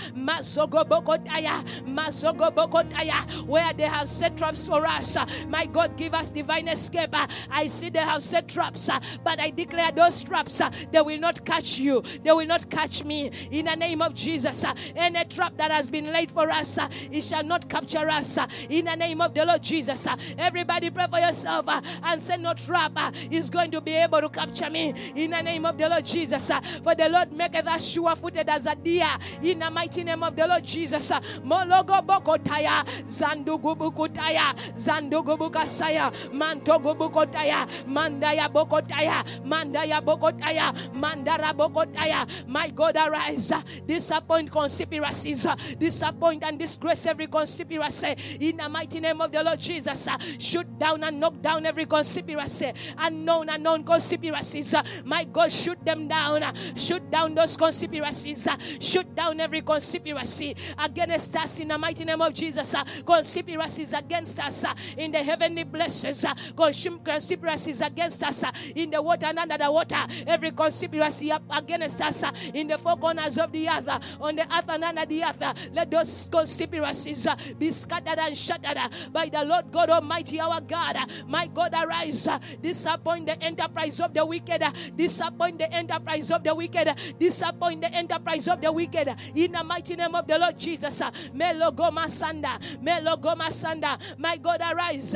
where 3.45 3.73
they 3.73 3.83
have 3.83 4.09
set 4.09 4.37
traps 4.37 4.67
for 4.67 4.85
us. 4.85 5.17
Uh, 5.17 5.25
my 5.49 5.65
God, 5.65 5.97
give 5.97 6.13
us 6.13 6.29
divine 6.29 6.67
escape. 6.69 7.13
I 7.49 7.67
see 7.67 7.89
they 7.89 7.99
have 7.99 8.23
set 8.23 8.47
traps, 8.47 8.89
but 9.23 9.39
I 9.39 9.49
declare 9.49 9.91
those 9.91 10.23
traps, 10.23 10.61
they 10.91 11.01
will 11.01 11.19
not 11.19 11.45
catch 11.45 11.79
you, 11.79 12.01
they 12.23 12.31
will 12.31 12.47
not 12.47 12.69
catch 12.69 13.03
me. 13.03 13.31
In 13.51 13.65
the 13.65 13.75
name 13.75 14.01
of 14.01 14.13
Jesus, 14.13 14.63
any 14.95 15.25
trap 15.25 15.57
that 15.57 15.71
has 15.71 15.89
been 15.89 16.13
laid 16.13 16.31
for 16.31 16.49
us, 16.49 16.79
it 17.11 17.23
shall 17.23 17.43
not 17.43 17.67
capture 17.69 18.09
us. 18.09 18.37
In 18.69 18.85
the 18.85 18.95
name 18.95 19.21
of 19.21 19.33
the 19.33 19.45
Lord 19.45 19.63
Jesus, 19.63 20.07
everybody 20.37 20.89
pray 20.89 21.07
for 21.09 21.19
yourself 21.19 21.65
and 21.67 22.21
say, 22.21 22.37
No 22.37 22.53
trap 22.53 22.97
is 23.29 23.49
going 23.49 23.71
to 23.71 23.81
be 23.81 23.93
able 23.93 24.21
to 24.21 24.29
capture 24.29 24.69
me. 24.69 24.93
In 25.15 25.31
the 25.31 25.41
name 25.41 25.56
of 25.65 25.77
the 25.77 25.89
Lord 25.89 26.05
Jesus, 26.05 26.49
uh, 26.49 26.61
for 26.83 26.95
the 26.95 27.09
Lord 27.09 27.31
maketh 27.31 27.67
us 27.67 27.87
sure 27.87 28.15
footed 28.15 28.49
as 28.49 28.65
a 28.65 28.75
deer. 28.75 29.07
In 29.41 29.59
the 29.59 29.69
mighty 29.71 30.03
name 30.03 30.23
of 30.23 30.35
the 30.35 30.47
Lord 30.47 30.63
Jesus, 30.63 31.11
uh, 31.11 31.19
Mologo 31.43 32.05
Bokotaya, 32.05 32.83
Zandugubukutaya, 33.05 34.53
Zandugubukasaya, 34.73 36.11
Mantogubukotaya, 36.31 37.67
Mandaya 37.85 38.47
Bokotaya, 38.51 39.23
Mandaya 39.43 40.01
Bokotaya, 40.01 40.73
Mandara 40.93 41.53
Bokotaya. 41.53 42.47
My 42.47 42.69
God, 42.69 42.95
arise. 42.97 43.51
Uh, 43.51 43.61
disappoint 43.85 44.51
conspiracies, 44.51 45.45
disappoint 45.79 46.43
and 46.43 46.59
disgrace 46.59 47.05
every 47.05 47.27
conspiracy. 47.27 48.15
In 48.39 48.57
the 48.57 48.69
mighty 48.69 48.99
name 48.99 49.21
of 49.21 49.31
the 49.31 49.43
Lord 49.43 49.59
Jesus, 49.59 50.07
shoot 50.39 50.77
down 50.77 51.03
and 51.03 51.19
knock 51.19 51.41
down 51.41 51.65
every 51.65 51.85
conspiracy, 51.85 52.73
unknown, 52.97 53.49
unknown 53.49 53.83
conspiracies. 53.83 54.73
My 55.05 55.23
God, 55.23 55.46
shoot 55.49 55.83
them 55.83 56.07
down. 56.07 56.43
Shoot 56.75 57.09
down 57.09 57.35
those 57.35 57.55
conspiracies. 57.57 58.47
Shoot 58.79 59.15
down 59.15 59.39
every 59.39 59.61
conspiracy 59.61 60.55
against 60.77 61.35
us 61.35 61.59
in 61.59 61.69
the 61.69 61.77
mighty 61.77 62.05
name 62.05 62.21
of 62.21 62.33
Jesus. 62.33 62.75
Conspiracies 63.05 63.93
against 63.93 64.39
us 64.39 64.65
in 64.97 65.11
the 65.11 65.23
heavenly 65.23 65.63
blessings. 65.63 66.25
Conspiracies 66.55 67.81
against 67.81 68.23
us 68.23 68.43
in 68.75 68.89
the 68.91 69.01
water 69.01 69.27
and 69.27 69.39
under 69.39 69.57
the 69.57 69.71
water. 69.71 70.05
Every 70.25 70.51
conspiracy 70.51 71.31
against 71.31 72.01
us 72.01 72.23
in 72.53 72.67
the 72.67 72.77
four 72.77 72.97
corners 72.97 73.37
of 73.37 73.51
the 73.51 73.67
earth, 73.69 73.89
on 74.19 74.35
the 74.35 74.43
earth 74.43 74.69
and 74.69 74.83
under 74.83 75.05
the 75.05 75.23
earth. 75.23 75.71
Let 75.73 75.91
those 75.91 76.29
conspiracies 76.31 77.27
be 77.57 77.71
scattered 77.71 78.19
and 78.19 78.37
shattered 78.37 78.77
by 79.11 79.29
the 79.29 79.43
Lord 79.43 79.71
God 79.71 79.89
Almighty, 79.89 80.39
our 80.39 80.61
God. 80.61 80.97
My 81.27 81.47
God, 81.47 81.73
arise. 81.73 82.27
Disappoint 82.61 83.25
the 83.27 83.41
enterprise 83.43 83.99
of 83.99 84.13
the 84.13 84.25
wicked. 84.25 84.63
Disappoint 84.95 85.36
the 85.37 85.71
enterprise 85.73 86.31
of 86.31 86.43
the 86.43 86.53
wicked. 86.53 86.93
Disappoint 87.19 87.81
the 87.81 87.93
enterprise 87.93 88.47
of 88.47 88.61
the 88.61 88.71
wicked. 88.71 89.15
In 89.35 89.51
the 89.51 89.63
mighty 89.63 89.95
name 89.95 90.15
of 90.15 90.27
the 90.27 90.37
Lord 90.37 90.57
Jesus. 90.57 91.01
Melogoma 91.33 92.05
Sanda. 92.07 92.59
Melogoma 92.81 93.49
Sanda. 93.49 93.97
My 94.17 94.37
God, 94.37 94.61
arise. 94.61 95.15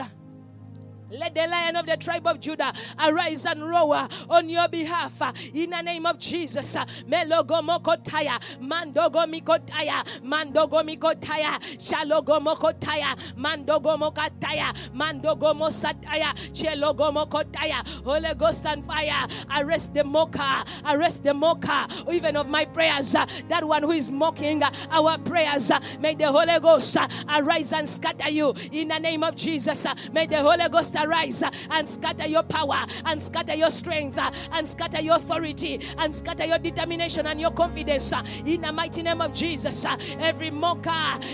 Let 1.11 1.35
the 1.35 1.45
lion 1.45 1.75
of 1.75 1.85
the 1.85 1.97
tribe 1.97 2.25
of 2.25 2.39
Judah 2.39 2.73
arise 2.97 3.45
and 3.45 3.67
roar 3.67 4.07
on 4.29 4.49
your 4.49 4.67
behalf 4.69 5.21
in 5.53 5.71
the 5.71 5.81
name 5.81 6.05
of 6.05 6.19
Jesus. 6.19 6.75
Melogomokotaya, 7.07 8.39
Mandogomikotaya, 8.61 10.05
Mandogomikotaya, 10.23 11.59
Shalogomokotaya, 11.77 13.15
Mandogomokataya, 13.35 14.73
Mandogomosataya, 14.95 16.33
Chelogomokotaya. 16.53 17.87
Holy 18.05 18.33
Ghost 18.35 18.65
and 18.65 18.85
fire, 18.85 19.27
arrest 19.57 19.93
the 19.93 20.03
mocker, 20.03 20.63
arrest 20.85 21.23
the 21.23 21.33
mocker, 21.33 21.87
even 22.09 22.37
of 22.37 22.47
my 22.47 22.63
prayers. 22.65 23.11
That 23.11 23.63
one 23.65 23.83
who 23.83 23.91
is 23.91 24.09
mocking 24.09 24.63
our 24.89 25.17
prayers, 25.17 25.71
may 25.99 26.15
the 26.15 26.31
Holy 26.31 26.59
Ghost 26.59 26.95
arise 27.27 27.73
and 27.73 27.87
scatter 27.87 28.29
you 28.29 28.53
in 28.71 28.87
the 28.87 28.99
name 28.99 29.23
of 29.23 29.35
Jesus. 29.35 29.85
May 30.13 30.27
the 30.27 30.41
Holy 30.41 30.69
Ghost 30.69 30.95
arise 31.05 31.43
and 31.69 31.87
scatter 31.87 32.27
your 32.27 32.43
power 32.43 32.85
and 33.05 33.21
scatter 33.21 33.55
your 33.55 33.71
strength 33.71 34.19
and 34.51 34.67
scatter 34.67 35.01
your 35.01 35.15
authority 35.15 35.81
and 35.97 36.13
scatter 36.13 36.45
your 36.45 36.59
determination 36.59 37.27
and 37.27 37.39
your 37.39 37.51
confidence 37.51 38.13
in 38.45 38.61
the 38.61 38.71
mighty 38.71 39.01
name 39.01 39.21
of 39.21 39.33
Jesus. 39.33 39.85
Every 40.19 40.51
mocker, 40.51 40.91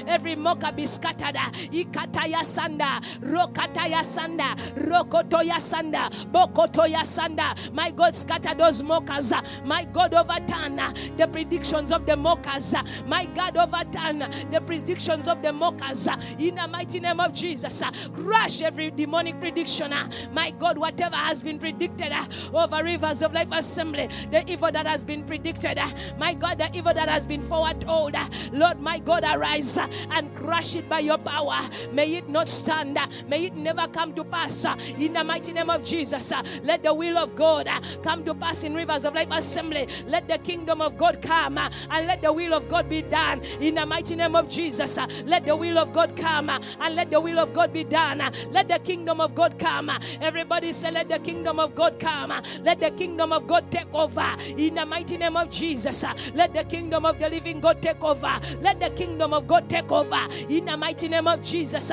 every 0.08 0.36
mocker 0.36 0.72
be 0.72 0.86
scattered. 0.86 1.36
Ikataya 1.36 2.44
sanda, 2.44 3.02
rokataya 3.22 4.04
sanda, 4.04 4.56
rokotoya 4.76 5.58
sanda, 5.60 6.10
bokotoya 6.32 7.02
sanda. 7.04 7.74
My 7.74 7.92
God, 7.92 8.16
scatter 8.16 8.56
those 8.56 8.84
mockers. 8.84 9.34
My 9.66 9.84
God, 9.86 10.14
overturn 10.14 10.78
the 11.18 11.28
predictions 11.32 11.92
of 11.92 12.06
the 12.06 12.16
mockers. 12.16 12.74
My 13.06 13.26
God, 13.26 13.58
overturn 13.58 14.20
the 14.52 14.62
predictions 14.66 15.28
of 15.28 15.42
the 15.42 15.52
mockers 15.52 16.08
in 16.40 16.56
the 16.56 16.68
mighty 16.68 17.00
name 17.00 17.20
of 17.20 17.34
Jesus. 17.34 17.84
Crush 18.14 18.62
every 18.62 18.92
demonic 18.92 19.40
prediction. 19.40 19.57
Ah. 19.58 20.08
My 20.32 20.52
God, 20.52 20.78
whatever 20.78 21.15
has 21.15 21.41
been 21.41 21.58
predicted 21.58 22.12
ah, 22.12 22.28
over 22.54 22.84
rivers 22.84 23.22
of 23.22 23.34
life 23.34 23.48
assembly, 23.52 24.10
the 24.32 24.50
evil 24.52 24.72
that 24.72 24.86
has 24.86 25.04
been 25.04 25.24
predicted, 25.24 25.78
ah. 25.80 25.91
my 26.17 26.34
God, 26.34 26.60
the 26.60 26.70
evil 26.76 26.93
that 26.93 27.10
has 27.10 27.26
been 27.26 27.41
foretold, 27.41 28.15
Lord, 28.52 28.80
my 28.80 29.00
God, 29.00 29.24
arise 29.24 29.78
and 29.78 30.36
crush 30.36 30.76
it 30.76 30.88
by 30.88 31.00
your 31.00 31.17
power. 31.17 31.58
May 31.91 32.15
it 32.15 32.30
not 32.30 32.50
stand, 32.50 32.98
may 33.28 33.46
it 33.46 33.56
never 33.56 33.88
come 33.88 34.13
to 34.13 34.24
pass 34.24 34.65
in 34.98 35.13
the 35.13 35.24
mighty 35.24 35.54
name 35.54 35.70
of 35.70 35.84
Jesus. 35.84 36.32
Let 36.63 36.84
the 36.84 36.93
will 36.93 37.17
of 37.17 37.36
God 37.36 37.70
come 38.04 38.24
to 38.26 38.34
pass 38.34 38.63
in 38.63 38.76
rivers 38.76 39.06
of 39.06 39.15
life 39.15 39.30
assembly. 39.32 39.88
Let 40.06 40.28
the 40.28 40.38
kingdom 40.38 40.82
of 40.82 40.98
God 40.98 41.22
come 41.22 41.58
and 41.58 42.08
let 42.08 42.22
the 42.22 42.32
will 42.32 42.54
of 42.54 42.67
God 42.67 42.89
be 42.89 43.02
done 43.02 43.41
in 43.60 43.76
the 43.76 43.86
mighty 43.86 44.15
name 44.15 44.36
of 44.36 44.50
Jesus. 44.50 44.98
Let 45.26 45.46
the 45.46 45.56
will 45.56 45.78
of 45.78 45.93
God 45.93 46.15
come 46.15 46.50
and 46.50 46.96
let 46.96 47.10
the 47.12 47.20
will 47.20 47.39
of 47.39 47.54
God 47.54 47.74
be 47.74 47.84
done. 47.84 48.22
Let 48.52 48.67
the 48.67 48.80
kingdom 48.80 49.22
of 49.22 49.36
God 49.36 49.47
come. 49.56 49.92
Everybody 50.22 50.74
say, 50.74 50.92
Let 50.92 51.10
the 51.10 51.20
kingdom 51.20 51.60
of 51.60 51.76
God 51.76 52.00
come. 52.00 52.34
Let 52.62 52.80
the 52.80 52.92
kingdom 52.92 53.32
of 53.32 53.48
God 53.48 53.72
take 53.72 53.94
over 53.94 54.36
in 54.58 54.76
the 54.76 54.86
mighty 54.86 55.18
name 55.18 55.38
of 55.38 55.50
Jesus. 55.50 56.04
Let 56.34 56.54
the 56.54 56.64
kingdom 56.64 57.06
of 57.06 57.20
the 57.20 57.30
living 57.30 57.60
God 57.60 57.82
take 57.82 58.04
over. 58.04 58.40
Let 58.62 58.80
the 58.80 58.90
kingdom 58.92 59.34
of 59.34 59.48
God 59.48 59.70
take 59.70 59.92
over 59.92 60.20
in 60.50 60.66
the 60.66 60.78
mighty 60.78 61.08
name 61.08 61.28
of 61.28 61.42
Jesus. 61.44 61.92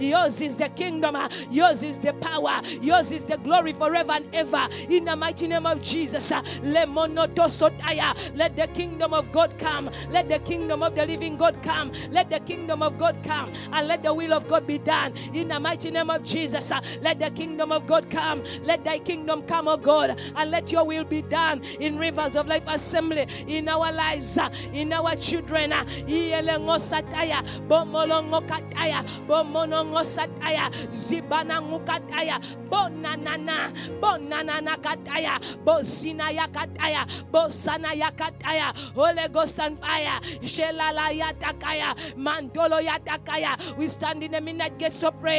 Yours 0.00 0.40
is 0.40 0.56
the 0.56 0.68
kingdom, 0.74 1.16
yours 1.50 1.82
is 1.82 1.98
the 1.98 2.12
power, 2.14 2.60
yours 2.80 3.12
is 3.12 3.24
the 3.24 3.36
glory 3.38 3.72
forever 3.72 4.12
and 4.12 4.34
ever 4.34 4.68
in 4.88 5.04
the 5.04 5.16
mighty 5.16 5.46
name 5.48 5.66
of 5.66 5.80
Jesus. 5.80 6.32
Let 6.62 8.56
the 8.56 8.68
kingdom 8.74 9.14
of 9.14 9.32
God 9.32 9.58
come. 9.58 9.90
Let 10.10 10.28
the 10.28 10.38
kingdom 10.40 10.82
of 10.82 10.94
the 10.94 11.06
living 11.06 11.36
God 11.36 11.62
come. 11.62 11.92
Let 12.10 12.30
the 12.30 12.40
kingdom 12.40 12.82
of 12.82 12.98
God 12.98 13.22
come 13.22 13.52
and 13.72 13.88
let 13.88 14.02
the 14.02 14.12
will 14.14 14.32
of 14.32 14.48
God 14.48 14.66
be 14.66 14.78
done 14.78 15.14
in 15.32 15.51
the 15.52 15.60
mighty 15.60 15.90
name 15.90 16.10
of 16.10 16.24
Jesus. 16.24 16.70
Uh, 16.70 16.80
let 17.02 17.18
the 17.20 17.30
kingdom 17.30 17.72
of 17.72 17.86
God 17.86 18.08
come. 18.10 18.42
Let 18.62 18.84
thy 18.84 18.98
kingdom 18.98 19.42
come, 19.42 19.68
O 19.68 19.76
God, 19.76 20.18
and 20.36 20.50
let 20.50 20.72
your 20.72 20.84
will 20.84 21.04
be 21.04 21.22
done 21.22 21.62
in 21.78 21.98
rivers 21.98 22.36
of 22.36 22.46
life 22.46 22.62
assembly, 22.66 23.26
in 23.46 23.68
our 23.68 23.92
lives, 23.92 24.38
uh, 24.38 24.48
in 24.72 24.92
our 24.92 25.14
children. 25.16 25.72
Uh, 25.72 25.84
Zibanangukataya, 30.90 32.40
bonanana, 32.68 33.72
bonanana 34.00 34.76
kataya, 34.80 35.38
bosinaya 35.64 36.46
kataya, 36.48 37.06
bosanaya 37.30 38.10
kataya, 38.16 38.74
Holy 38.94 39.28
Ghost 39.28 39.58
and 39.60 39.78
fire, 39.80 40.20
shelala 40.42 41.10
yatakaya, 41.12 41.94
mandolo 42.16 42.80
yatakaya. 42.82 43.76
We 43.76 43.88
stand 43.88 44.22
in 44.22 44.32
the 44.32 44.40
midnight 44.40 44.78
gates 44.78 45.02
of 45.02 45.20
prayer, 45.20 45.31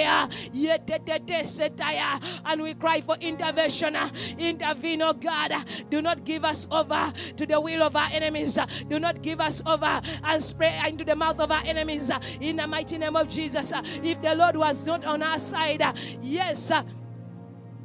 and 2.45 2.61
we 2.61 2.73
cry 2.73 3.01
for 3.01 3.15
intervention. 3.15 3.97
Intervene, 4.37 5.01
oh 5.01 5.13
God. 5.13 5.53
Do 5.89 6.01
not 6.01 6.23
give 6.23 6.45
us 6.45 6.67
over 6.71 7.13
to 7.37 7.45
the 7.45 7.59
will 7.59 7.83
of 7.83 7.95
our 7.95 8.09
enemies. 8.11 8.57
Do 8.87 8.99
not 8.99 9.21
give 9.21 9.39
us 9.39 9.61
over 9.65 10.01
and 10.23 10.41
spray 10.41 10.79
into 10.87 11.03
the 11.03 11.15
mouth 11.15 11.39
of 11.39 11.51
our 11.51 11.63
enemies. 11.65 12.11
In 12.41 12.57
the 12.57 12.67
mighty 12.67 12.97
name 12.97 13.15
of 13.15 13.27
Jesus. 13.29 13.73
If 14.03 14.21
the 14.21 14.35
Lord 14.35 14.57
was 14.57 14.85
not 14.85 15.05
on 15.05 15.23
our 15.23 15.39
side, 15.39 15.83
yes 16.21 16.71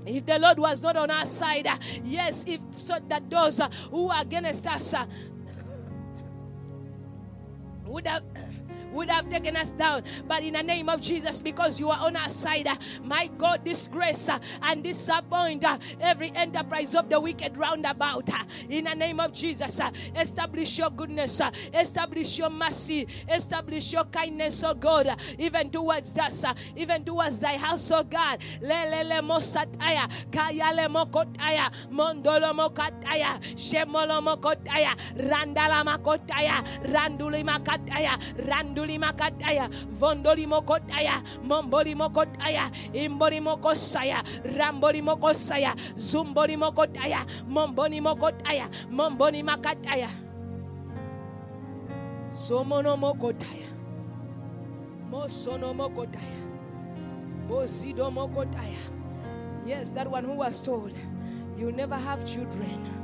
If 0.09 0.25
the 0.25 0.38
Lord 0.38 0.59
was 0.59 0.83
not 0.83 0.97
on 0.97 1.11
our 1.11 1.27
side, 1.27 1.68
yes, 2.03 2.44
if 2.47 2.61
so 2.73 2.97
that 3.09 3.29
those 3.29 3.61
who 3.90 4.09
are 4.09 4.23
against 4.23 4.66
us 4.66 4.94
would 7.87 8.07
have 8.07 8.23
would 8.92 9.11
have 9.11 9.29
taken 9.29 9.57
us 9.57 9.72
down. 9.72 10.03
But 10.27 10.42
in 10.42 10.55
the 10.55 10.62
name 10.62 10.88
of 10.88 11.01
Jesus, 11.01 11.42
because 11.42 11.79
you 11.81 11.90
are 11.90 11.98
on 12.07 12.16
our 12.16 12.31
side, 12.31 12.68
my 13.05 13.29
God, 13.38 13.64
disgrace 13.64 14.29
uh, 14.29 14.38
and 14.62 14.83
disappoint 14.83 15.64
uh, 15.64 15.79
every 16.01 16.31
enterprise 16.35 16.94
of 16.94 17.09
the 17.09 17.20
wicked 17.20 17.57
roundabout. 17.57 18.31
uh, 18.33 18.44
In 18.68 18.85
the 18.85 18.94
name 18.94 19.20
of 19.20 19.33
Jesus, 19.33 19.81
establish 20.16 20.79
your 20.79 20.90
goodness, 20.90 21.40
establish 21.74 22.38
your 22.38 22.51
mercy, 22.51 23.07
establish 23.29 23.92
your 23.92 24.05
kindness, 24.05 24.62
oh 24.64 24.74
God, 24.74 25.20
even 25.38 25.70
towards 25.70 26.16
us, 26.18 26.44
even 26.77 27.05
towards 27.05 27.38
thy 27.40 27.57
house, 27.57 27.90
oh 27.90 28.03
God. 28.05 28.40
Lelele 28.61 29.20
mosataya, 29.22 30.09
mokotaya, 30.88 31.70
mondolo 31.90 32.53
shemolo 33.57 34.20
mokotaya, 34.22 34.94
randala 35.16 35.85
makotaya, 35.85 36.62
randuli 36.85 37.42
makataya, 37.44 38.18
randuli 38.46 38.77
makataya, 38.86 39.68
vondoli 39.90 40.46
mokotaya, 40.46 41.22
momboli 41.42 41.94
mokotaya, 41.94 42.70
imboli 42.92 43.40
mokosaya, 43.40 44.22
ramboli 44.56 45.02
mokosaya, 45.02 45.74
zumboli 45.96 46.56
mokotaya, 46.56 47.24
momboni 47.48 48.00
mokotaya, 48.00 48.68
momboni 48.90 49.42
makataya. 49.42 50.08
Somono 52.30 52.96
mokotaya. 52.96 53.66
Mosono 55.10 55.74
mokotaya. 55.74 56.38
Bozido 57.48 58.10
mokotaya. 58.10 58.78
Yes, 59.66 59.90
that 59.90 60.10
one 60.10 60.24
who 60.24 60.32
was 60.34 60.60
told, 60.62 60.92
You 61.56 61.72
never 61.72 61.96
have 61.96 62.24
children. 62.24 62.97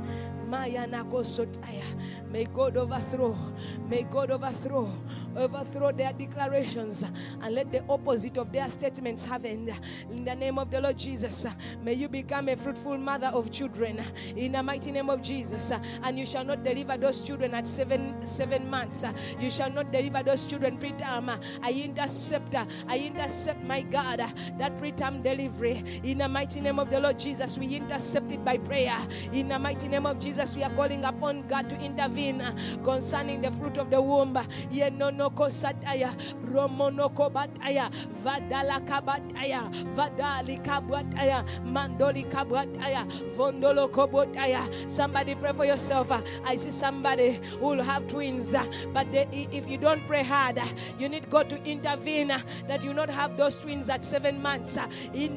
May 2.31 2.45
God 2.45 2.77
overthrow, 2.77 3.35
may 3.87 4.03
God 4.03 4.31
overthrow, 4.31 4.91
overthrow 5.35 5.91
their 5.91 6.13
declarations 6.13 7.03
and 7.41 7.55
let 7.55 7.71
the 7.71 7.83
opposite 7.89 8.37
of 8.37 8.51
their 8.51 8.67
statements 8.67 9.25
happen. 9.25 9.69
In 10.11 10.25
the 10.25 10.35
name 10.35 10.59
of 10.59 10.69
the 10.71 10.81
Lord 10.81 10.97
Jesus, 10.97 11.45
may 11.81 11.93
you 11.93 12.07
become 12.07 12.49
a 12.49 12.55
fruitful 12.55 12.97
mother 12.97 13.27
of 13.27 13.51
children. 13.51 14.01
In 14.35 14.53
the 14.53 14.63
mighty 14.63 14.91
name 14.91 15.09
of 15.09 15.21
Jesus, 15.21 15.71
and 16.03 16.19
you 16.19 16.25
shall 16.25 16.43
not 16.43 16.63
deliver 16.63 16.97
those 16.97 17.23
children 17.23 17.53
at 17.53 17.67
seven 17.67 18.15
seven 18.25 18.69
months. 18.69 19.03
You 19.39 19.49
shall 19.49 19.71
not 19.71 19.91
deliver 19.91 20.23
those 20.23 20.45
children 20.45 20.77
preterm. 20.77 21.39
I 21.61 21.71
intercept, 21.71 22.55
I 22.87 22.97
intercept, 22.97 23.63
my 23.63 23.81
God, 23.81 24.19
that 24.19 24.77
preterm 24.77 25.23
delivery. 25.23 25.83
In 26.03 26.19
the 26.19 26.27
mighty 26.29 26.61
name 26.61 26.79
of 26.79 26.89
the 26.89 26.99
Lord 26.99 27.17
Jesus, 27.17 27.57
we 27.57 27.75
intercept 27.75 28.31
it 28.31 28.43
by 28.43 28.57
prayer. 28.57 28.97
In 29.31 29.47
the 29.47 29.59
mighty 29.59 29.87
name 29.87 30.05
of 30.05 30.19
Jesus, 30.19 30.34
we 30.55 30.63
are 30.63 30.69
calling 30.71 31.03
upon 31.05 31.47
God 31.47 31.69
to 31.69 31.79
intervene 31.79 32.41
concerning 32.83 33.41
the 33.41 33.51
fruit 33.51 33.77
of 33.77 33.89
the 33.89 34.01
womb. 34.01 34.37
Somebody 44.87 45.35
pray 45.35 45.53
for 45.53 45.65
yourself. 45.65 46.11
I 46.45 46.55
see 46.55 46.71
somebody 46.71 47.39
who 47.59 47.67
will 47.67 47.83
have 47.83 48.07
twins, 48.07 48.55
but 48.93 49.11
they, 49.11 49.27
if 49.31 49.69
you 49.69 49.77
don't 49.77 50.05
pray 50.07 50.23
hard, 50.23 50.59
you 50.99 51.09
need 51.09 51.29
God 51.29 51.49
to 51.49 51.63
intervene 51.63 52.27
that 52.67 52.83
you 52.83 52.93
not 52.93 53.09
have 53.09 53.37
those 53.37 53.57
twins 53.57 53.89
at 53.89 54.03
seven 54.05 54.41
months. 54.41 54.77
We 55.13 55.29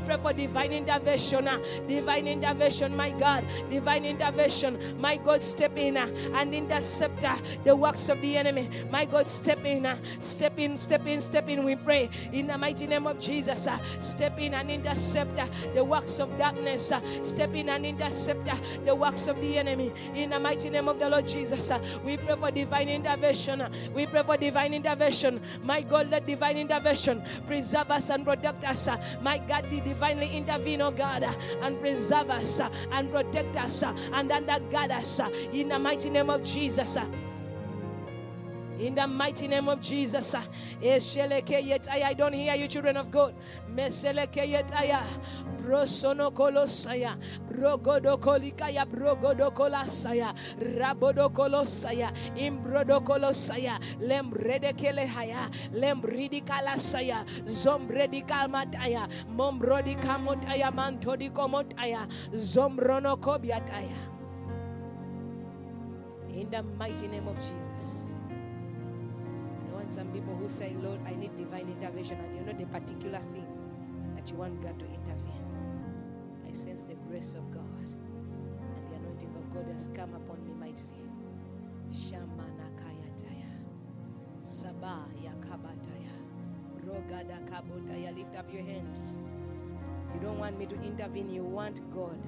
pray 0.00 0.16
for 0.22 0.32
divine 0.32 0.72
intervention, 0.72 1.48
divine 1.86 2.26
intervention, 2.26 2.96
my 2.96 3.10
God, 3.10 3.35
divine 3.70 4.04
intervention, 4.04 4.78
my 5.00 5.16
God, 5.16 5.42
step 5.44 5.76
in 5.76 5.96
and 5.96 6.54
intercept 6.54 7.24
the 7.64 7.74
works 7.74 8.08
of 8.08 8.20
the 8.20 8.36
enemy. 8.36 8.68
My 8.90 9.04
God, 9.04 9.28
step 9.28 9.64
in, 9.64 9.86
step 10.20 10.58
in, 10.58 10.76
step 10.76 11.06
in, 11.06 11.20
step 11.20 11.48
in. 11.48 11.64
We 11.64 11.76
pray 11.76 12.10
in 12.32 12.46
the 12.46 12.58
mighty 12.58 12.86
name 12.86 13.06
of 13.06 13.18
Jesus. 13.18 13.68
Step 14.00 14.38
in 14.38 14.54
and 14.54 14.70
intercept 14.70 15.36
the 15.74 15.84
works 15.84 16.18
of 16.18 16.36
darkness. 16.38 16.92
Step 17.22 17.54
in 17.54 17.68
and 17.68 17.84
intercept 17.84 18.48
the 18.84 18.94
works 18.94 19.28
of 19.28 19.40
the 19.40 19.58
enemy. 19.58 19.92
In 20.14 20.30
the 20.30 20.40
mighty 20.40 20.70
name 20.70 20.88
of 20.88 20.98
the 20.98 21.08
Lord 21.08 21.26
Jesus, 21.26 21.70
we 22.04 22.16
pray 22.16 22.36
for 22.36 22.50
divine 22.50 22.88
intervention. 22.88 23.62
We 23.94 24.06
pray 24.06 24.22
for 24.22 24.36
divine 24.36 24.74
intervention. 24.74 25.40
My 25.62 25.82
God, 25.82 26.10
let 26.10 26.26
divine 26.26 26.56
intervention 26.56 27.22
preserve 27.46 27.90
us 27.90 28.10
and 28.10 28.24
protect 28.24 28.64
us. 28.64 28.88
My 29.20 29.38
God, 29.38 29.68
the 29.70 29.80
divinely 29.80 30.36
intervene, 30.36 30.82
oh 30.82 30.90
God, 30.90 31.24
and 31.62 31.80
preserve 31.80 32.30
us 32.30 32.60
and 32.92 33.10
protect 33.10 33.25
us 33.56 33.82
uh, 33.82 33.94
and 34.12 34.30
undergird 34.30 34.90
us 34.90 35.20
uh, 35.20 35.30
in 35.52 35.68
the 35.68 35.78
mighty 35.78 36.10
name 36.10 36.30
of 36.30 36.42
Jesus. 36.44 36.96
Uh. 36.96 37.06
In 38.78 38.94
the 38.94 39.06
mighty 39.06 39.48
name 39.48 39.68
of 39.68 39.80
Jesus. 39.80 40.34
Uh, 40.34 40.42
I 40.82 42.14
don't 42.16 42.32
hear 42.32 42.54
you, 42.54 42.68
children 42.68 42.96
of 42.98 43.10
God. 43.10 43.34
Brosono 45.62 46.30
kolosaya, 46.32 47.16
brogodo 47.50 48.18
kolikaya, 48.20 48.86
brogodo 48.86 49.50
kolasaya, 49.52 50.32
rabodo 50.60 51.28
kolosaya, 51.32 52.12
imbrodo 52.36 53.00
kolosaya, 53.04 53.80
lembrede 53.98 54.72
kelehaya, 54.76 55.50
lembridi 55.72 56.42
kalasaya, 56.44 57.24
zombredi 57.46 58.22
kalmataya, 58.26 59.08
mombrodi 59.34 59.96
kamotaya, 60.00 60.70
mantodi 60.72 61.30
komotaya, 61.30 62.06
zombrono 62.32 63.16
kobiataya. 63.16 63.96
In 66.28 66.50
the 66.50 66.62
mighty 66.62 67.08
name 67.08 67.26
of 67.26 67.36
Jesus. 67.36 67.95
Some 69.88 70.08
people 70.12 70.34
who 70.34 70.48
say, 70.48 70.76
Lord, 70.82 71.00
I 71.06 71.14
need 71.14 71.36
divine 71.36 71.68
intervention, 71.68 72.18
and 72.20 72.36
you 72.36 72.42
know 72.44 72.52
the 72.52 72.66
particular 72.66 73.20
thing 73.32 73.46
that 74.14 74.30
you 74.30 74.36
want 74.36 74.60
God 74.62 74.78
to 74.78 74.84
intervene. 74.86 75.46
I 76.48 76.52
sense 76.52 76.82
the 76.82 76.96
grace 77.08 77.34
of 77.34 77.50
God, 77.50 77.62
and 77.92 78.90
the 78.90 78.96
anointing 78.96 79.34
of 79.36 79.50
God 79.54 79.66
has 79.72 79.88
come 79.94 80.14
upon 80.14 80.44
me 80.44 80.52
mightily. 80.54 81.08
Shamanakayataya. 81.92 83.52
Sabah 84.42 85.06
yakabataya. 85.22 86.14
Rogada 86.84 87.38
kabotaya. 87.48 88.14
Lift 88.16 88.36
up 88.36 88.52
your 88.52 88.64
hands. 88.64 89.14
You 90.14 90.20
don't 90.20 90.38
want 90.38 90.58
me 90.58 90.66
to 90.66 90.76
intervene, 90.82 91.30
you 91.30 91.42
want 91.44 91.80
God 91.94 92.18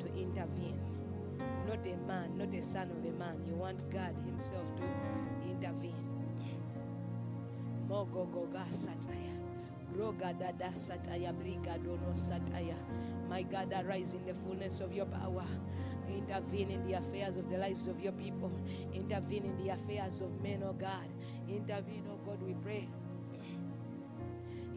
to 0.00 0.06
intervene. 0.14 0.78
Not 1.66 1.86
a 1.86 1.96
man, 2.06 2.36
not 2.36 2.54
a 2.54 2.62
son 2.62 2.90
of 2.90 3.04
a 3.04 3.12
man. 3.18 3.42
You 3.46 3.54
want 3.54 3.78
God 3.90 4.14
Himself 4.26 4.64
to. 4.76 5.07
Mogogoga 7.88 8.64
sataya. 8.70 9.34
Sataya. 10.74 11.32
Sataya. 12.14 12.76
My 13.28 13.42
God, 13.42 13.72
arise 13.72 14.14
in 14.14 14.24
the 14.26 14.34
fullness 14.34 14.80
of 14.80 14.92
your 14.92 15.06
power. 15.06 15.44
Intervene 16.08 16.70
in 16.70 16.86
the 16.86 16.94
affairs 16.94 17.36
of 17.36 17.50
the 17.50 17.58
lives 17.58 17.86
of 17.86 18.00
your 18.00 18.12
people. 18.12 18.52
Intervene 18.94 19.44
in 19.44 19.56
the 19.64 19.70
affairs 19.70 20.20
of 20.20 20.40
men, 20.42 20.62
oh 20.66 20.72
God. 20.72 21.08
Intervene, 21.48 22.04
oh 22.10 22.18
God, 22.24 22.40
we 22.42 22.54
pray. 22.54 22.88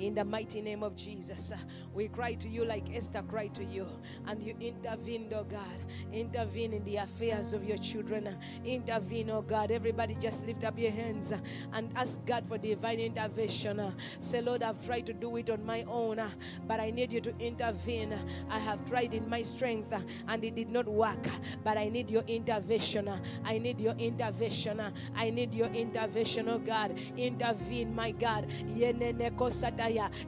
In 0.01 0.15
the 0.15 0.25
mighty 0.25 0.61
name 0.61 0.81
of 0.81 0.95
Jesus, 0.95 1.51
uh, 1.51 1.57
we 1.93 2.07
cry 2.07 2.33
to 2.33 2.49
you 2.49 2.65
like 2.65 2.95
Esther 2.95 3.21
cried 3.21 3.53
to 3.53 3.63
you, 3.63 3.85
and 4.27 4.41
you 4.41 4.55
intervened, 4.59 5.31
oh 5.31 5.43
God. 5.43 5.61
Intervene 6.11 6.73
in 6.73 6.83
the 6.85 6.95
affairs 6.97 7.53
of 7.53 7.63
your 7.63 7.77
children. 7.77 8.25
Uh, 8.27 8.33
intervene, 8.65 9.29
oh 9.29 9.43
God. 9.43 9.69
Everybody 9.69 10.15
just 10.15 10.43
lift 10.47 10.63
up 10.63 10.79
your 10.79 10.89
hands 10.89 11.31
uh, 11.31 11.37
and 11.73 11.91
ask 11.95 12.19
God 12.25 12.47
for 12.47 12.57
divine 12.57 12.99
intervention. 12.99 13.93
Say, 14.19 14.41
Lord, 14.41 14.63
I've 14.63 14.83
tried 14.83 15.05
to 15.05 15.13
do 15.13 15.35
it 15.35 15.51
on 15.51 15.63
my 15.63 15.83
own, 15.87 16.19
but 16.67 16.79
I 16.79 16.89
need 16.89 17.13
you 17.13 17.21
to 17.21 17.33
intervene. 17.39 18.17
I 18.49 18.57
have 18.57 18.83
tried 18.85 19.13
in 19.13 19.29
my 19.29 19.43
strength 19.43 19.93
and 20.27 20.43
it 20.43 20.55
did 20.55 20.71
not 20.71 20.87
work, 20.87 21.27
but 21.63 21.77
I 21.77 21.89
need 21.89 22.09
your 22.09 22.23
intervention. 22.23 23.07
I 23.45 23.59
need 23.59 23.79
your 23.79 23.93
intervention. 23.99 24.81
I 25.15 25.29
need 25.29 25.53
your 25.53 25.67
intervention, 25.67 26.49
oh 26.49 26.57
God. 26.57 26.97
Intervene, 27.15 27.93
my 27.93 28.09
God. 28.11 28.47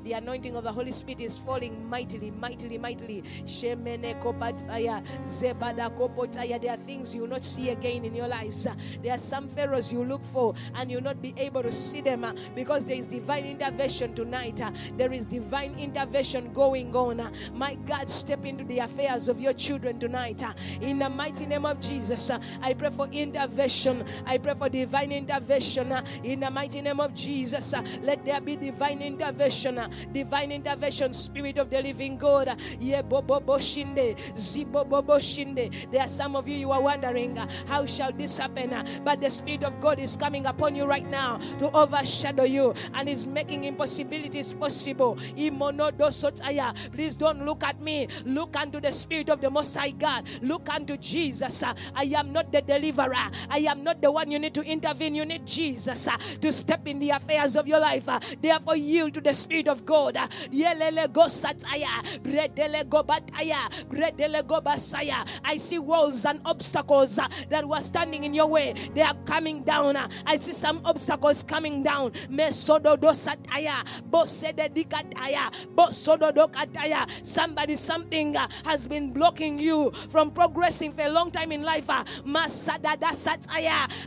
The 0.04 0.13
anointing 0.13 0.56
of 0.56 0.63
the 0.63 0.71
Holy 0.71 0.91
Spirit 0.91 1.21
is 1.21 1.38
falling 1.38 1.88
mightily, 1.89 2.32
mightily, 2.32 2.78
mightily. 2.78 3.23
Shemene. 3.45 4.19
There 6.62 6.71
are 6.71 6.78
things 6.78 7.15
you 7.15 7.21
will 7.21 7.28
not 7.30 7.45
see 7.45 7.69
again 7.69 8.06
in 8.06 8.15
your 8.15 8.28
lives. 8.28 8.67
There 9.02 9.13
are 9.13 9.17
some 9.17 9.47
pharaohs 9.47 9.91
you 9.91 10.04
look 10.04 10.23
for 10.26 10.54
and 10.76 10.91
you'll 10.91 11.02
not 11.04 11.21
be 11.21 11.34
able 11.38 11.63
to 11.63 11.71
see 11.71 12.02
them 12.02 12.23
uh, 12.23 12.34
because 12.56 12.86
there 12.86 12.95
is 12.97 13.08
divine 13.08 13.45
intervention 13.45 14.13
tonight. 14.15 14.62
uh, 14.62 14.71
There 14.97 15.12
is 15.13 15.26
divine 15.26 15.76
intervention 15.80 16.52
going 16.54 16.95
on. 16.95 17.19
uh. 17.19 17.32
My 17.54 17.76
God, 17.76 18.10
step 18.10 18.45
into 18.45 18.63
the 18.63 18.80
affairs 18.80 19.28
of 19.28 19.39
your 19.39 19.54
children 19.54 19.99
tonight. 19.99 20.41
In 20.82 20.99
the 20.99 21.10
mighty 21.10 21.45
name 21.45 21.65
of 21.65 21.80
Jesus, 21.80 22.30
I 22.62 22.73
pray 22.73 22.89
for 22.89 23.08
intervention. 23.12 24.06
I 24.26 24.38
pray 24.38 24.54
for 24.56 24.69
divine 24.69 25.12
intervention. 25.12 25.93
In 26.23 26.39
the 26.41 26.52
mighty 26.52 26.82
name 26.82 26.99
of 26.99 27.13
Jesus, 27.13 27.73
let 28.02 28.26
there 28.26 28.41
be 28.41 28.56
divine 28.56 29.02
intervention 29.02 29.42
intervention, 29.43 29.77
uh, 29.77 29.89
divine 30.12 30.51
intervention, 30.51 31.13
Spirit 31.13 31.58
of 31.58 31.69
the 31.69 31.82
living 31.82 32.17
God. 32.17 32.58
There 35.91 36.01
are 36.01 36.08
some 36.08 36.36
of 36.36 36.47
you, 36.47 36.56
you 36.58 36.71
are 36.71 36.82
wondering, 36.82 37.38
uh, 37.38 37.47
how 37.67 37.86
shall 37.86 38.12
this 38.12 38.38
happen? 38.38 38.73
Uh, 38.73 38.84
But 39.03 39.21
the 39.21 39.29
Spirit 39.29 39.63
of 39.63 39.79
God 39.82 39.99
is 39.99 40.15
coming 40.15 40.45
upon 40.45 40.75
you 40.75 40.86
right 40.86 41.08
now 41.10 41.38
to 41.60 41.69
overshadow 41.71 42.43
you 42.43 42.73
and 42.93 43.10
is 43.10 43.27
making 43.27 43.65
impossibilities 43.65 44.53
possible. 44.53 45.17
Please 46.91 47.15
don't 47.15 47.45
look 47.45 47.63
at 47.63 47.82
me. 47.82 48.08
Look 48.25 48.56
unto 48.56 48.79
the 48.79 48.91
Spirit 48.91 49.29
of 49.29 49.41
the 49.41 49.49
Most 49.49 49.75
High 49.75 49.91
God. 49.91 50.27
Look 50.41 50.69
unto 50.69 50.97
Jesus. 50.97 51.63
I 51.95 52.03
am 52.15 52.32
not 52.32 52.51
the 52.51 52.62
deliverer. 52.62 53.32
I 53.49 53.60
am 53.67 53.84
not 53.84 54.01
the 54.01 54.12
one 54.12 54.32
you 54.32 54.39
need 54.39 54.53
to 54.56 54.62
intervene. 54.62 55.15
You 55.15 55.25
need 55.25 55.45
Jesus 55.45 56.08
to 56.41 56.51
step 56.51 56.88
in 56.88 56.99
the 56.99 57.12
affairs 57.12 57.56
of 57.56 57.67
your 57.67 57.79
life. 57.79 58.08
Therefore, 58.41 58.75
yield 58.77 59.13
to 59.15 59.21
the 59.21 59.33
Spirit 59.34 59.67
of 59.67 59.86
God. 59.86 60.17
I 65.46 65.58
see 65.58 65.80
walls 65.80 66.26
and 66.26 66.41
obstacles 66.46 67.19
uh, 67.19 67.28
that 67.50 67.67
were 67.67 67.82
standing 67.82 68.24
in 68.24 68.34
your 68.34 68.48
way. 68.48 68.74
They 68.93 69.02
are 69.02 69.15
coming 69.26 69.63
down. 69.63 69.96
Uh, 69.96 70.08
I 70.26 70.38
see 70.38 70.54
some 70.54 70.82
obstacles 70.86 71.43
coming 71.43 71.84
down. 71.84 72.13
Somebody, 77.24 77.76
something 77.76 78.38
uh, 78.38 78.48
has 78.65 78.88
been 78.88 79.12
blocking 79.13 79.60
you 79.60 79.91
from 80.10 80.32
progressing 80.32 80.91
for 80.91 81.02
a 81.02 81.10
long 81.10 81.32
time 81.32 81.52
in 81.52 81.63
life. 81.63 81.89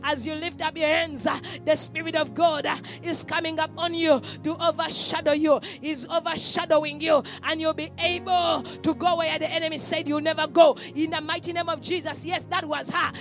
As 0.02 0.26
you 0.26 0.34
lift 0.34 0.62
up 0.62 0.76
your 0.76 0.88
hands, 0.88 1.26
the 1.64 1.76
Spirit 1.76 2.16
of 2.16 2.34
God 2.34 2.66
is 3.02 3.24
coming 3.24 3.58
up 3.58 3.70
on 3.76 3.94
you 3.94 4.20
to 4.44 4.56
overshadow 4.62 5.15
you. 5.34 5.60
He's 5.80 6.08
overshadowing 6.08 7.00
you, 7.00 7.22
and 7.44 7.60
you'll 7.60 7.74
be 7.74 7.90
able 7.98 8.62
to 8.62 8.94
go 8.94 9.16
where 9.16 9.38
the 9.38 9.50
enemy 9.50 9.78
said 9.78 10.08
you'll 10.08 10.20
never 10.20 10.46
go. 10.46 10.76
In 10.94 11.10
the 11.10 11.20
mighty 11.20 11.52
name 11.52 11.68
of 11.68 11.80
Jesus. 11.80 12.24
Yes, 12.24 12.44
that 12.44 12.64
was 12.64 12.90
her. 12.90 13.12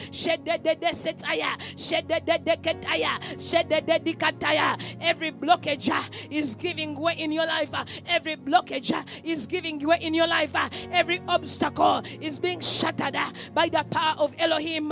Every 5.02 5.32
blockage 5.32 5.90
uh, 5.90 6.02
is 6.30 6.56
giving 6.56 7.00
way 7.00 7.16
in 7.18 7.32
your 7.32 7.46
life. 7.48 7.74
uh, 7.74 7.86
Every 8.08 8.36
blockage 8.36 8.92
uh, 8.92 9.04
is 9.24 9.48
giving 9.48 9.80
way 9.86 9.98
in 10.02 10.14
your 10.14 10.28
life. 10.28 10.54
Every 10.92 11.22
obstacle 11.28 12.04
is 12.22 12.40
being 12.40 12.60
shattered 12.62 13.16
by 13.54 13.70
the 13.70 13.86
power 13.90 14.16
of 14.20 14.36
Elohim. 14.40 14.90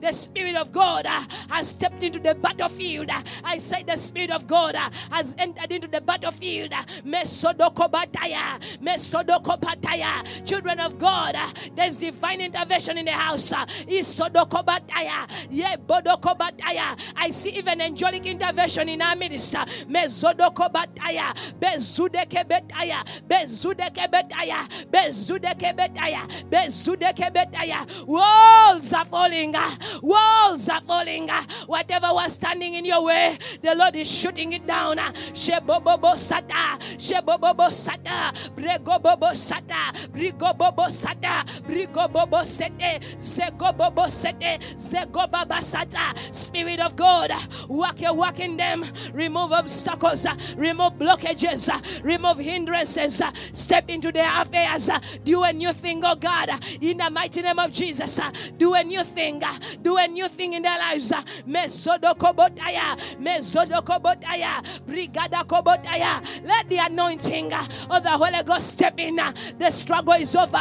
The 0.00 0.12
Spirit 0.12 0.56
of 0.56 0.72
God 0.72 1.06
has 1.06 1.68
stepped 1.68 2.02
into 2.02 2.18
the 2.18 2.34
battlefield. 2.34 3.10
I 3.44 3.58
say 3.58 3.82
the 3.82 3.96
Spirit 3.96 4.30
of 4.30 4.46
God 4.46 4.76
has 5.10 5.34
entered 5.38 5.72
into 5.72 5.88
the 5.88 6.00
battlefield. 6.00 6.72
Uh, 6.72 6.82
Mesodokobataya. 7.04 8.60
Mesodokopataya. 8.82 10.46
Children 10.46 10.80
of 10.80 10.98
God, 10.98 11.36
there's 11.74 11.96
divine 11.96 12.40
intervention 12.40 12.98
in 12.98 13.04
the 13.06 13.12
house. 13.12 13.52
Uh, 13.52 13.64
Isodokobataya. 13.88 15.26
Yebodokobataya. 15.50 16.98
I 17.16 17.30
see 17.30 17.50
even 17.50 17.80
angelic 17.80 18.26
intervention 18.26 18.88
in 18.88 19.02
our 19.02 19.16
minister. 19.16 19.58
Mezodokobataya. 19.88 21.34
Bezudekebetaya. 21.60 23.04
Bezudekebetaya. 23.28 24.68
Bezudekebetaya. 24.90 26.26
Bezudekebetaya. 26.50 28.06
Walls 28.06 28.92
are 28.92 29.04
falling. 29.04 29.54
uh, 29.54 29.70
Walls 30.02 30.68
are 30.68 30.80
falling. 30.82 31.28
uh, 31.30 31.42
Whatever 31.66 32.08
was 32.12 32.32
standing 32.34 32.74
in 32.74 32.84
your 32.84 33.04
way, 33.04 33.38
the 33.62 33.74
Lord 33.74 33.94
is 33.96 34.10
shooting 34.10 34.52
it 34.52 34.66
down. 34.66 34.87
Uh, 34.96 35.12
Shebobobo 35.32 36.14
sata. 36.14 36.78
Shebobobo 36.96 37.68
sata. 37.70 38.32
Bregobobo 38.54 39.34
sata. 39.34 39.92
Brigobobo 40.12 40.88
sata. 40.88 41.44
Brigobobo 41.66 42.44
sete. 42.44 43.00
Zegobobo 43.18 44.08
sete. 44.08 44.58
Zegobaba 44.76 45.60
sata. 45.60 46.14
Spirit 46.34 46.80
of 46.80 46.96
God, 46.96 47.32
work 47.68 48.00
your 48.00 48.14
work 48.14 48.40
in 48.40 48.56
them. 48.56 48.84
Remove 49.12 49.52
obstacles. 49.52 50.26
Remove 50.56 50.94
blockages. 50.94 51.68
Remove 52.04 52.38
hindrances. 52.38 53.22
Step 53.52 53.90
into 53.90 54.12
their 54.12 54.30
affairs. 54.40 54.90
Do 55.24 55.42
a 55.42 55.52
new 55.52 55.72
thing, 55.72 56.02
oh 56.04 56.14
God. 56.14 56.50
In 56.80 56.98
the 56.98 57.10
mighty 57.10 57.42
name 57.42 57.58
of 57.58 57.72
Jesus. 57.72 58.20
Do 58.56 58.74
a 58.74 58.84
new 58.84 59.04
thing. 59.04 59.42
Do 59.82 59.96
a 59.96 60.06
new 60.06 60.28
thing 60.28 60.52
in 60.54 60.62
their 60.62 60.78
lives. 60.78 61.12
Mesodokobotaya. 61.46 62.96
Mesodokobotaya. 63.20 64.64
Brigada 64.86 65.44
kobotaya. 65.44 66.22
Let 66.44 66.68
the 66.68 66.78
anointing 66.78 67.52
of 67.52 68.02
the 68.02 68.10
Holy 68.10 68.42
Ghost 68.42 68.68
step 68.68 68.98
in. 68.98 69.16
The 69.16 69.70
struggle 69.70 70.14
is 70.14 70.34
over. 70.36 70.58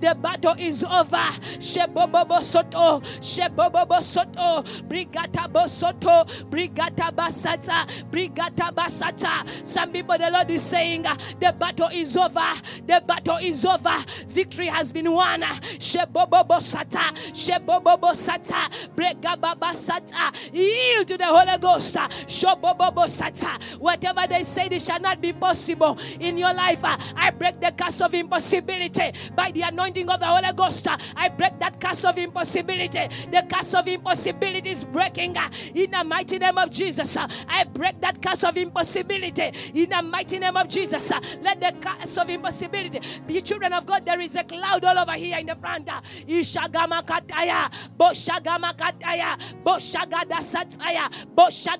The 0.00 0.16
battle 0.20 0.54
is 0.58 0.84
over. 0.84 1.16
Shebobobo 1.58 2.40
soto. 2.42 3.00
Shebobobo 3.20 4.00
soto. 4.02 4.62
Brigata 4.88 5.48
bosoto. 5.50 6.26
Brigata 6.50 7.10
basata. 7.12 7.86
Brigata 8.10 8.72
basata. 8.72 9.66
Some 9.66 9.92
people, 9.92 10.16
the 10.18 10.30
Lord 10.30 10.50
is 10.50 10.62
saying, 10.62 11.02
the 11.02 11.54
battle 11.58 11.88
is 11.92 12.16
over. 12.16 12.40
The 12.86 13.02
battle 13.06 13.38
is 13.38 13.64
over. 13.64 13.96
Victory 14.28 14.66
has 14.66 14.92
been 14.92 15.10
won. 15.10 15.42
Shebobobo 15.42 16.60
sata. 16.60 17.12
Shebobobo 17.32 18.14
sata. 18.14 18.68
Bregababa 18.94 19.72
sata. 19.74 20.32
Yield 20.52 21.08
to 21.08 21.16
the 21.18 21.26
Holy 21.26 21.58
Ghost. 21.58 21.89
Whatever 23.78 24.26
they 24.28 24.42
say, 24.44 24.68
it 24.70 24.82
shall 24.82 25.00
not 25.00 25.20
be 25.20 25.32
possible 25.32 25.98
in 26.20 26.38
your 26.38 26.52
life. 26.54 26.84
uh, 26.84 26.96
I 27.16 27.30
break 27.30 27.60
the 27.60 27.72
curse 27.72 28.00
of 28.00 28.14
impossibility 28.14 29.12
by 29.34 29.50
the 29.50 29.62
anointing 29.62 30.08
of 30.08 30.20
the 30.20 30.26
Holy 30.26 30.52
Ghost. 30.54 30.86
uh, 30.88 30.96
I 31.16 31.28
break 31.28 31.58
that 31.60 31.80
curse 31.80 32.04
of 32.04 32.18
impossibility. 32.18 33.08
The 33.30 33.46
curse 33.52 33.74
of 33.74 33.86
impossibility 33.88 34.70
is 34.70 34.84
breaking 34.84 35.36
uh, 35.36 35.48
in 35.74 35.90
the 35.90 36.04
mighty 36.04 36.38
name 36.38 36.58
of 36.58 36.70
Jesus. 36.70 37.16
I 37.16 37.64
break 37.64 38.00
that 38.00 38.20
curse 38.22 38.44
of 38.44 38.56
impossibility 38.56 39.52
in 39.74 39.90
the 39.90 40.02
mighty 40.02 40.38
name 40.38 40.56
of 40.56 40.68
Jesus. 40.68 41.10
Let 41.42 41.60
the 41.60 41.72
curse 41.80 42.16
of 42.18 42.28
impossibility 42.30 43.00
be 43.26 43.40
children 43.40 43.72
of 43.72 43.86
God. 43.86 44.04
There 44.06 44.20
is 44.20 44.36
a 44.36 44.44
cloud 44.44 44.84
all 44.84 44.98
over 44.98 45.12
here 45.12 45.38
in 45.38 45.46
the 45.46 45.56
front. 45.56 45.86
Ishagama 46.26 47.02
kataya, 47.04 47.70
boshagama 47.98 48.74
kataya, 48.76 49.36
boshagada 49.64 50.40
sataya, 50.40 51.08
boshagadi 51.34 51.79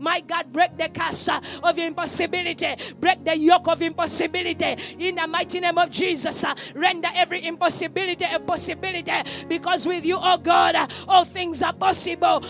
My 0.00 0.20
God, 0.20 0.52
break 0.52 0.76
the 0.78 0.88
curse 0.88 1.28
of 1.62 1.78
impossibility. 1.78 2.74
Break 3.00 3.24
the 3.24 3.36
yoke 3.38 3.68
of 3.68 3.82
impossibility 3.82 4.76
in 4.98 5.16
the 5.16 5.26
mighty 5.26 5.60
name 5.60 5.78
of 5.78 5.90
Jesus. 5.90 6.44
uh, 6.44 6.54
Render 6.74 7.08
every 7.14 7.44
impossibility 7.44 8.24
a 8.32 8.38
possibility 8.40 9.12
because 9.48 9.86
with 9.86 10.04
you, 10.04 10.18
oh 10.20 10.38
God, 10.38 10.76
all 11.08 11.24
things 11.24 11.62
are 11.62 11.72
possible. 11.72 12.40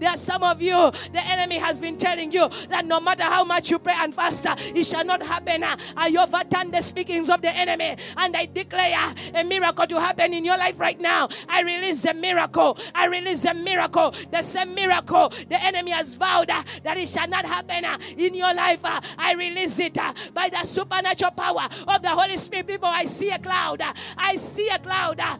There 0.00 0.10
are 0.10 0.16
some 0.16 0.42
of 0.44 0.62
you, 0.62 0.90
the 1.12 1.20
enemy 1.24 1.58
has 1.58 1.80
been 1.80 1.96
telling 1.98 2.32
you 2.32 2.48
that 2.68 2.86
no 2.86 3.00
matter 3.00 3.24
how 3.24 3.44
much 3.44 3.70
you 3.70 3.78
pray 3.78 3.94
and 3.98 4.14
fast, 4.14 4.46
uh, 4.46 4.54
it 4.58 4.84
shall 4.84 5.04
not 5.04 5.22
happen. 5.22 5.64
uh, 5.64 5.76
I 5.96 6.14
overturn 6.18 6.70
the 6.70 6.82
speakings 6.82 7.30
of 7.30 7.42
the 7.42 7.50
enemy 7.56 7.96
and 8.16 8.36
I 8.36 8.46
declare 8.46 8.96
a 9.34 9.44
miracle 9.44 9.79
to 9.86 10.00
happen 10.00 10.34
in 10.34 10.44
your 10.44 10.58
life 10.58 10.78
right 10.78 11.00
now. 11.00 11.28
I 11.48 11.62
release 11.62 12.02
the 12.02 12.14
miracle. 12.14 12.78
I 12.94 13.06
release 13.06 13.42
the 13.42 13.54
miracle. 13.54 14.14
The 14.30 14.42
same 14.42 14.74
miracle 14.74 15.28
the 15.48 15.62
enemy 15.62 15.90
has 15.92 16.14
vowed 16.14 16.50
uh, 16.50 16.62
that 16.84 16.96
it 16.98 17.08
shall 17.08 17.28
not 17.28 17.44
happen 17.44 17.84
uh, 17.84 17.98
in 18.16 18.34
your 18.34 18.52
life. 18.54 18.80
uh, 18.84 19.00
I 19.18 19.34
release 19.34 19.78
it 19.78 19.98
uh, 19.98 20.12
by 20.34 20.48
the 20.48 20.64
supernatural 20.66 21.32
power 21.32 21.68
of 21.88 22.02
the 22.02 22.08
Holy 22.10 22.36
Spirit. 22.36 22.66
People, 22.66 22.88
I 22.88 23.04
see 23.06 23.30
a 23.30 23.38
cloud. 23.38 23.80
uh, 23.82 23.92
I 24.16 24.36
see 24.36 24.68
a 24.68 24.78
cloud. 24.78 25.20
uh. 25.20 25.36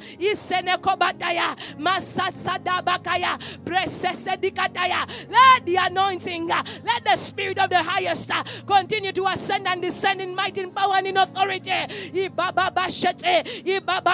Let 5.29 5.67
the 5.67 5.77
anointing, 5.81 6.49
let 6.49 7.05
the 7.05 7.17
spirit 7.17 7.59
of 7.59 7.71
the 7.71 7.83
highest 7.83 8.31
continue 8.67 9.13
to 9.13 9.27
ascend 9.27 9.67
and 9.69 9.83
descend 9.83 10.21
in 10.21 10.35
might, 10.35 10.57
in 10.59 10.71
power, 10.71 10.95
and 10.97 11.07
in 11.07 11.17
authority. 11.17 11.71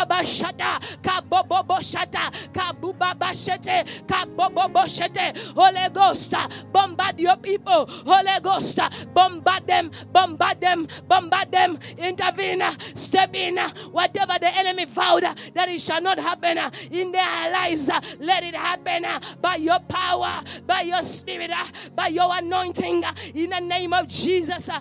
Ibababashata, 0.08 0.80
Kaboboboshata, 1.02 2.52
Kabubabashete, 2.52 4.06
Kaboboboshete. 4.06 5.54
Holy 5.54 5.88
Ghost, 5.92 6.34
bombard 6.72 7.20
your 7.20 7.36
people. 7.36 7.86
Holy 8.06 8.40
Ghost, 8.42 8.78
bombard 9.14 9.66
them, 9.66 9.90
bombard 10.12 10.60
them, 10.60 10.86
bombard 11.08 11.50
them. 11.52 11.78
Intervene, 11.98 12.62
step 12.94 13.34
in. 13.34 13.58
Whatever 13.92 14.38
the 14.40 14.54
enemy 14.56 14.84
vowed 14.86 15.22
that 15.22 15.68
it 15.68 15.80
shall 15.80 16.00
not 16.00 16.18
happen 16.18 16.58
in 16.90 17.12
their 17.12 17.52
lives, 17.52 17.90
let 18.20 18.44
it 18.44 18.54
happen 18.54 19.06
by 19.40 19.56
your 19.56 19.80
power, 19.80 20.42
by 20.66 20.82
your 20.82 21.02
spirit, 21.02 21.50
by 21.94 22.08
your 22.08 22.30
anointing. 22.36 23.04
In 23.34 23.50
the 23.50 23.60
name 23.60 23.92
of 23.92 24.08
Jesus. 24.08 24.68
uh. 24.68 24.80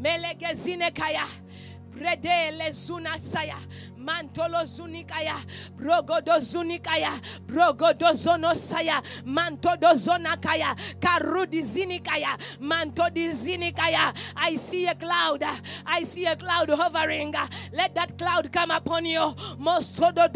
Melegezinekaya. 0.00 1.24
Brede 1.96 2.52
lezuna 2.52 3.16
saya. 3.18 3.56
Mantolo 4.06 4.62
zunikaya. 4.64 5.34
Brogodo 5.76 6.38
zunikaya. 6.38 7.10
Brogodo 7.44 8.12
zonosaya. 8.14 9.02
Mantodo 9.24 9.92
zonakaya. 9.94 10.76
Karudi 11.00 11.62
zinikaya. 11.62 12.38
Mantodi 12.60 13.28
zinikaya. 13.32 14.14
I 14.36 14.54
see 14.54 14.86
a 14.86 14.94
cloud. 14.94 15.42
I 15.84 16.04
see 16.04 16.24
a 16.26 16.36
cloud 16.36 16.70
hovering. 16.70 17.34
Let 17.72 17.96
that 17.96 18.16
cloud 18.16 18.52
come 18.52 18.70
upon 18.70 19.06
you. 19.06 19.34
Mosodo. 19.58 20.26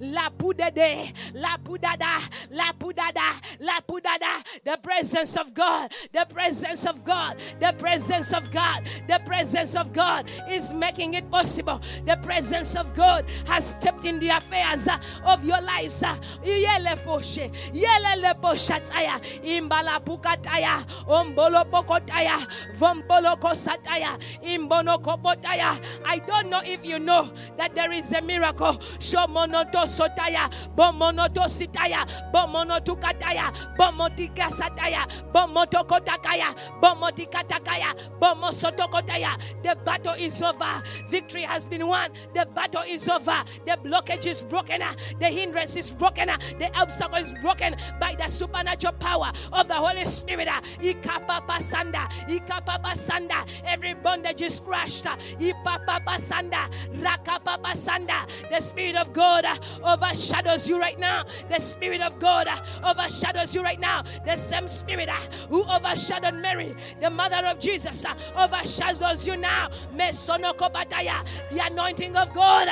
La 0.00 0.30
pudede. 0.30 1.12
La 1.34 1.56
pudada. 1.56 2.30
La 2.50 2.72
pudada. 2.72 3.58
La 3.60 3.80
pudada. 3.80 4.42
The 4.64 4.76
presence 4.82 5.36
of 5.36 5.54
God. 5.54 5.92
The 6.12 6.26
presence 6.28 6.84
of 6.84 7.04
God. 7.04 7.36
The 7.60 7.74
presence 7.78 8.32
of 8.32 8.50
God. 8.50 8.88
The 9.06 9.20
presence 9.24 9.76
of 9.76 9.92
God 9.92 10.28
is 10.48 10.72
making 10.72 11.14
it 11.14 11.30
possible. 11.30 11.80
The 12.04 12.16
presence 12.16 12.39
of 12.40 12.94
God 12.94 13.24
has 13.46 13.70
stepped 13.70 14.04
in 14.06 14.18
the 14.18 14.28
affairs 14.30 14.88
uh, 14.88 14.98
of 15.24 15.44
your 15.44 15.60
lives. 15.60 16.02
uh. 16.02 16.16
Yele 16.44 16.96
poshe, 17.04 17.50
yele 17.72 18.16
le 18.22 18.34
poshataya, 18.34 19.20
imbala 19.44 20.00
pukataya, 20.02 20.82
ombolo 21.06 21.64
pokotaya, 21.70 22.36
vombolo 22.78 23.36
kosataya, 23.38 24.18
imbono 24.42 24.98
kopotaya. 25.02 25.78
I 26.04 26.18
don't 26.20 26.48
know 26.48 26.60
if 26.64 26.84
you 26.84 26.98
know 26.98 27.30
that 27.58 27.74
there 27.74 27.92
is 27.92 28.12
a 28.12 28.22
miracle. 28.22 28.74
Shomonoto 28.98 29.84
sotaya, 29.84 30.50
bomonoto 30.74 31.44
sitaya, 31.46 32.06
bomonotukataya, 32.32 33.52
bomotikasataya, 33.76 35.06
bomotokotakaya, 35.32 36.54
bomotikataya, 36.80 37.94
bomosotokotaya. 38.18 39.38
The 39.62 39.76
battle 39.84 40.14
is 40.14 40.40
over. 40.42 40.82
Victory 41.10 41.42
has 41.42 41.68
been 41.68 41.86
won. 41.86 42.10
The 42.34 42.46
battle 42.54 42.82
is 42.88 43.08
over. 43.08 43.44
The 43.66 43.78
blockage 43.84 44.26
is 44.26 44.42
broken. 44.42 44.82
The 45.18 45.26
hindrance 45.26 45.76
is 45.76 45.90
broken. 45.90 46.28
The 46.58 46.70
obstacle 46.78 47.18
is 47.18 47.32
broken 47.42 47.76
by 47.98 48.14
the 48.14 48.28
supernatural 48.28 48.94
power 48.94 49.32
of 49.52 49.68
the 49.68 49.74
Holy 49.74 50.04
Spirit. 50.04 50.48
Ikapapasanda. 50.48 52.08
Ikapapasanda. 52.28 53.46
Every 53.64 53.94
bondage 53.94 54.42
is 54.42 54.60
crushed. 54.60 55.04
Ipapapasanda. 55.04 56.70
Rakapapasanda. 56.94 58.48
The 58.50 58.60
Spirit 58.60 58.96
of 58.96 59.12
God 59.12 59.46
overshadows 59.82 60.68
you 60.68 60.80
right 60.80 60.98
now. 60.98 61.24
The 61.48 61.60
Spirit 61.60 62.00
of 62.00 62.18
God 62.18 62.48
overshadows 62.84 63.54
you 63.54 63.62
right 63.62 63.80
now. 63.80 64.02
The 64.24 64.36
same 64.36 64.68
Spirit 64.68 65.10
who 65.48 65.64
overshadowed 65.64 66.34
Mary, 66.34 66.74
the 67.00 67.10
mother 67.10 67.46
of 67.46 67.58
Jesus, 67.58 68.04
overshadows 68.36 69.26
you 69.26 69.36
now. 69.36 69.68
The 69.96 71.60
anointing 71.64 72.09
of 72.16 72.32
God. 72.32 72.68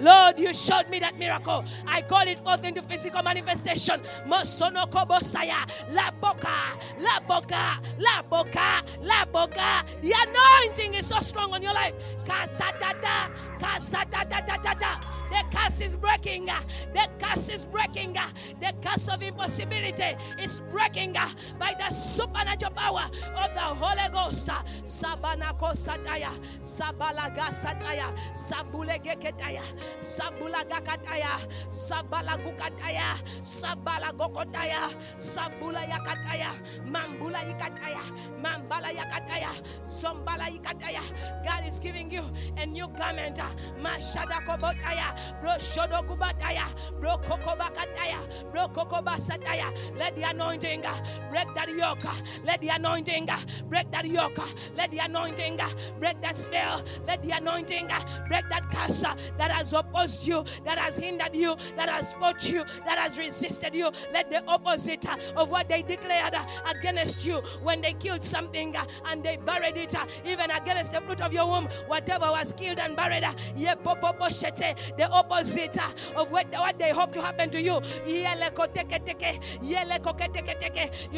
Lord, 0.00 0.40
you 0.40 0.54
showed 0.54 0.88
me 0.88 0.98
that 1.00 1.18
miracle. 1.18 1.64
I 1.86 2.02
call 2.02 2.26
it 2.26 2.38
forth 2.38 2.64
into 2.64 2.82
physical 2.82 3.22
manifestation. 3.22 4.00
La 4.28 6.10
boca. 6.20 6.48
La 6.98 7.20
boca. 7.20 7.80
La 7.98 8.22
boca. 8.22 8.82
La 9.00 9.24
boca. 9.24 9.84
The 10.02 10.12
anointing 10.12 10.94
is 10.94 11.06
so 11.06 11.18
strong 11.20 11.52
on 11.52 11.62
your 11.62 11.74
life. 11.74 11.94
The 15.30 15.44
curse 15.56 15.80
is 15.80 15.96
breaking. 15.96 16.46
The 16.46 17.08
curse 17.18 17.48
is 17.48 17.64
breaking. 17.64 18.14
The 18.14 18.72
curse 18.82 19.08
of 19.08 19.22
impossibility 19.22 20.16
is 20.40 20.60
breaking 20.72 21.14
by 21.58 21.74
the 21.78 21.90
supernatural 21.92 22.72
power 22.72 23.04
of 23.36 23.54
the 23.54 23.60
Holy 23.60 24.08
Ghost. 24.12 24.48
Sabanako 24.84 25.74
sataya, 25.74 26.30
sabalaga 26.60 27.50
sataya, 27.52 28.12
sabulegeketaya, 28.34 29.62
sabulagakataya, 30.00 31.38
sabalagukataya, 31.70 33.16
sabalagokotaya, 33.42 34.90
sabulayakataya, 35.18 36.50
mambula 36.86 37.40
ikataya, 37.44 38.02
mambala 38.42 38.90
yakataya, 38.90 39.50
zombala 39.84 40.48
ikataya. 40.48 41.02
God 41.44 41.66
is 41.68 41.78
giving 41.80 42.10
you 42.10 42.22
a 42.56 42.66
new 42.66 42.88
garment. 42.88 43.38
Mashadakobotaya. 43.80 45.17
Let 49.96 50.16
the 50.16 50.22
anointing 50.22 50.84
uh, 50.86 50.94
break 51.30 51.54
that 51.54 51.68
yoke. 51.68 52.04
Uh, 52.04 52.14
let 52.44 52.60
the 52.60 52.68
anointing 52.68 53.30
uh, 53.30 53.38
break 53.68 53.90
that 53.90 54.06
yoke. 54.06 54.38
Let 54.76 54.90
the 54.90 54.98
anointing 54.98 55.58
break 55.98 56.20
that 56.22 56.38
spell. 56.38 56.82
Let 57.06 57.22
the 57.22 57.30
anointing 57.32 57.88
break 58.28 58.48
that 58.48 58.70
curse 58.70 59.02
that 59.02 59.50
has 59.50 59.72
opposed 59.72 60.26
you, 60.26 60.44
that 60.64 60.78
has 60.78 60.98
hindered 60.98 61.34
you, 61.34 61.56
that 61.76 61.88
has 61.88 62.12
fought 62.14 62.50
you, 62.50 62.64
that 62.84 62.98
has 62.98 63.18
resisted 63.18 63.74
you. 63.74 63.90
Let 64.12 64.30
the 64.30 64.44
opposite 64.46 65.04
of 65.36 65.50
what 65.50 65.68
they 65.68 65.82
declared 65.82 66.34
against 66.68 67.24
you 67.26 67.36
when 67.62 67.80
they 67.80 67.92
killed 67.92 68.24
something 68.24 68.74
and 69.06 69.22
they 69.22 69.36
buried 69.36 69.76
it, 69.76 69.94
even 70.26 70.50
against 70.50 70.92
the 70.92 71.00
fruit 71.00 71.20
of 71.20 71.32
your 71.32 71.46
womb, 71.46 71.68
whatever 71.86 72.26
was 72.26 72.52
killed 72.52 72.78
and 72.78 72.96
buried, 72.96 73.24
the 74.96 75.07
opposite 75.10 75.76
uh, 75.78 76.20
of 76.20 76.30
what, 76.30 76.46
what 76.52 76.78
they 76.78 76.90
hope 76.90 77.12
to 77.12 77.22
happen 77.22 77.50
to 77.50 77.60
you. 77.60 77.80
You 78.06 78.24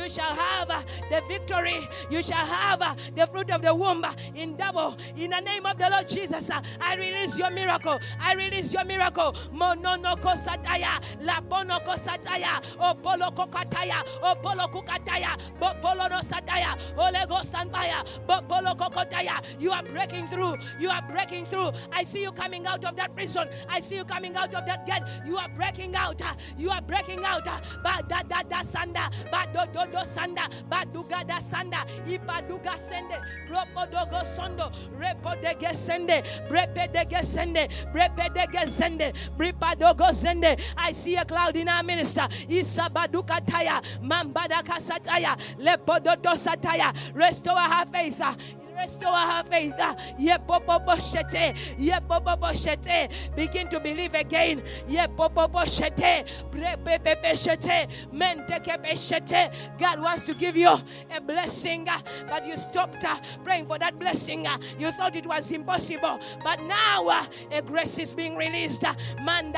shall 0.08 0.34
have 0.34 0.70
uh, 0.70 0.82
the 1.10 1.22
victory. 1.28 1.78
You 2.10 2.22
shall 2.22 2.46
have 2.46 2.82
uh, 2.82 2.94
the 3.14 3.26
fruit 3.26 3.50
of 3.50 3.62
the 3.62 3.74
womb 3.74 4.04
in 4.34 4.56
double. 4.56 4.96
In 5.16 5.30
the 5.30 5.40
name 5.40 5.66
of 5.66 5.78
the 5.78 5.90
Lord 5.90 6.08
Jesus, 6.08 6.50
I 6.80 6.96
release 6.96 7.38
your 7.38 7.50
miracle. 7.50 7.98
I 8.20 8.34
release 8.34 8.72
your 8.72 8.84
miracle. 8.84 9.32
Mononoko 9.54 10.34
sataya, 10.36 11.00
labonoko 11.20 11.96
sataya, 11.96 12.60
opolo 12.78 13.30
kokataya, 13.34 14.02
opolo 14.22 14.68
kukataya, 14.70 15.36
bopolo 15.58 16.08
no 16.08 16.20
sataya, 16.20 16.76
and 17.60 17.70
fire, 17.72 18.02
bopolo 18.26 18.76
kokotaya. 18.76 19.42
You 19.58 19.72
are 19.72 19.82
breaking 19.82 20.26
through. 20.28 20.56
You 20.78 20.90
are 20.90 21.02
breaking 21.10 21.44
through. 21.46 21.72
I 21.92 22.04
see 22.04 22.22
you 22.22 22.32
coming 22.32 22.66
out 22.66 22.84
of 22.84 22.96
that 22.96 23.14
prison. 23.14 23.48
I 23.68 23.79
see 23.80 23.96
you 23.96 24.04
coming 24.04 24.36
out 24.36 24.54
of 24.54 24.66
that 24.66 24.86
gate. 24.86 25.02
You 25.26 25.36
are 25.38 25.48
breaking 25.48 25.94
out. 25.96 26.20
Uh, 26.20 26.34
you 26.58 26.70
are 26.70 26.80
breaking 26.82 27.24
out. 27.24 27.46
Uh, 27.46 27.58
ba 27.82 28.02
da 28.08 28.22
da 28.22 28.42
da 28.42 28.62
sanda, 28.62 29.10
ba 29.30 29.46
do 29.52 29.60
do 29.72 29.90
do 29.90 29.98
sanda, 30.04 30.48
ba 30.68 30.84
duga 30.92 31.26
da 31.26 31.38
sanda, 31.40 31.84
ipa 32.06 32.46
duga 32.48 32.76
sende, 32.76 33.16
ropo 33.48 33.90
dogo 33.90 34.24
sondo, 34.24 34.70
repo 34.98 35.34
de 35.40 35.54
gesende, 35.54 36.22
brepe 36.48 36.92
de 36.92 37.04
gesende, 37.06 37.68
brepe 37.92 38.28
de 38.34 38.46
gesende, 38.46 39.12
bripa 39.36 39.76
dogo 39.78 40.12
sende. 40.12 40.56
I 40.76 40.92
see 40.92 41.16
a 41.16 41.24
cloud 41.24 41.56
in 41.56 41.68
our 41.68 41.82
minister. 41.82 42.22
Isabaduka 42.48 43.40
taya, 43.46 43.82
mambada 44.02 44.62
kasataya, 44.62 45.36
lepo 45.58 46.02
do 46.02 46.14
do 46.16 46.30
sataya. 46.30 46.94
Restore 47.14 47.58
her 47.58 47.86
faith. 47.86 48.20
Uh, 48.20 48.34
Restore 48.80 49.14
her 49.14 49.44
faith. 49.44 49.74
Ah, 49.78 49.94
Yepopoposhete. 50.18 51.54
Begin 53.36 53.68
to 53.68 53.78
believe 53.78 54.14
again. 54.14 54.62
God 59.78 60.00
wants 60.00 60.22
to 60.24 60.34
give 60.34 60.56
you 60.56 60.68
a 61.14 61.20
blessing, 61.20 61.88
uh, 61.88 61.98
but 62.26 62.46
you 62.46 62.56
stopped 62.56 63.04
uh, 63.04 63.16
praying 63.44 63.66
for 63.66 63.78
that 63.78 63.98
blessing. 63.98 64.46
You 64.78 64.92
thought 64.92 65.14
it 65.14 65.26
was 65.26 65.50
impossible, 65.50 66.18
but 66.42 66.62
now 66.62 67.26
a 67.50 67.60
grace 67.62 67.98
is 67.98 68.14
being 68.14 68.36
released. 68.36 68.84
And 69.18 69.54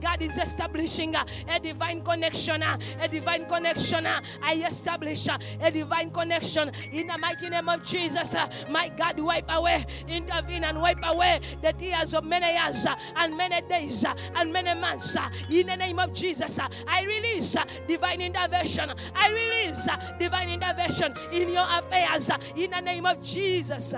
God 0.00 0.22
is 0.22 0.38
establishing 0.38 1.14
a 1.16 1.60
divine 1.60 2.00
connection. 2.02 2.62
A 2.62 3.08
divine 3.08 3.44
connection. 3.46 4.06
I 4.06 4.54
establish 4.66 5.28
a 5.28 5.70
divine 5.70 6.10
connection 6.10 6.70
in 6.92 7.06
the 7.08 7.18
mighty 7.18 7.48
name 7.50 7.57
of 7.66 7.82
Jesus. 7.82 8.34
uh, 8.34 8.46
My 8.68 8.88
God, 8.90 9.18
wipe 9.18 9.50
away, 9.50 9.86
intervene 10.06 10.64
and 10.64 10.80
wipe 10.80 11.00
away 11.02 11.40
the 11.62 11.72
tears 11.72 12.12
of 12.12 12.24
many 12.24 12.52
years 12.52 12.84
uh, 12.84 12.94
and 13.16 13.34
many 13.36 13.66
days 13.68 14.04
uh, 14.04 14.14
and 14.36 14.52
many 14.52 14.78
months. 14.78 15.16
In 15.50 15.66
the 15.68 15.76
name 15.76 15.98
of 15.98 16.12
Jesus, 16.12 16.58
I 16.86 17.04
release 17.04 17.56
divine 17.86 18.20
intervention. 18.20 18.92
I 19.14 19.30
release 19.30 19.88
divine 20.18 20.50
intervention 20.50 21.14
in 21.32 21.48
your 21.50 21.64
affairs 21.64 22.30
in 22.54 22.70
the 22.70 22.80
name 22.80 23.06
of 23.06 23.22
Jesus. 23.22 23.94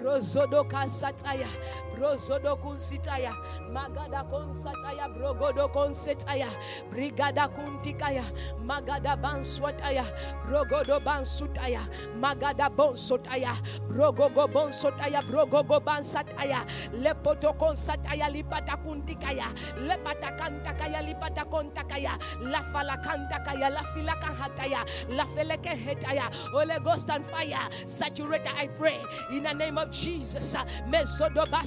Brozodo 0.00 0.64
kasataya. 0.64 1.46
Brozodo 1.94 2.56
kunsitaya. 2.56 3.32
Magada 3.72 4.22
konsataya. 4.24 5.08
Brogodo 5.08 5.68
konsetaya. 5.68 6.46
Brigada 6.90 7.48
kuntikaya. 7.48 8.22
Magada 8.62 9.16
banswataya. 9.16 10.04
Brogodo 10.46 11.00
bansutaya. 11.00 11.80
Magada 12.20 12.70
bonsotaya. 12.70 13.52
Brogogo 13.88 14.46
bonsotaya. 14.48 15.20
Brogogo 15.22 15.80
bansataya. 15.80 16.64
Lepoto 16.92 17.52
konsataya 17.58 18.30
lipata 18.30 18.76
kuntikaya. 18.76 19.46
Lepata 19.82 20.30
kantakaya 20.38 21.02
lipata 21.02 21.44
kontakaya. 21.44 22.18
La 22.40 22.62
falakantakaya. 22.62 23.70
La 23.70 23.82
filakahataya. 23.94 24.84
La 25.10 25.26
felekehetaya. 25.26 26.30
Holy 26.52 26.78
Ghost 26.84 27.10
and 27.10 27.26
fire. 27.26 27.68
Saturate, 27.86 28.46
I 28.56 28.68
pray, 28.68 28.98
in 29.32 29.42
the 29.42 29.52
name 29.52 29.78
of 29.78 29.87
Jesus. 29.90 30.54
Mazodoba 30.88 31.62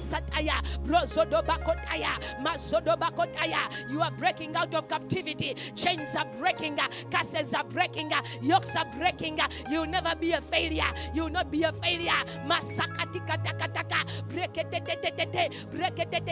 kotaya. 3.10 3.90
You 3.90 4.02
are 4.02 4.10
breaking 4.10 4.56
out 4.56 4.74
of 4.74 4.88
captivity. 4.88 5.54
Chains 5.76 6.16
are 6.16 6.26
breaking. 6.38 6.78
Curses 7.10 7.54
are 7.54 7.64
breaking. 7.64 8.12
Yokes 8.40 8.76
are 8.76 8.86
breaking. 8.96 9.38
You'll 9.70 9.86
never 9.86 10.14
be 10.16 10.32
a 10.32 10.40
failure. 10.40 10.92
You'll 11.14 11.30
not 11.30 11.50
be 11.50 11.62
a 11.64 11.72
failure. 11.72 12.12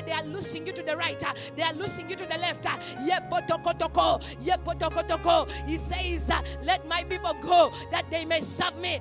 They 0.01 0.12
are 0.12 0.24
losing 0.24 0.66
you 0.66 0.72
to 0.72 0.82
the 0.82 0.97
right. 0.97 1.24
They 1.57 1.62
are 1.62 1.72
losing 1.74 2.11
you 2.11 2.16
to 2.16 2.26
the 2.26 2.38
left. 2.38 2.66
He 5.66 5.76
says, 5.76 6.30
Let 6.62 6.86
my 6.86 7.05
people 7.05 7.34
go 7.41 7.72
that 7.91 8.11
they 8.11 8.24
may 8.24 8.41
serve 8.41 8.76
me. 8.78 9.01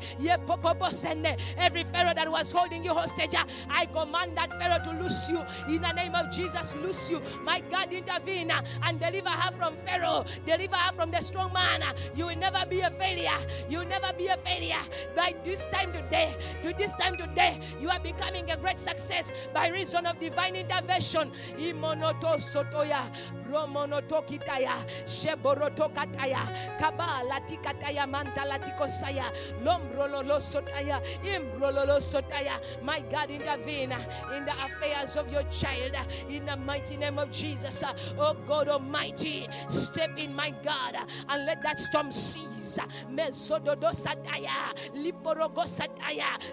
Every 1.58 1.84
Pharaoh 1.84 2.14
that 2.14 2.30
was 2.30 2.52
holding 2.52 2.79
you 2.84 2.94
hostage, 2.94 3.36
I 3.70 3.86
command 3.86 4.38
that 4.38 4.52
Pharaoh 4.54 4.84
to 4.84 5.02
loose 5.02 5.30
you. 5.30 5.44
In 5.68 5.82
the 5.82 5.92
name 5.92 6.16
of 6.16 6.32
Jesus, 6.32 6.76
loose 6.76 7.10
you. 7.10 7.22
My 7.44 7.62
God, 7.70 7.92
intervene 7.92 8.52
and 8.84 9.00
deliver 9.00 9.30
her 9.30 9.52
from 9.52 9.74
Pharaoh. 9.76 10.26
Deliver 10.46 10.76
her 10.76 10.94
from 10.94 11.12
the 11.12 11.22
strong 11.22 11.52
man. 11.54 11.84
You 12.16 12.28
will 12.28 12.38
never 12.38 12.66
be 12.70 12.82
a 12.82 12.92
failure. 12.92 13.38
You 13.70 13.80
will 13.80 13.88
never 13.88 14.12
be 14.18 14.28
a 14.28 14.38
failure. 14.38 14.82
By 15.16 15.36
this 15.44 15.66
time 15.68 15.92
today, 15.92 16.34
to 16.64 16.74
this 16.74 16.94
time 16.94 17.16
today, 17.18 17.60
you 17.82 17.90
are 17.90 18.00
becoming 18.00 18.50
a 18.52 18.58
great 18.58 18.80
success 18.80 19.34
by 19.54 19.70
reason 19.70 20.06
of 20.06 20.20
divine 20.20 20.56
intervention. 20.56 21.32
Imonoto 21.58 22.38
sotoya, 22.40 23.02
bromonotokitaya, 23.48 24.76
sheborotokataya, 25.06 26.42
kabalatikataya, 26.80 28.06
mantalatikosaya, 28.08 29.26
lombrololosotaya, 29.64 31.02
imbrololosotaya. 31.24 32.60
My 32.84 33.02
God, 33.02 33.30
intervene 33.30 33.92
in 34.36 34.46
the 34.46 34.54
affairs 34.64 35.16
of 35.16 35.32
your 35.32 35.44
child 35.44 35.96
in 36.30 36.46
the 36.46 36.56
mighty 36.58 36.98
name 36.98 37.18
of 37.18 37.32
Jesus. 37.32 37.84
Oh 38.18 38.34
God 38.48 38.68
Almighty, 38.68 39.48
step 39.70 40.18
in, 40.18 40.36
my 40.36 40.52
God, 40.64 40.96
and 41.30 41.46
let 41.46 41.62
that 41.64 41.80
storm 41.80 42.12
cease. 42.12 42.80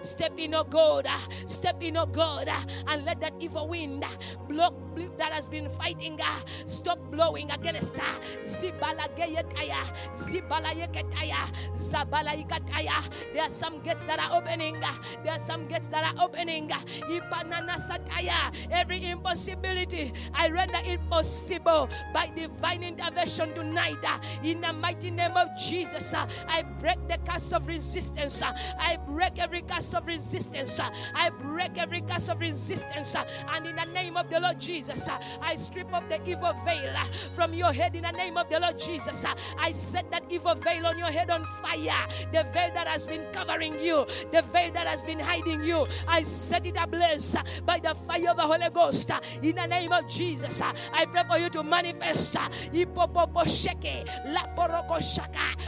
Step 0.01 0.39
in, 0.39 0.53
oh 0.55 0.63
God, 0.63 1.07
step 1.45 1.83
in, 1.83 1.97
oh 1.97 2.05
God, 2.05 2.49
and 2.87 3.05
let 3.05 3.19
that 3.21 3.33
evil 3.39 3.67
wind 3.67 4.05
blow 4.47 4.73
that 5.17 5.31
has 5.31 5.47
been 5.47 5.69
fighting 5.69 6.19
stop 6.65 6.99
blowing 7.11 7.51
against 7.51 7.97
her. 7.97 8.19
Zibala 8.43 9.07
geyetaya, 9.15 9.83
zibala 10.13 10.71
yeketaya, 10.73 11.47
zabala 11.75 12.33
yeketaya. 12.33 13.33
There 13.33 13.43
are 13.43 13.49
some 13.49 13.79
gates 13.81 14.03
that 14.03 14.19
are 14.19 14.37
opening. 14.37 14.79
There 15.23 15.33
are 15.33 15.39
some 15.39 15.67
gates 15.67 15.87
that 15.89 16.03
are 16.03 16.06
opening. 16.19 16.69
Ipanana 16.69 17.77
sataya. 17.77 18.53
Every 18.71 19.03
impossibility, 19.05 20.13
I 20.33 20.49
render 20.49 20.79
it 20.83 20.99
possible 21.09 21.89
by 22.13 22.27
divine 22.35 22.83
intervention 22.83 23.53
tonight. 23.53 24.03
In 24.43 24.61
the 24.61 24.73
mighty 24.73 25.11
name 25.11 25.35
of 25.35 25.49
Jesus, 25.59 26.13
I 26.13 26.63
break 26.79 27.07
the 27.07 27.17
curse 27.29 27.51
of 27.51 27.67
resistance. 27.67 28.41
I 28.41 28.97
break 29.07 29.39
every 29.39 29.61
curse 29.61 29.93
of 29.93 30.05
resistance. 30.07 30.79
I 31.13 31.29
break 31.29 31.77
every 31.77 32.01
curse 32.01 32.29
of 32.29 32.41
resistance. 32.41 33.15
And 33.15 33.67
in 33.67 33.75
the 33.75 33.85
name 33.93 34.17
of 34.17 34.29
the 34.29 34.39
Lord 34.39 34.59
Jesus, 34.59 35.07
I 35.41 35.55
strip 35.55 35.93
off 35.93 36.07
the 36.09 36.19
evil 36.29 36.53
veil 36.65 36.93
from 37.33 37.53
your 37.53 37.73
head 37.73 37.95
in 37.95 38.03
the 38.03 38.11
name 38.11 38.37
of 38.37 38.49
the 38.49 38.59
Lord 38.59 38.79
Jesus. 38.79 39.25
I 39.59 39.71
set 39.71 40.09
that 40.11 40.23
evil 40.29 40.55
veil 40.55 40.85
on 40.87 40.97
your 40.97 41.11
head 41.11 41.29
on 41.29 41.43
fire. 41.61 42.07
The 42.31 42.43
veil 42.53 42.71
that 42.73 42.87
has 42.87 43.07
been 43.07 43.25
covering 43.31 43.79
you, 43.81 44.05
the 44.31 44.41
veil 44.41 44.71
that 44.73 44.87
has 44.87 45.05
been 45.05 45.19
hiding 45.19 45.63
you, 45.63 45.87
I 46.07 46.23
set 46.23 46.65
it 46.65 46.77
ablaze 46.77 47.35
by 47.65 47.79
the 47.79 47.95
fire 47.95 48.31
of 48.31 48.37
the 48.37 48.43
Holy 48.43 48.69
Ghost. 48.69 49.11
In 49.41 49.55
the 49.55 49.65
name 49.65 49.91
of 49.91 50.07
Jesus, 50.07 50.61
I 50.61 51.05
pray 51.05 51.23
for 51.29 51.37
you 51.37 51.49
to 51.49 51.63
manifest. 51.63 52.35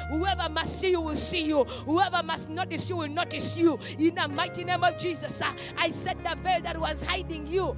Whoever 0.09 0.49
must 0.49 0.79
see 0.79 0.91
you 0.91 1.01
will 1.01 1.15
see 1.15 1.45
you. 1.45 1.63
Whoever 1.63 2.23
must 2.23 2.49
notice 2.49 2.89
you 2.89 2.97
will 2.97 3.07
notice 3.07 3.57
you. 3.57 3.79
In 3.99 4.15
the 4.15 4.27
mighty 4.27 4.63
name 4.63 4.83
of 4.83 4.97
Jesus, 4.97 5.41
I 5.77 5.89
set 5.91 6.23
the 6.23 6.35
veil 6.41 6.61
that 6.61 6.77
was 6.79 7.03
hiding 7.03 7.47
you. 7.47 7.75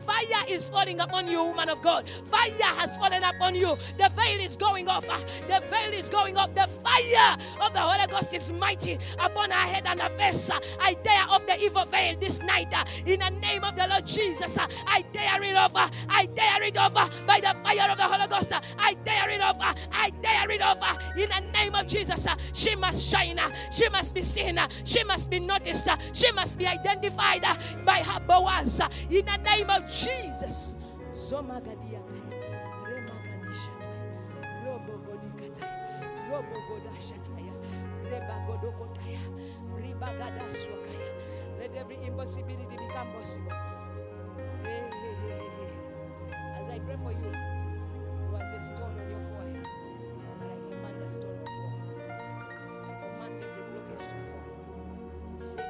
Fire 0.00 0.44
is 0.48 0.68
falling 0.68 1.00
upon 1.00 1.26
you, 1.28 1.44
woman 1.44 1.68
of 1.68 1.82
God. 1.82 2.08
Fire 2.08 2.74
has 2.78 2.96
fallen 2.96 3.22
upon 3.22 3.54
you. 3.54 3.76
The 3.98 4.10
veil 4.16 4.40
is 4.40 4.56
going 4.56 4.88
off. 4.88 5.06
The 5.48 5.60
veil 5.70 5.92
is 5.92 6.08
going 6.08 6.36
off. 6.36 6.54
The 6.54 6.66
fire 6.66 7.36
of 7.60 7.72
the 7.72 7.80
Holy 7.80 8.06
Ghost 8.06 8.34
is 8.34 8.50
mighty 8.52 8.98
upon 9.18 9.52
our 9.52 9.66
head 9.66 9.84
and 9.86 10.00
our 10.00 10.08
face. 10.10 10.50
I 10.80 10.94
dare 10.94 11.24
off 11.28 11.46
the 11.46 11.58
evil 11.60 11.84
veil 11.86 12.16
this 12.18 12.40
night 12.42 12.72
in 13.06 13.20
the 13.20 13.30
name 13.30 13.64
of 13.64 13.76
the 13.76 13.86
Lord 13.86 14.06
Jesus. 14.06 14.58
I 14.58 15.04
dare 15.12 15.42
it 15.42 15.56
over. 15.56 15.90
I 16.08 16.26
dare 16.34 16.62
it 16.62 16.76
over 16.76 17.08
by 17.26 17.40
the 17.40 17.54
fire 17.62 17.90
of 17.90 17.98
the 17.98 18.04
Holy 18.04 18.26
Ghost. 18.28 18.52
I 18.78 18.94
dare 19.04 19.30
it 19.30 19.40
over. 19.40 19.74
I 19.92 20.10
dare 20.22 20.50
it 20.50 20.62
over 20.62 20.98
in 21.16 21.28
the 21.28 21.52
name 21.52 21.74
of 21.74 21.86
Jesus. 21.86 22.26
She 22.52 22.74
must 22.74 23.10
shine. 23.10 23.40
She 23.72 23.88
must 23.88 24.14
be 24.14 24.22
seen. 24.22 24.60
She 24.84 25.04
must 25.04 25.30
be 25.30 25.40
noticed. 25.40 25.88
She 26.12 26.30
must 26.32 26.58
be 26.58 26.66
identified 26.66 27.42
by 27.84 27.98
her 27.98 28.20
Boaz 28.20 28.80
in 29.10 29.24
the 29.24 29.36
name 29.38 29.70
of 29.70 29.86
Jesus. 29.86 30.76
Let 40.00 41.76
every 41.76 41.96
impossibility 42.06 42.74
become 42.74 43.12
possible. 43.12 43.52
Hey, 44.64 44.82
hey, 44.90 45.14
hey. 45.28 45.44
As 46.58 46.70
I 46.70 46.78
pray 46.78 46.96
for 47.02 47.12
you, 47.12 47.30
there 47.30 48.30
was 48.32 48.42
a 48.42 48.60
stone 48.62 48.98
on 48.98 49.10
your 49.10 49.20
forehead. 49.20 49.66
But 50.38 50.48
I 50.48 50.56
command 50.70 50.96
the 51.02 51.10
stone 51.10 51.36
to 51.36 51.44
fall. 51.44 51.72
I 52.82 52.92
command 53.02 53.44
every 53.44 53.64
blockage 53.72 54.06
to 54.08 54.18
fall. 55.56 55.69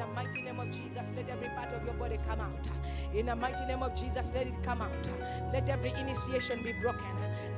The 0.00 0.06
mighty 0.14 0.40
name 0.40 0.58
of 0.58 0.70
Jesus, 0.70 1.12
let 1.14 1.28
every 1.28 1.48
part 1.48 1.74
of 1.74 1.84
your 1.84 1.92
body 1.92 2.18
come 2.26 2.40
out. 2.40 2.68
In 3.14 3.26
the 3.26 3.36
mighty 3.36 3.66
name 3.66 3.82
of 3.82 3.94
Jesus, 3.94 4.32
let 4.34 4.46
it 4.46 4.62
come 4.62 4.80
out. 4.80 5.10
Let 5.52 5.68
every 5.68 5.92
initiation 5.92 6.62
be 6.62 6.72
broken. 6.80 7.06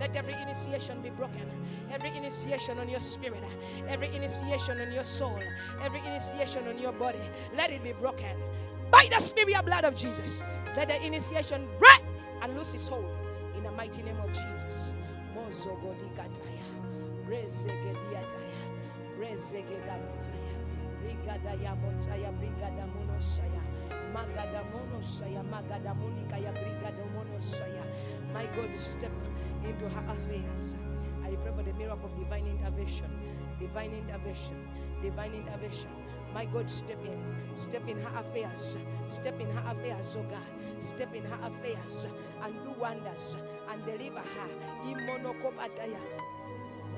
Let 0.01 0.17
every 0.17 0.35
initiation 0.35 1.01
be 1.03 1.11
broken. 1.11 1.49
Every 1.93 2.11
initiation 2.17 2.81
on 2.81 2.89
your 2.89 2.99
spirit, 2.99 3.45
every 3.89 4.09
initiation 4.09 4.81
on 4.81 4.91
your 4.93 5.05
soul, 5.05 5.39
every 5.85 6.01
initiation 6.01 6.67
on 6.67 6.81
your 6.81 6.93
body, 6.93 7.21
let 7.57 7.71
it 7.71 7.85
be 7.85 7.93
broken. 7.93 8.37
By 8.91 9.07
the 9.09 9.21
spirit 9.21 9.65
blood 9.65 9.85
of 9.85 9.95
Jesus, 9.95 10.43
let 10.77 10.89
the 10.89 11.01
initiation 11.07 11.65
break 11.79 12.03
and 12.43 12.57
lose 12.57 12.75
its 12.75 12.89
hold. 12.89 13.07
In 13.57 13.63
the 13.63 13.71
mighty 13.71 14.03
name 14.03 14.19
of 14.19 14.31
Jesus. 14.31 14.97
Brigadayamotaya, 21.03 22.31
brigadamonosaya, 22.39 23.63
Magadamonosaya, 24.15 25.43
Magadamonika, 25.51 26.39
Yabrigadomonosaya. 26.39 27.83
My 28.33 28.47
God, 28.55 28.71
step 28.79 29.11
into 29.65 29.89
her 29.89 30.05
affairs. 30.13 30.77
I 31.25 31.35
pray 31.37 31.53
for 31.57 31.63
the 31.63 31.73
miracle 31.75 32.07
of 32.07 32.19
divine 32.19 32.47
intervention, 32.47 33.11
divine 33.59 33.91
intervention, 33.93 34.57
divine 35.03 35.33
intervention. 35.35 35.91
My 36.35 36.47
God, 36.47 36.69
step 36.71 36.99
in, 37.05 37.21
step 37.57 37.87
in 37.89 38.01
her 38.01 38.21
affairs, 38.21 38.77
step 39.09 39.39
in 39.41 39.47
her 39.49 39.73
affairs, 39.73 40.17
oh 40.19 40.25
God, 40.31 40.83
step 40.83 41.15
in 41.15 41.23
her 41.25 41.39
affairs 41.47 42.07
and 42.43 42.55
do 42.65 42.71
wonders 42.81 43.37
and 43.71 43.85
deliver 43.85 44.21
her. 44.21 44.51
Imonokobataya. 44.89 46.01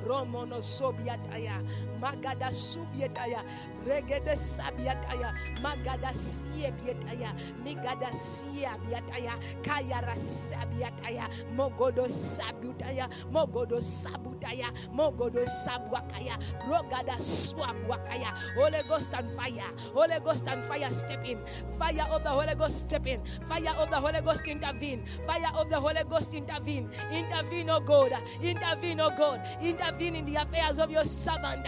Romono 0.06 0.60
sobiataya, 0.60 1.62
magada 2.00 2.52
subiataya, 2.52 3.40
regede 3.84 4.36
sabiataya, 4.36 5.34
magada 5.62 6.12
siebiataya, 6.14 7.34
migada 7.64 8.10
siabiataya, 8.12 9.34
kayara 9.62 10.14
sabiataya, 10.16 11.28
mogodo 11.56 12.08
sabutaya, 12.08 13.08
mogodo 13.30 13.80
sabutaya, 13.80 14.72
mogodo 14.92 15.44
sabuakaya, 15.46 16.38
rogada 16.66 17.16
swabwakaya, 17.20 18.32
Holy 18.56 18.82
Ghost 18.88 19.12
and 19.14 19.30
fire, 19.36 19.70
Holy 19.92 20.20
Ghost 20.20 20.46
and 20.48 20.64
fire 20.64 20.90
step 20.90 21.24
in, 21.24 21.38
fire 21.78 22.06
of 22.10 22.24
the 22.24 22.30
Holy 22.30 22.54
Ghost 22.54 22.80
step 22.80 23.06
in, 23.06 23.20
fire 23.48 23.74
of 23.78 23.90
the 23.90 23.96
Holy 24.00 24.20
Ghost 24.20 24.46
intervene, 24.48 25.04
fire 25.26 25.52
of 25.54 25.70
the 25.70 25.78
Holy 25.78 26.04
Ghost 26.08 26.34
intervene, 26.34 26.90
intervene, 27.12 27.70
oh 27.70 27.80
God, 27.80 28.12
intervene, 28.42 29.00
oh 29.00 29.10
God, 29.16 29.40
intervene 29.62 30.16
in 30.16 30.24
the 30.24 30.36
affairs 30.36 30.78
of 30.78 30.90
your 30.90 31.04
servant. 31.04 31.66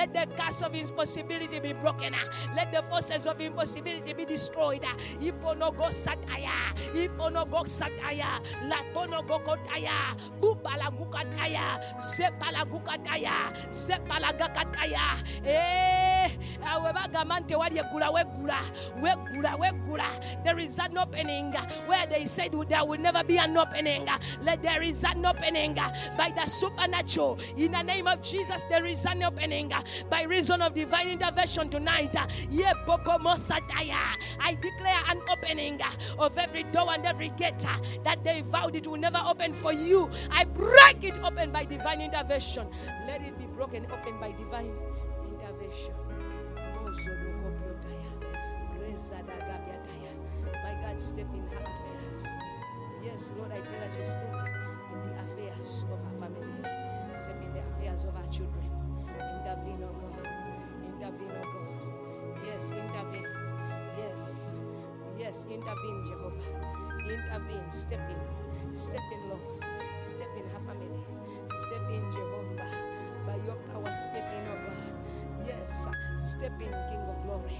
Let 0.00 0.14
the 0.14 0.34
curse 0.34 0.62
of 0.62 0.74
impossibility 0.74 1.60
be 1.60 1.74
broken. 1.74 2.14
Ah. 2.16 2.24
Let 2.56 2.72
the 2.72 2.80
forces 2.88 3.26
of 3.26 3.38
impossibility 3.38 4.14
be 4.14 4.24
destroyed. 4.24 4.80
Ah. 4.82 4.96
Iponogo 5.20 5.92
sataya, 5.92 6.72
iponogo 6.96 7.68
sataya, 7.68 8.40
laponogo 8.64 9.44
kotaya, 9.44 10.16
bupalagukataya, 10.40 11.84
sepalagukataya, 12.00 13.52
sepalagakataya. 13.68 15.20
Eh, 15.44 16.30
awebagamante 16.64 17.54
walyegula 17.54 18.08
wegula, 18.08 18.60
wegula, 19.02 19.52
wegula. 19.60 20.44
There 20.44 20.58
is 20.60 20.78
an 20.78 20.96
opening 20.96 21.52
ah, 21.54 21.66
where 21.84 22.06
they 22.06 22.24
said 22.24 22.52
there 22.70 22.86
will 22.86 22.98
never 22.98 23.22
be 23.22 23.36
an 23.36 23.54
opening. 23.54 24.08
Let 24.40 24.62
there 24.62 24.80
is 24.80 25.04
an 25.04 25.26
opening 25.26 25.74
by 25.74 26.32
the 26.34 26.46
supernatural. 26.48 27.38
In 27.58 27.72
the 27.72 27.82
name 27.82 28.06
of 28.06 28.22
Jesus, 28.22 28.62
there 28.70 28.86
is 28.86 29.04
an 29.04 29.24
opening 29.24 29.70
by 30.08 30.22
reason 30.22 30.62
of 30.62 30.74
divine 30.74 31.08
intervention 31.08 31.68
tonight. 31.68 32.14
Uh, 32.16 32.26
I 34.40 34.54
declare 34.60 35.00
an 35.08 35.20
opening 35.30 35.80
uh, 35.82 35.90
of 36.18 36.38
every 36.38 36.64
door 36.64 36.90
and 36.92 37.04
every 37.06 37.30
gate 37.30 37.64
uh, 37.66 37.76
that 38.04 38.22
they 38.24 38.42
vowed 38.42 38.76
it 38.76 38.86
will 38.86 38.96
never 38.96 39.20
open 39.26 39.54
for 39.54 39.72
you. 39.72 40.10
I 40.30 40.44
break 40.44 41.04
it 41.04 41.14
open 41.22 41.50
by 41.52 41.64
divine 41.64 42.00
intervention. 42.00 42.68
Let 43.06 43.22
it 43.22 43.38
be 43.38 43.46
broken 43.46 43.86
open 43.92 44.18
by 44.18 44.32
divine 44.32 44.72
intervention. 45.24 45.94
My 50.64 50.74
God, 50.82 51.00
step 51.00 51.26
in 51.34 51.46
her 51.48 51.62
affairs. 51.62 52.26
Yes, 53.04 53.30
Lord, 53.36 53.50
I 53.52 53.60
pray 53.60 53.78
that 53.80 53.98
you 53.98 54.04
step 54.04 54.34
in 54.92 55.00
the 55.08 55.22
affairs 55.22 55.84
of 55.90 55.98
her 55.98 56.20
family, 56.20 56.62
step 57.18 57.42
in 57.42 57.52
the 57.52 57.60
affairs 57.60 58.04
of 58.04 58.14
her 58.14 58.28
children. 58.30 58.59
Yes, 62.60 62.72
intervene. 62.72 63.28
Yes. 63.96 64.52
Yes, 65.18 65.46
intervene, 65.50 66.04
Jehovah. 66.04 67.08
Intervene. 67.08 67.72
Step 67.72 68.00
in. 68.10 68.76
Step 68.76 69.00
in, 69.14 69.30
Lord. 69.30 69.64
Step 70.04 70.28
in 70.36 70.44
her 70.44 70.60
family. 70.68 71.00
Step 71.56 71.88
in, 71.88 72.04
Jehovah. 72.12 72.68
By 73.26 73.36
your 73.46 73.56
power, 73.72 73.96
step 73.96 74.28
in, 74.36 74.44
oh 74.52 74.60
God. 74.60 75.48
Yes, 75.48 75.86
step 76.18 76.52
in, 76.60 76.68
King 76.68 77.00
of 77.08 77.22
glory. 77.24 77.56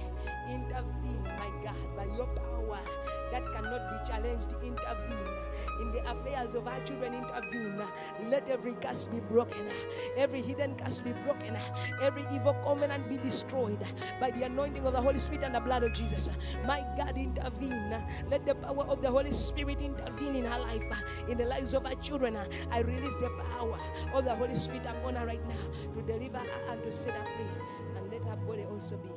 Intervene, 0.51 1.23
my 1.23 1.49
God, 1.63 1.95
by 1.95 2.05
your 2.15 2.27
power 2.27 2.79
that 3.31 3.43
cannot 3.45 3.89
be 3.89 4.11
challenged. 4.11 4.51
Intervene 4.61 5.27
in 5.81 5.91
the 5.91 6.11
affairs 6.11 6.55
of 6.55 6.67
our 6.67 6.79
children. 6.81 7.13
Intervene. 7.13 7.81
Let 8.29 8.49
every 8.49 8.73
curse 8.73 9.05
be 9.05 9.19
broken, 9.21 9.65
every 10.17 10.41
hidden 10.41 10.75
curse 10.75 11.01
be 11.01 11.13
broken, 11.23 11.57
every 12.01 12.23
evil 12.33 12.53
covenant 12.63 13.07
be 13.09 13.17
destroyed 13.17 13.79
by 14.19 14.31
the 14.31 14.43
anointing 14.43 14.85
of 14.85 14.93
the 14.93 15.01
Holy 15.01 15.17
Spirit 15.17 15.43
and 15.43 15.55
the 15.55 15.59
blood 15.61 15.83
of 15.83 15.93
Jesus. 15.93 16.29
My 16.67 16.83
God, 16.97 17.17
intervene. 17.17 18.03
Let 18.29 18.45
the 18.45 18.55
power 18.55 18.83
of 18.85 19.01
the 19.01 19.09
Holy 19.09 19.31
Spirit 19.31 19.81
intervene 19.81 20.35
in 20.35 20.45
her 20.45 20.59
life, 20.59 20.83
in 21.29 21.37
the 21.37 21.45
lives 21.45 21.73
of 21.73 21.85
our 21.85 21.95
children. 21.95 22.37
I 22.71 22.81
release 22.81 23.15
the 23.15 23.29
power 23.29 23.77
of 24.13 24.25
the 24.25 24.35
Holy 24.35 24.55
Spirit 24.55 24.85
upon 24.85 25.15
her 25.15 25.25
right 25.25 25.45
now 25.47 25.93
to 25.95 26.01
deliver 26.01 26.39
her 26.39 26.71
and 26.71 26.83
to 26.83 26.91
set 26.91 27.13
her 27.13 27.25
free. 27.25 27.45
And 27.97 28.11
let 28.11 28.23
her 28.25 28.35
body 28.47 28.65
also 28.69 28.97
be 28.97 29.09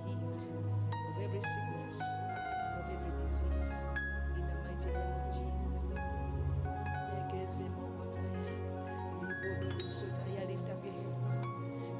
Sotaya. 9.94 10.42
Lift 10.48 10.68
up 10.70 10.84
your 10.84 10.92
hands. 10.92 11.34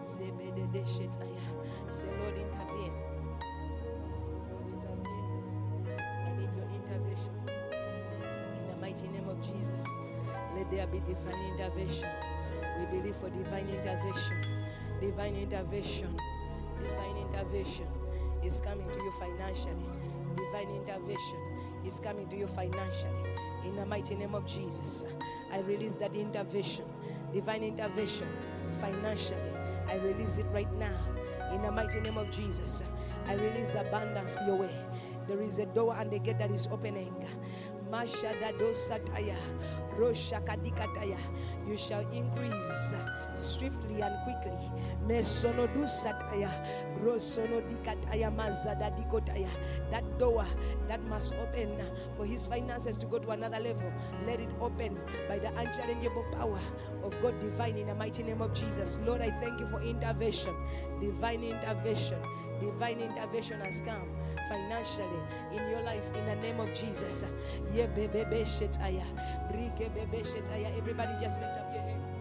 Zebedede 0.05 0.83
shetaya. 0.85 1.39
Say, 1.89 2.09
Lord, 2.19 2.37
intervene. 2.37 2.93
Lord, 4.51 4.67
intervene. 4.67 5.97
I 6.27 6.33
need 6.37 6.51
your 6.57 6.69
intervention. 6.75 7.35
In 8.59 8.67
the 8.67 8.77
mighty 8.81 9.07
name 9.09 9.29
of 9.29 9.41
Jesus, 9.41 9.85
let 10.57 10.69
there 10.73 10.87
be 10.89 11.01
divine 11.07 11.41
intervention. 11.53 12.09
We 12.81 12.99
believe 12.99 13.17
for 13.17 13.31
divine 13.31 13.69
intervention. 13.69 14.41
Divine 15.01 15.37
intervention. 15.37 16.17
Divine 16.83 17.17
intervention 17.31 17.87
is 18.43 18.61
coming 18.61 18.89
to 18.91 18.99
you 19.05 19.13
financially. 19.21 19.87
Divine 20.37 20.71
intervention 20.75 21.39
is 21.87 22.01
coming 22.01 22.27
to 22.29 22.37
you 22.37 22.47
financially. 22.49 23.31
In 23.65 23.77
the 23.77 23.87
mighty 23.87 24.17
name 24.17 24.35
of 24.35 24.47
Jesus, 24.47 25.05
I 25.53 25.61
release 25.61 25.95
that 25.97 26.17
intervention, 26.17 26.85
divine 27.35 27.65
intervention 27.65 28.29
financially. 28.81 29.53
I 29.91 29.97
release 29.97 30.39
it 30.39 30.47
right 30.55 30.73
now. 30.79 30.97
In 31.53 31.63
the 31.63 31.71
mighty 31.71 32.01
name 32.01 32.17
of 32.17 32.31
Jesus, 32.31 32.83
I 33.27 33.35
release 33.35 33.75
abundance 33.75 34.39
your 34.47 34.57
way. 34.57 34.75
There 35.27 35.43
is 35.43 35.59
a 35.59 35.67
door 35.67 35.95
and 35.99 36.13
a 36.13 36.19
gate 36.19 36.39
that 36.39 36.51
is 36.51 36.69
opening. 36.71 37.13
Mashadado 37.91 38.71
sataya. 38.73 39.37
You 41.67 41.77
shall 41.77 42.01
increase 42.11 42.95
swiftly 43.37 44.01
and 44.03 44.15
quickly. 44.25 44.71
That 49.91 50.19
door 50.19 50.45
that 50.89 51.03
must 51.05 51.35
open 51.35 51.79
for 52.17 52.25
his 52.27 52.47
finances 52.47 52.97
to 52.99 53.07
go 53.07 53.19
to 53.19 53.31
another 53.31 53.61
level. 53.61 53.93
Let 54.27 54.41
it 54.41 54.51
open 54.61 54.99
by 55.29 55.39
the 55.39 55.49
unchallengeable 55.49 56.31
power 56.33 56.59
of 57.03 57.21
God 57.23 57.39
divine 57.41 57.77
in 57.77 57.87
the 57.87 57.95
mighty 57.95 58.23
name 58.23 58.43
of 58.43 58.53
Jesus. 58.55 58.99
Lord, 59.05 59.21
I 59.21 59.31
thank 59.31 59.61
you 59.61 59.67
for 59.67 59.81
intervention, 59.83 60.55
divine 61.01 61.43
intervention. 61.43 62.19
Divine 62.61 63.01
intervention 63.01 63.61
has 63.61 63.81
come 63.81 64.09
financially 64.49 65.21
in 65.53 65.71
your 65.71 65.83
life 65.83 66.07
in 66.17 66.27
the 66.27 66.37
name 66.37 66.61
of 66.61 66.69
Jesus. 66.75 67.25
Everybody 70.77 71.13
just 71.21 71.41
lift 71.41 71.59
up 71.59 71.73
your 71.73 71.83
hands. 71.83 72.15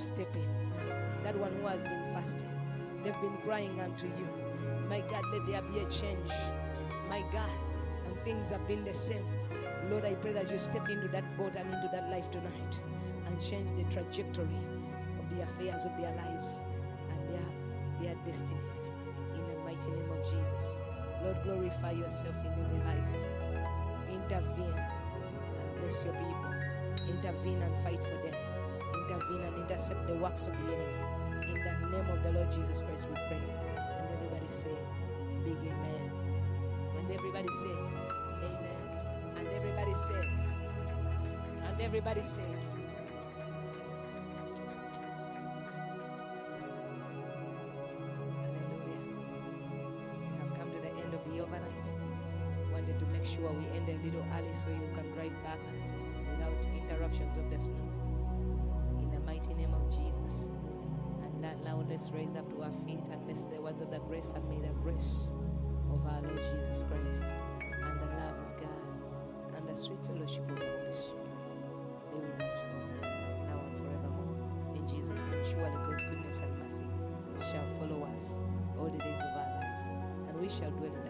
step 0.00 0.34
in. 0.34 0.48
That 1.22 1.36
one 1.36 1.52
who 1.60 1.66
has 1.66 1.84
been 1.84 2.04
fasting, 2.14 2.48
they've 3.04 3.20
been 3.20 3.36
crying 3.44 3.80
unto 3.80 4.06
you. 4.06 4.28
My 4.88 5.00
God, 5.10 5.24
let 5.32 5.46
there 5.46 5.62
be 5.62 5.78
a 5.80 5.90
change. 5.90 6.32
My 7.08 7.22
God, 7.32 7.50
and 8.06 8.16
things 8.20 8.50
have 8.50 8.66
been 8.66 8.84
the 8.84 8.94
same. 8.94 9.24
Lord, 9.90 10.04
I 10.04 10.14
pray 10.14 10.32
that 10.32 10.50
you 10.50 10.58
step 10.58 10.88
into 10.88 11.08
that 11.08 11.24
boat 11.36 11.56
and 11.56 11.66
into 11.66 11.88
that 11.92 12.10
life 12.10 12.30
tonight 12.30 12.82
and 13.26 13.40
change 13.40 13.68
the 13.76 13.84
trajectory 13.92 14.46
of 15.18 15.36
the 15.36 15.42
affairs 15.42 15.84
of 15.84 15.96
their 15.98 16.14
lives 16.16 16.64
and 17.10 17.28
their, 17.28 17.48
their 18.02 18.14
destinies. 18.24 18.94
In 19.34 19.44
the 19.44 19.60
mighty 19.64 19.90
name 19.90 20.10
of 20.10 20.24
Jesus. 20.24 20.78
Lord, 21.22 21.36
glorify 21.44 21.92
yourself 21.92 22.34
in 22.44 22.52
every 22.52 22.78
life. 22.88 23.08
Intervene 24.08 24.74
and 24.74 25.80
bless 25.80 26.04
your 26.04 26.14
people. 26.14 26.54
Intervene 27.08 27.62
and 27.62 27.84
fight 27.84 28.00
for 28.00 28.26
them 28.26 28.29
intervene 29.20 29.46
and 29.46 29.56
intercept 29.62 30.06
the 30.06 30.14
works 30.14 30.46
of 30.46 30.54
the 30.66 30.72
enemy. 30.72 30.84
In 31.48 31.54
the 31.54 31.98
name 31.98 32.10
of 32.10 32.22
the 32.22 32.32
Lord 32.32 32.48
Jesus 32.52 32.82
Christ, 32.82 33.06
we 33.08 33.14
pray. 33.14 33.36
And 33.36 34.08
everybody 34.16 34.48
say, 34.48 34.76
Big 35.44 35.56
Amen. 35.56 36.10
And 36.98 37.10
everybody 37.10 37.48
say, 37.48 37.74
Amen. 38.44 38.78
And 39.36 39.48
everybody 39.48 39.94
say, 39.94 40.22
And 41.68 41.80
everybody 41.80 42.20
say, 42.20 42.42
we 53.40 53.64
end 53.74 53.88
a 53.88 53.96
little 54.04 54.24
early 54.36 54.52
so 54.52 54.68
you 54.68 54.88
can 54.94 55.10
drive 55.12 55.32
back 55.42 55.58
without 56.30 56.66
interruptions 56.76 57.38
of 57.38 57.50
the 57.50 57.58
snow 57.58 57.99
mighty 59.50 59.62
name 59.62 59.74
of 59.74 59.88
Jesus. 59.90 60.48
And 61.22 61.44
that 61.44 61.62
now 61.64 61.84
let's 61.88 62.10
raise 62.10 62.36
up 62.36 62.48
to 62.50 62.62
our 62.62 62.72
feet 62.72 63.00
and 63.10 63.24
bless 63.24 63.44
the 63.44 63.60
words 63.60 63.80
of 63.80 63.90
the 63.90 63.98
grace 64.00 64.32
and 64.34 64.48
may 64.48 64.60
the 64.60 64.72
grace 64.82 65.32
of 65.92 66.04
our 66.06 66.20
Lord 66.22 66.36
Jesus 66.36 66.84
Christ 66.84 67.24
and 67.82 68.00
the 68.00 68.06
love 68.06 68.38
of 68.46 68.60
God 68.60 69.56
and 69.56 69.68
the 69.68 69.74
sweet 69.74 70.04
fellowship 70.04 70.48
of 70.50 70.60
the 70.60 70.66
Holy 70.66 70.92
Spirit 70.92 71.26
be 72.12 72.18
with 72.18 72.42
us 72.42 72.64
now 73.02 73.58
and 73.58 73.76
forevermore. 73.78 74.76
In 74.76 74.86
Jesus' 74.86 75.20
name, 75.30 75.44
surely 75.50 75.76
God's 75.84 76.04
goodness 76.04 76.40
and 76.40 76.58
mercy 76.58 76.86
shall 77.50 77.66
follow 77.78 78.06
us 78.14 78.38
all 78.78 78.88
the 78.88 78.98
days 78.98 79.18
of 79.18 79.36
our 79.36 79.60
lives, 79.60 79.84
and 80.28 80.40
we 80.40 80.48
shall 80.48 80.70
dwell 80.70 80.94
in 80.94 81.09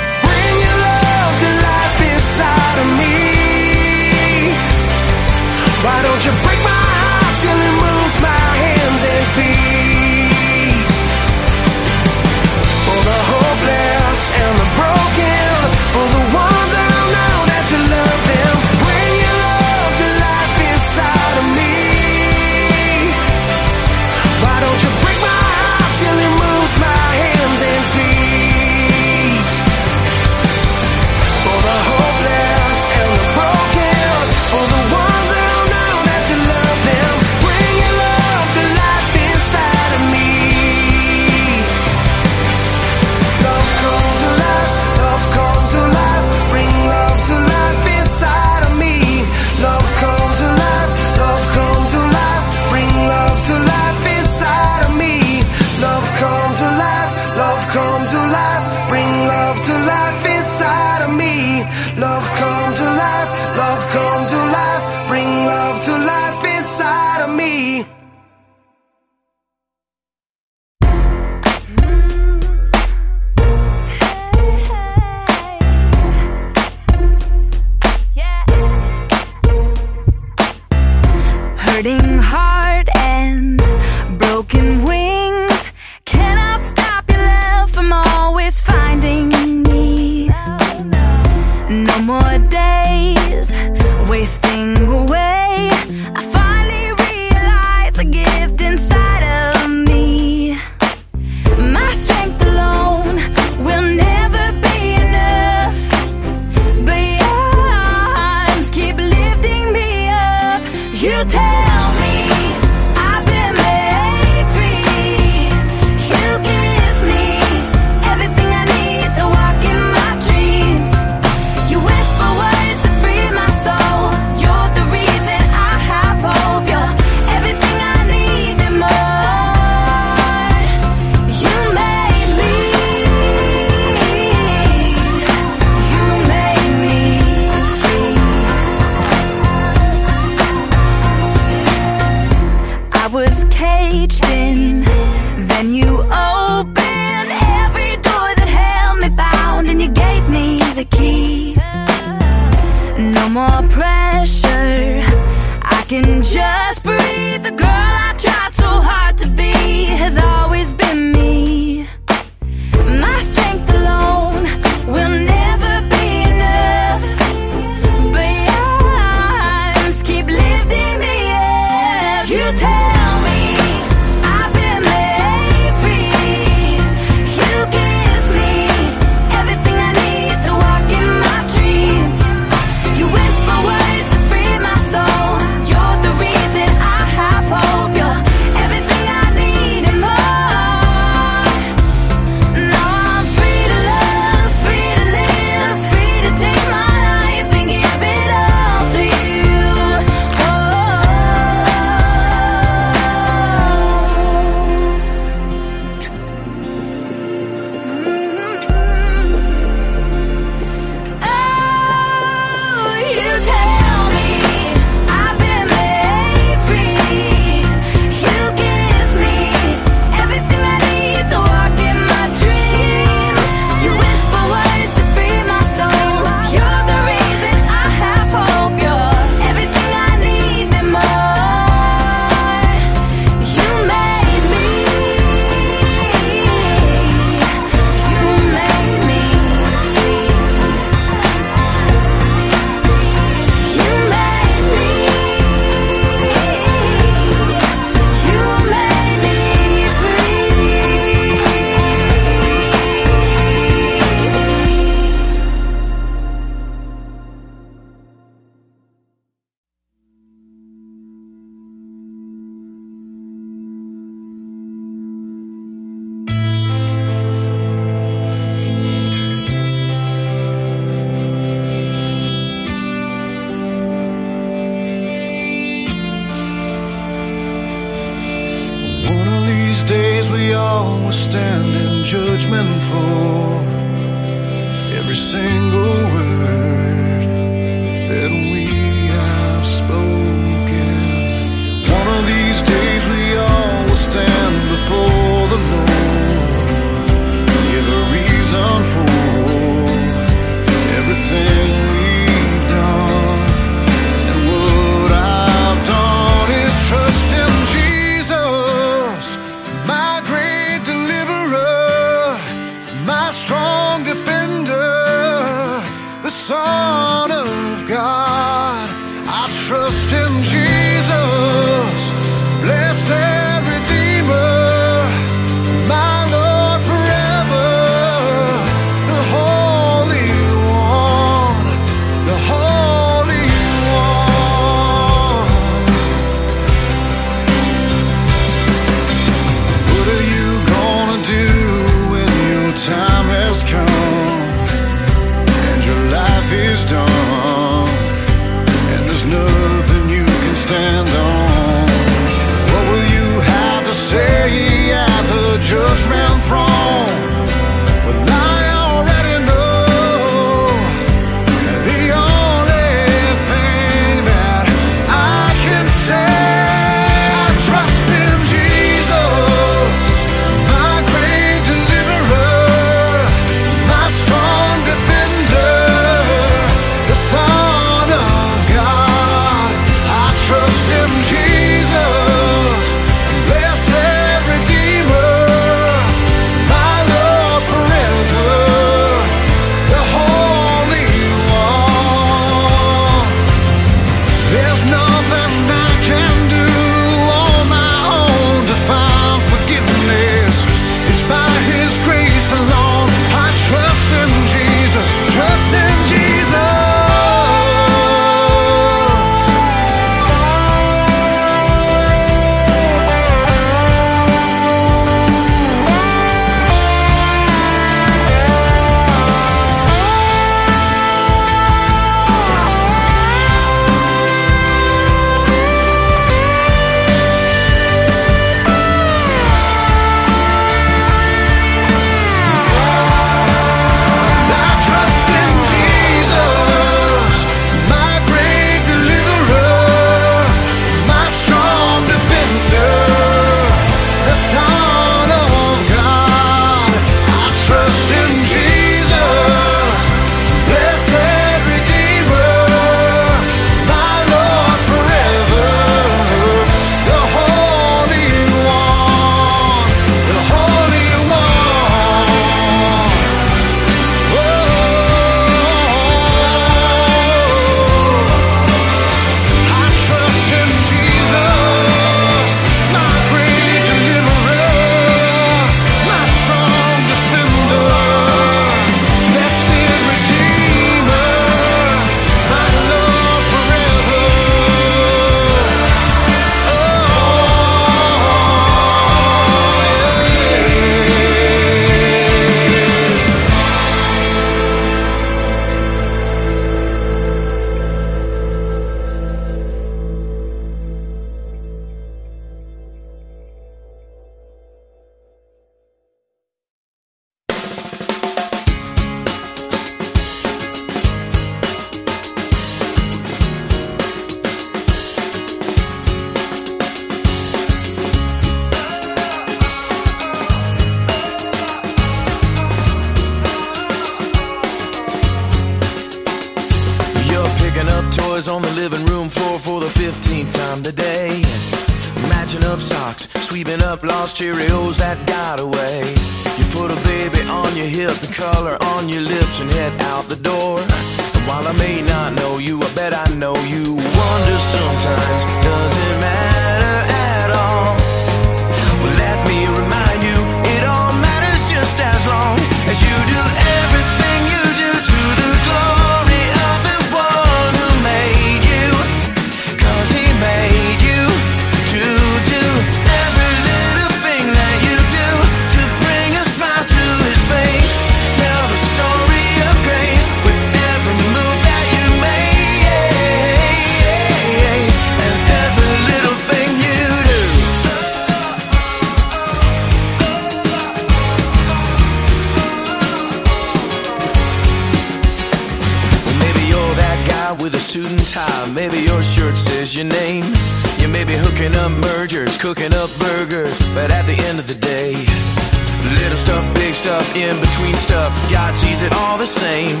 same. 599.61 600.00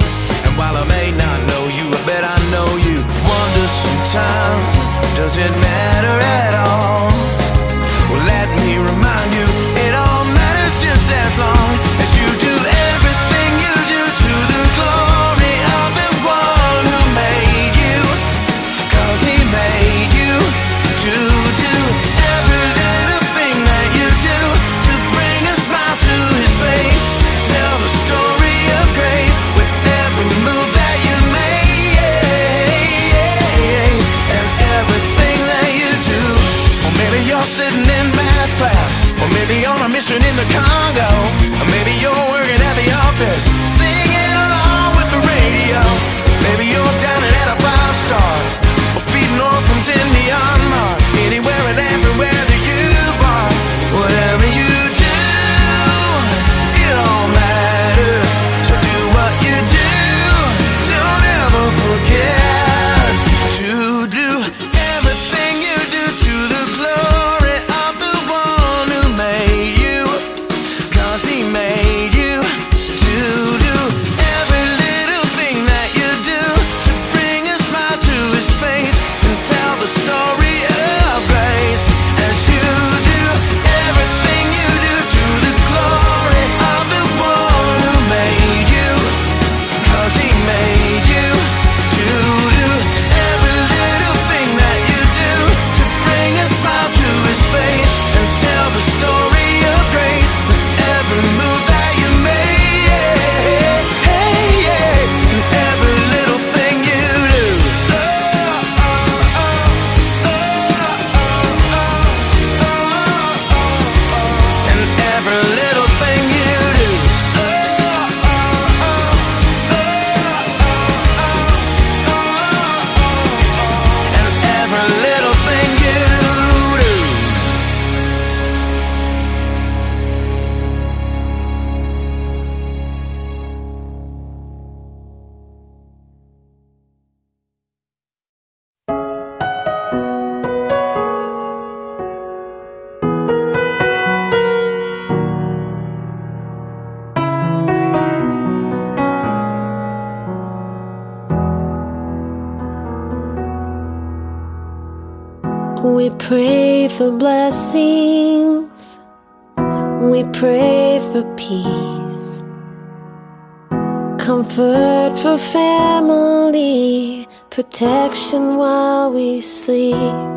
sleep. 169.71 170.35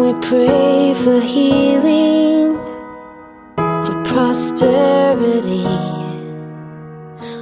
We 0.00 0.08
pray 0.28 0.94
for 1.02 1.20
healing, 1.20 2.58
for 3.84 3.96
prosperity. 4.10 5.66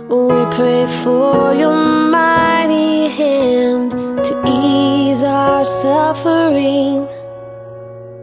We 0.09 0.41
pray 0.57 0.87
for 1.03 1.55
your 1.55 1.75
mighty 2.19 3.09
hand 3.09 3.91
to 4.27 4.33
ease 4.47 5.23
our 5.25 5.65
suffering. 5.65 7.09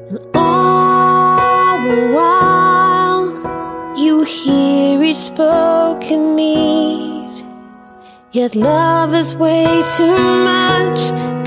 And 0.10 0.20
all 0.34 1.76
the 1.88 2.00
while, 2.16 3.26
you 3.98 4.24
hear 4.24 5.04
each 5.04 5.18
spoken 5.18 6.36
need. 6.36 7.36
Yet 8.32 8.56
love 8.56 9.14
is 9.14 9.36
way 9.36 9.84
too 9.98 10.18
much 10.52 11.21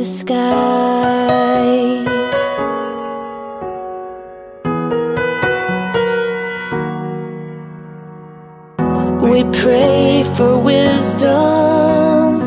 disguise. 0.00 0.48
We 9.28 9.44
pray 9.60 10.24
for 10.36 10.52
wisdom, 10.72 12.40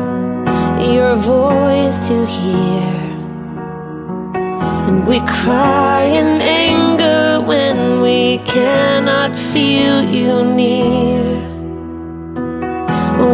your 0.96 1.14
voice 1.14 1.98
to 2.08 2.26
hear, 2.26 2.94
and 4.88 5.06
we 5.06 5.20
cry 5.20 6.00
in 6.20 6.28
anger 6.42 7.40
when 7.50 8.02
we 8.02 8.38
cannot 8.54 9.30
feel 9.52 10.02
you 10.18 10.32
near. 10.60 11.22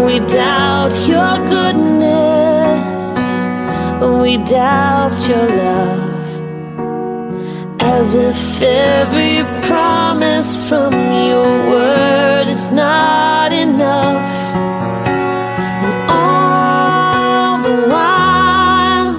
We 0.05 0.15
doubt 0.41 0.95
your 1.09 1.33
goodness 1.55 2.30
we 4.21 4.37
doubt 4.37 5.17
your 5.27 5.49
love. 5.49 6.29
As 7.81 8.15
if 8.15 8.63
every 8.63 9.43
promise 9.63 10.69
from 10.69 10.93
your 10.93 11.49
word 11.71 12.47
is 12.49 12.71
not 12.71 13.51
enough. 13.53 14.33
And 15.85 16.11
all 16.11 17.63
the 17.69 17.89
while, 17.89 19.11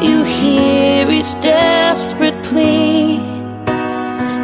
you 0.00 0.22
hear 0.22 1.10
each 1.10 1.34
desperate 1.40 2.40
plea. 2.44 3.18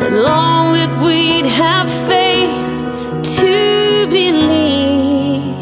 And 0.02 0.22
long 0.22 0.72
that 0.72 0.92
we'd 1.04 1.46
have 1.46 1.88
faith 2.10 2.70
to 3.38 4.06
believe. 4.08 5.54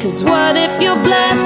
Cause 0.00 0.22
what 0.22 0.56
if 0.56 0.80
you're 0.80 1.02
blessed? 1.02 1.45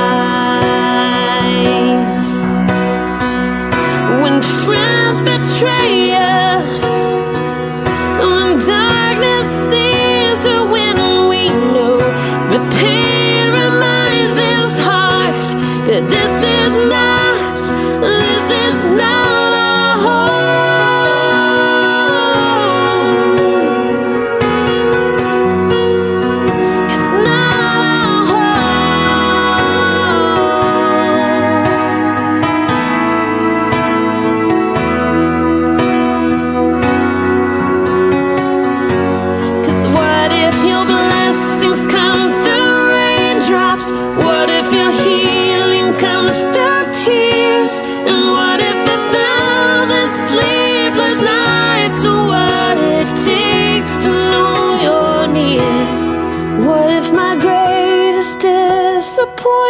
Betray 5.61 6.60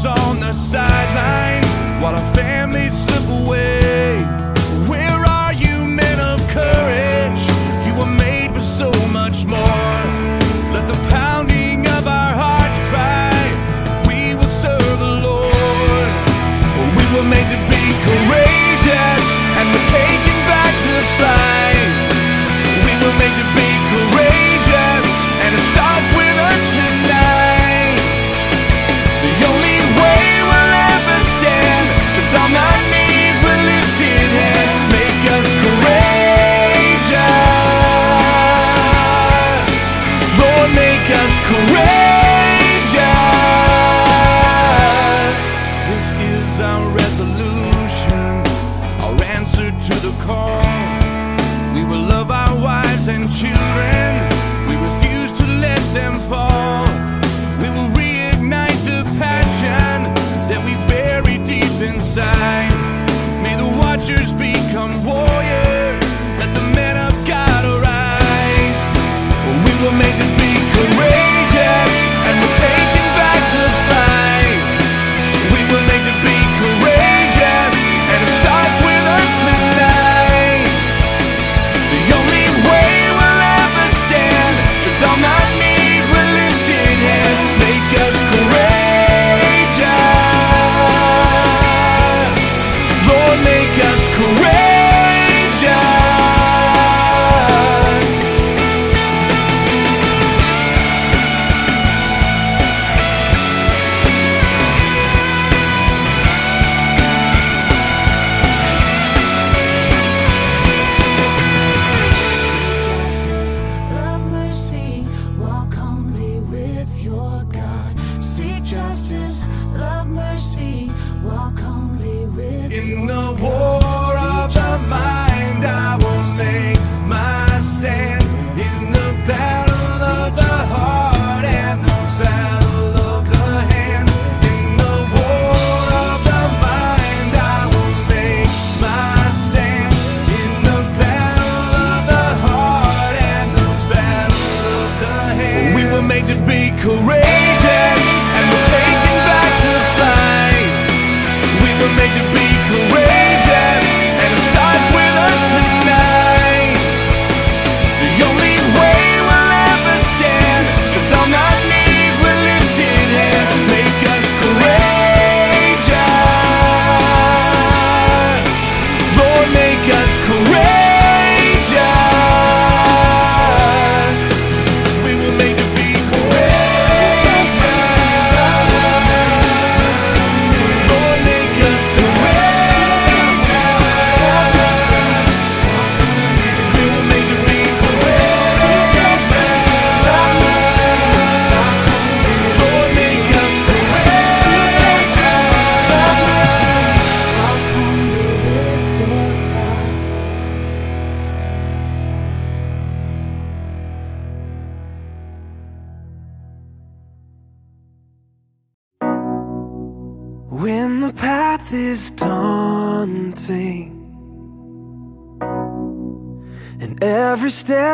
Watchers 0.00 0.22
on 0.24 0.40
the 0.40 0.52
sidelines 0.52 1.66
while 2.02 2.14
our 2.14 2.34
families 2.34 3.04
slip 3.04 3.24
away. 3.44 4.22
Where 4.88 5.24
are 5.26 5.52
you, 5.52 5.86
men 5.86 6.20
of 6.20 6.40
courage? 6.48 7.40
You 7.86 7.94
were 7.98 8.12
made 8.16 8.52
for 8.52 8.60
so 8.60 8.90
much 9.08 9.44
more. 9.44 10.02
Let 10.72 10.86
the 10.88 10.98
pounding 11.10 11.86
of 11.86 12.06
our 12.06 12.34
hearts 12.34 12.80
cry. 12.90 13.32
We 14.06 14.34
will 14.34 14.48
serve 14.48 14.98
the 14.98 15.20
Lord. 15.22 16.10
We 16.96 17.04
were 17.14 17.26
made 17.28 17.48
to 17.50 17.60
be 17.68 17.84
courageous, 18.06 19.24
and 19.58 19.66
we're 19.72 19.90
taking 19.90 20.40
back 20.48 20.74
the 20.86 21.00
fight. 21.20 21.90
We 22.86 22.92
were 23.02 23.16
made 23.18 23.36
to 23.42 23.46
be 23.56 23.70
courageous, 23.90 24.49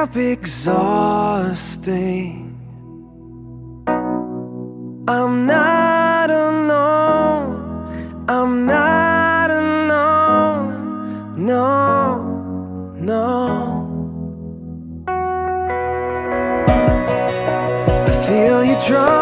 up 0.06 0.16
exhausting. 0.16 1.82
I'm 5.08 5.46
not 5.46 6.30
alone, 6.30 8.24
I'm 8.28 8.66
not 8.66 9.50
alone, 9.50 10.70
no, 11.36 12.22
no. 13.00 13.82
I 18.06 18.10
feel 18.26 18.64
you 18.64 18.76
drunk. 18.86 19.15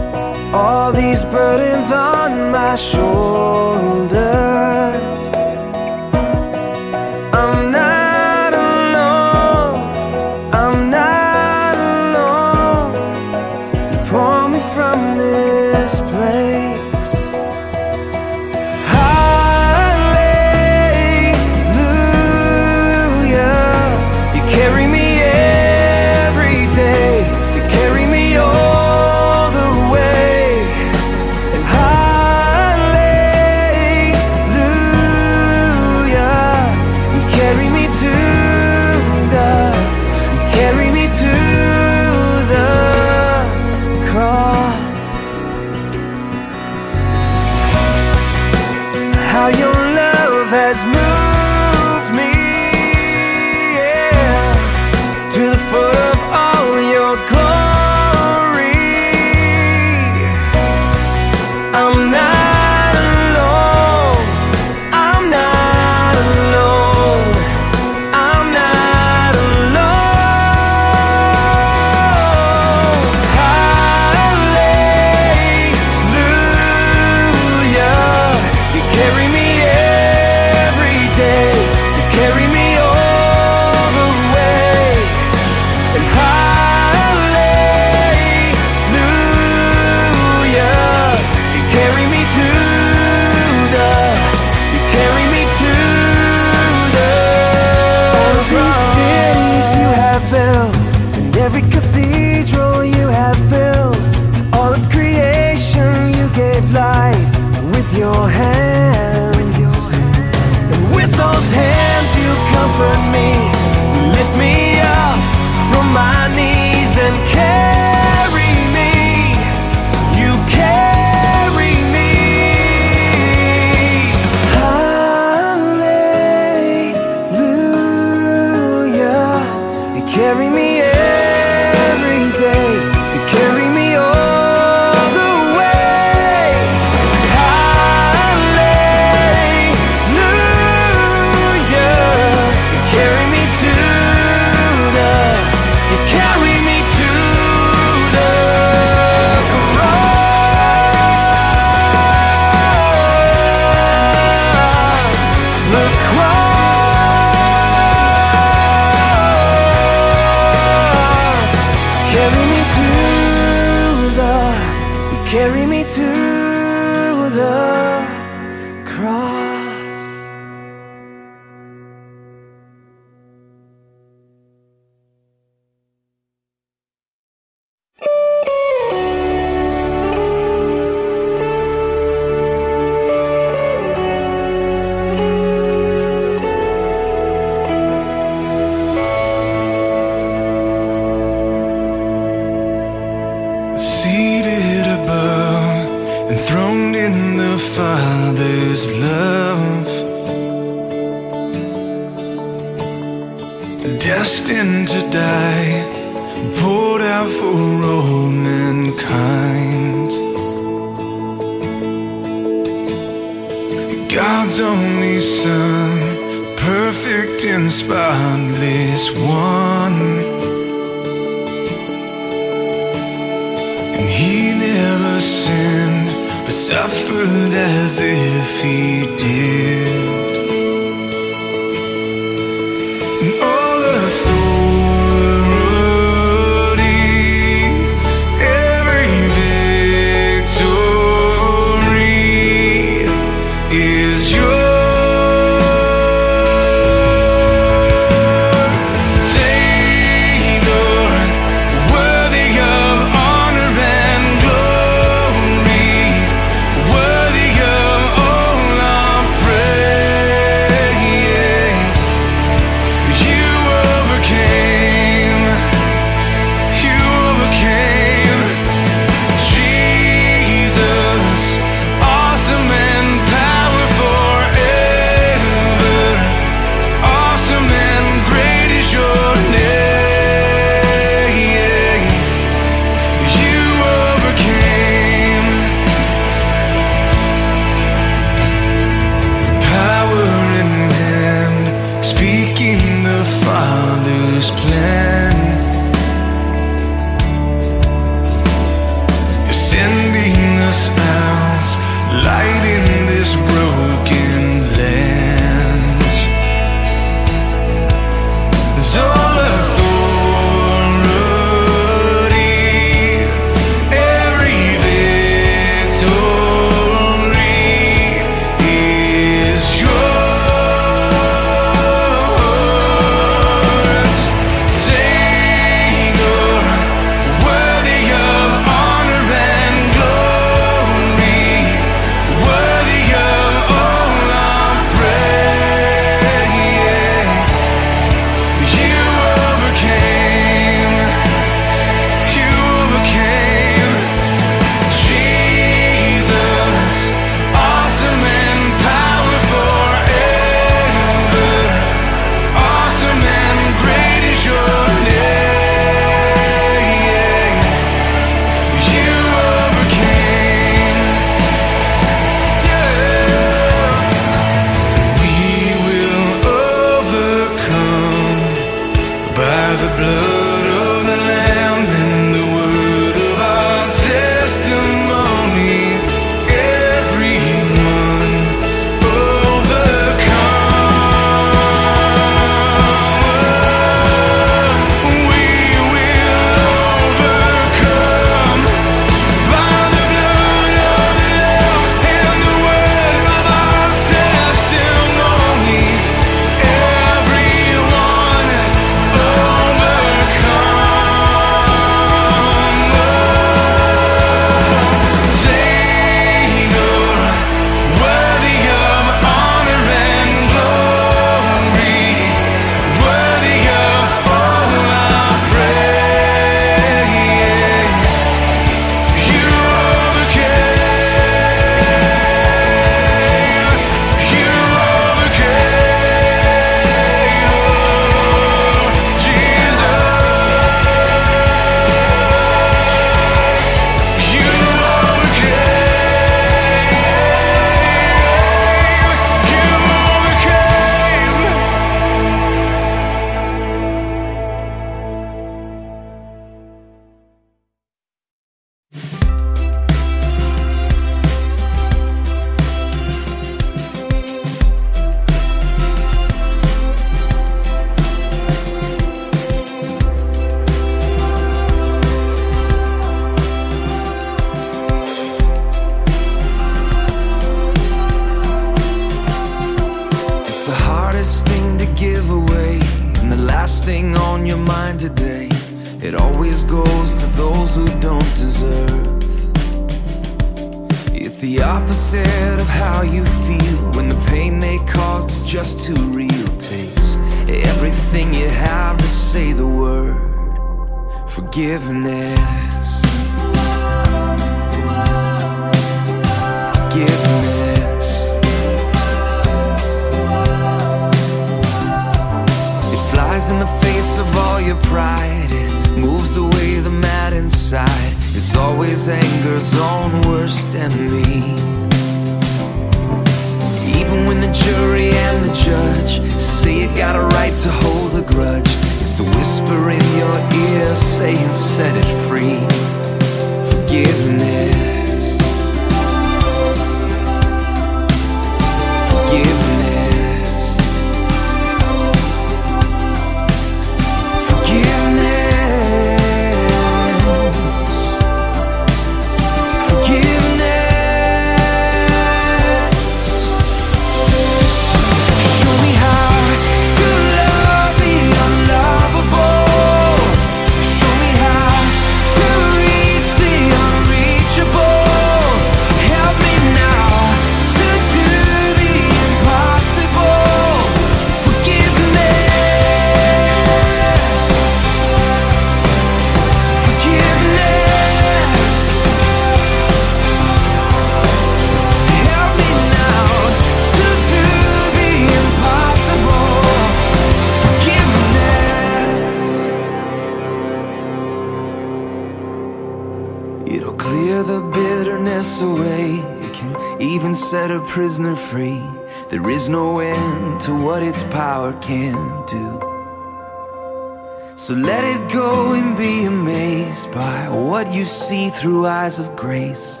through 598.62 598.86
eyes 598.86 599.18
of 599.18 599.34
grace, 599.34 600.00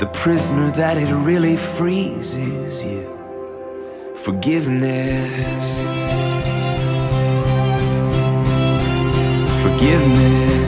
the 0.00 0.06
prisoner 0.14 0.70
that 0.70 0.96
it 0.96 1.12
really 1.14 1.58
frees 1.58 2.34
is 2.34 2.82
you. 2.82 3.04
Forgiveness. 4.16 5.76
Forgiveness. 9.62 10.67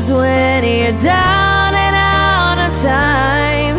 Cause 0.00 0.12
when 0.12 0.64
you're 0.64 0.98
down 0.98 1.74
and 1.74 1.94
out 1.94 2.58
of 2.66 2.72
time, 2.80 3.76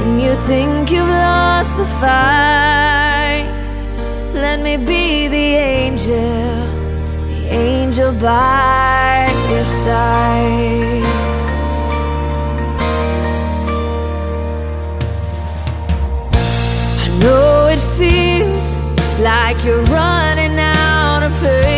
and 0.00 0.22
you 0.22 0.32
think 0.46 0.90
you've 0.90 1.06
lost 1.06 1.76
the 1.76 1.84
fight, 2.00 3.44
let 4.32 4.60
me 4.62 4.78
be 4.78 5.28
the 5.28 5.48
angel, 5.76 6.64
the 7.28 7.48
angel 7.50 8.12
by 8.12 9.30
your 9.50 9.66
side. 9.66 11.04
I 17.04 17.18
know 17.20 17.66
it 17.66 17.82
feels 17.98 18.74
like 19.20 19.62
you're 19.66 19.84
running 19.92 20.58
out 20.58 21.24
of 21.24 21.36
faith. 21.36 21.77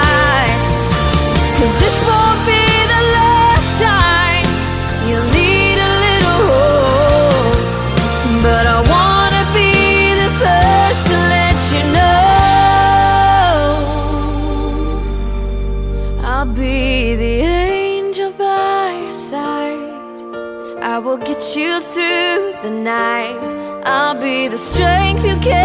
you 21.55 21.81
through 21.81 22.53
the 22.61 22.69
night. 22.69 23.37
I'll 23.83 24.15
be 24.15 24.47
the 24.47 24.57
strength 24.57 25.25
you 25.25 25.35
can. 25.37 25.60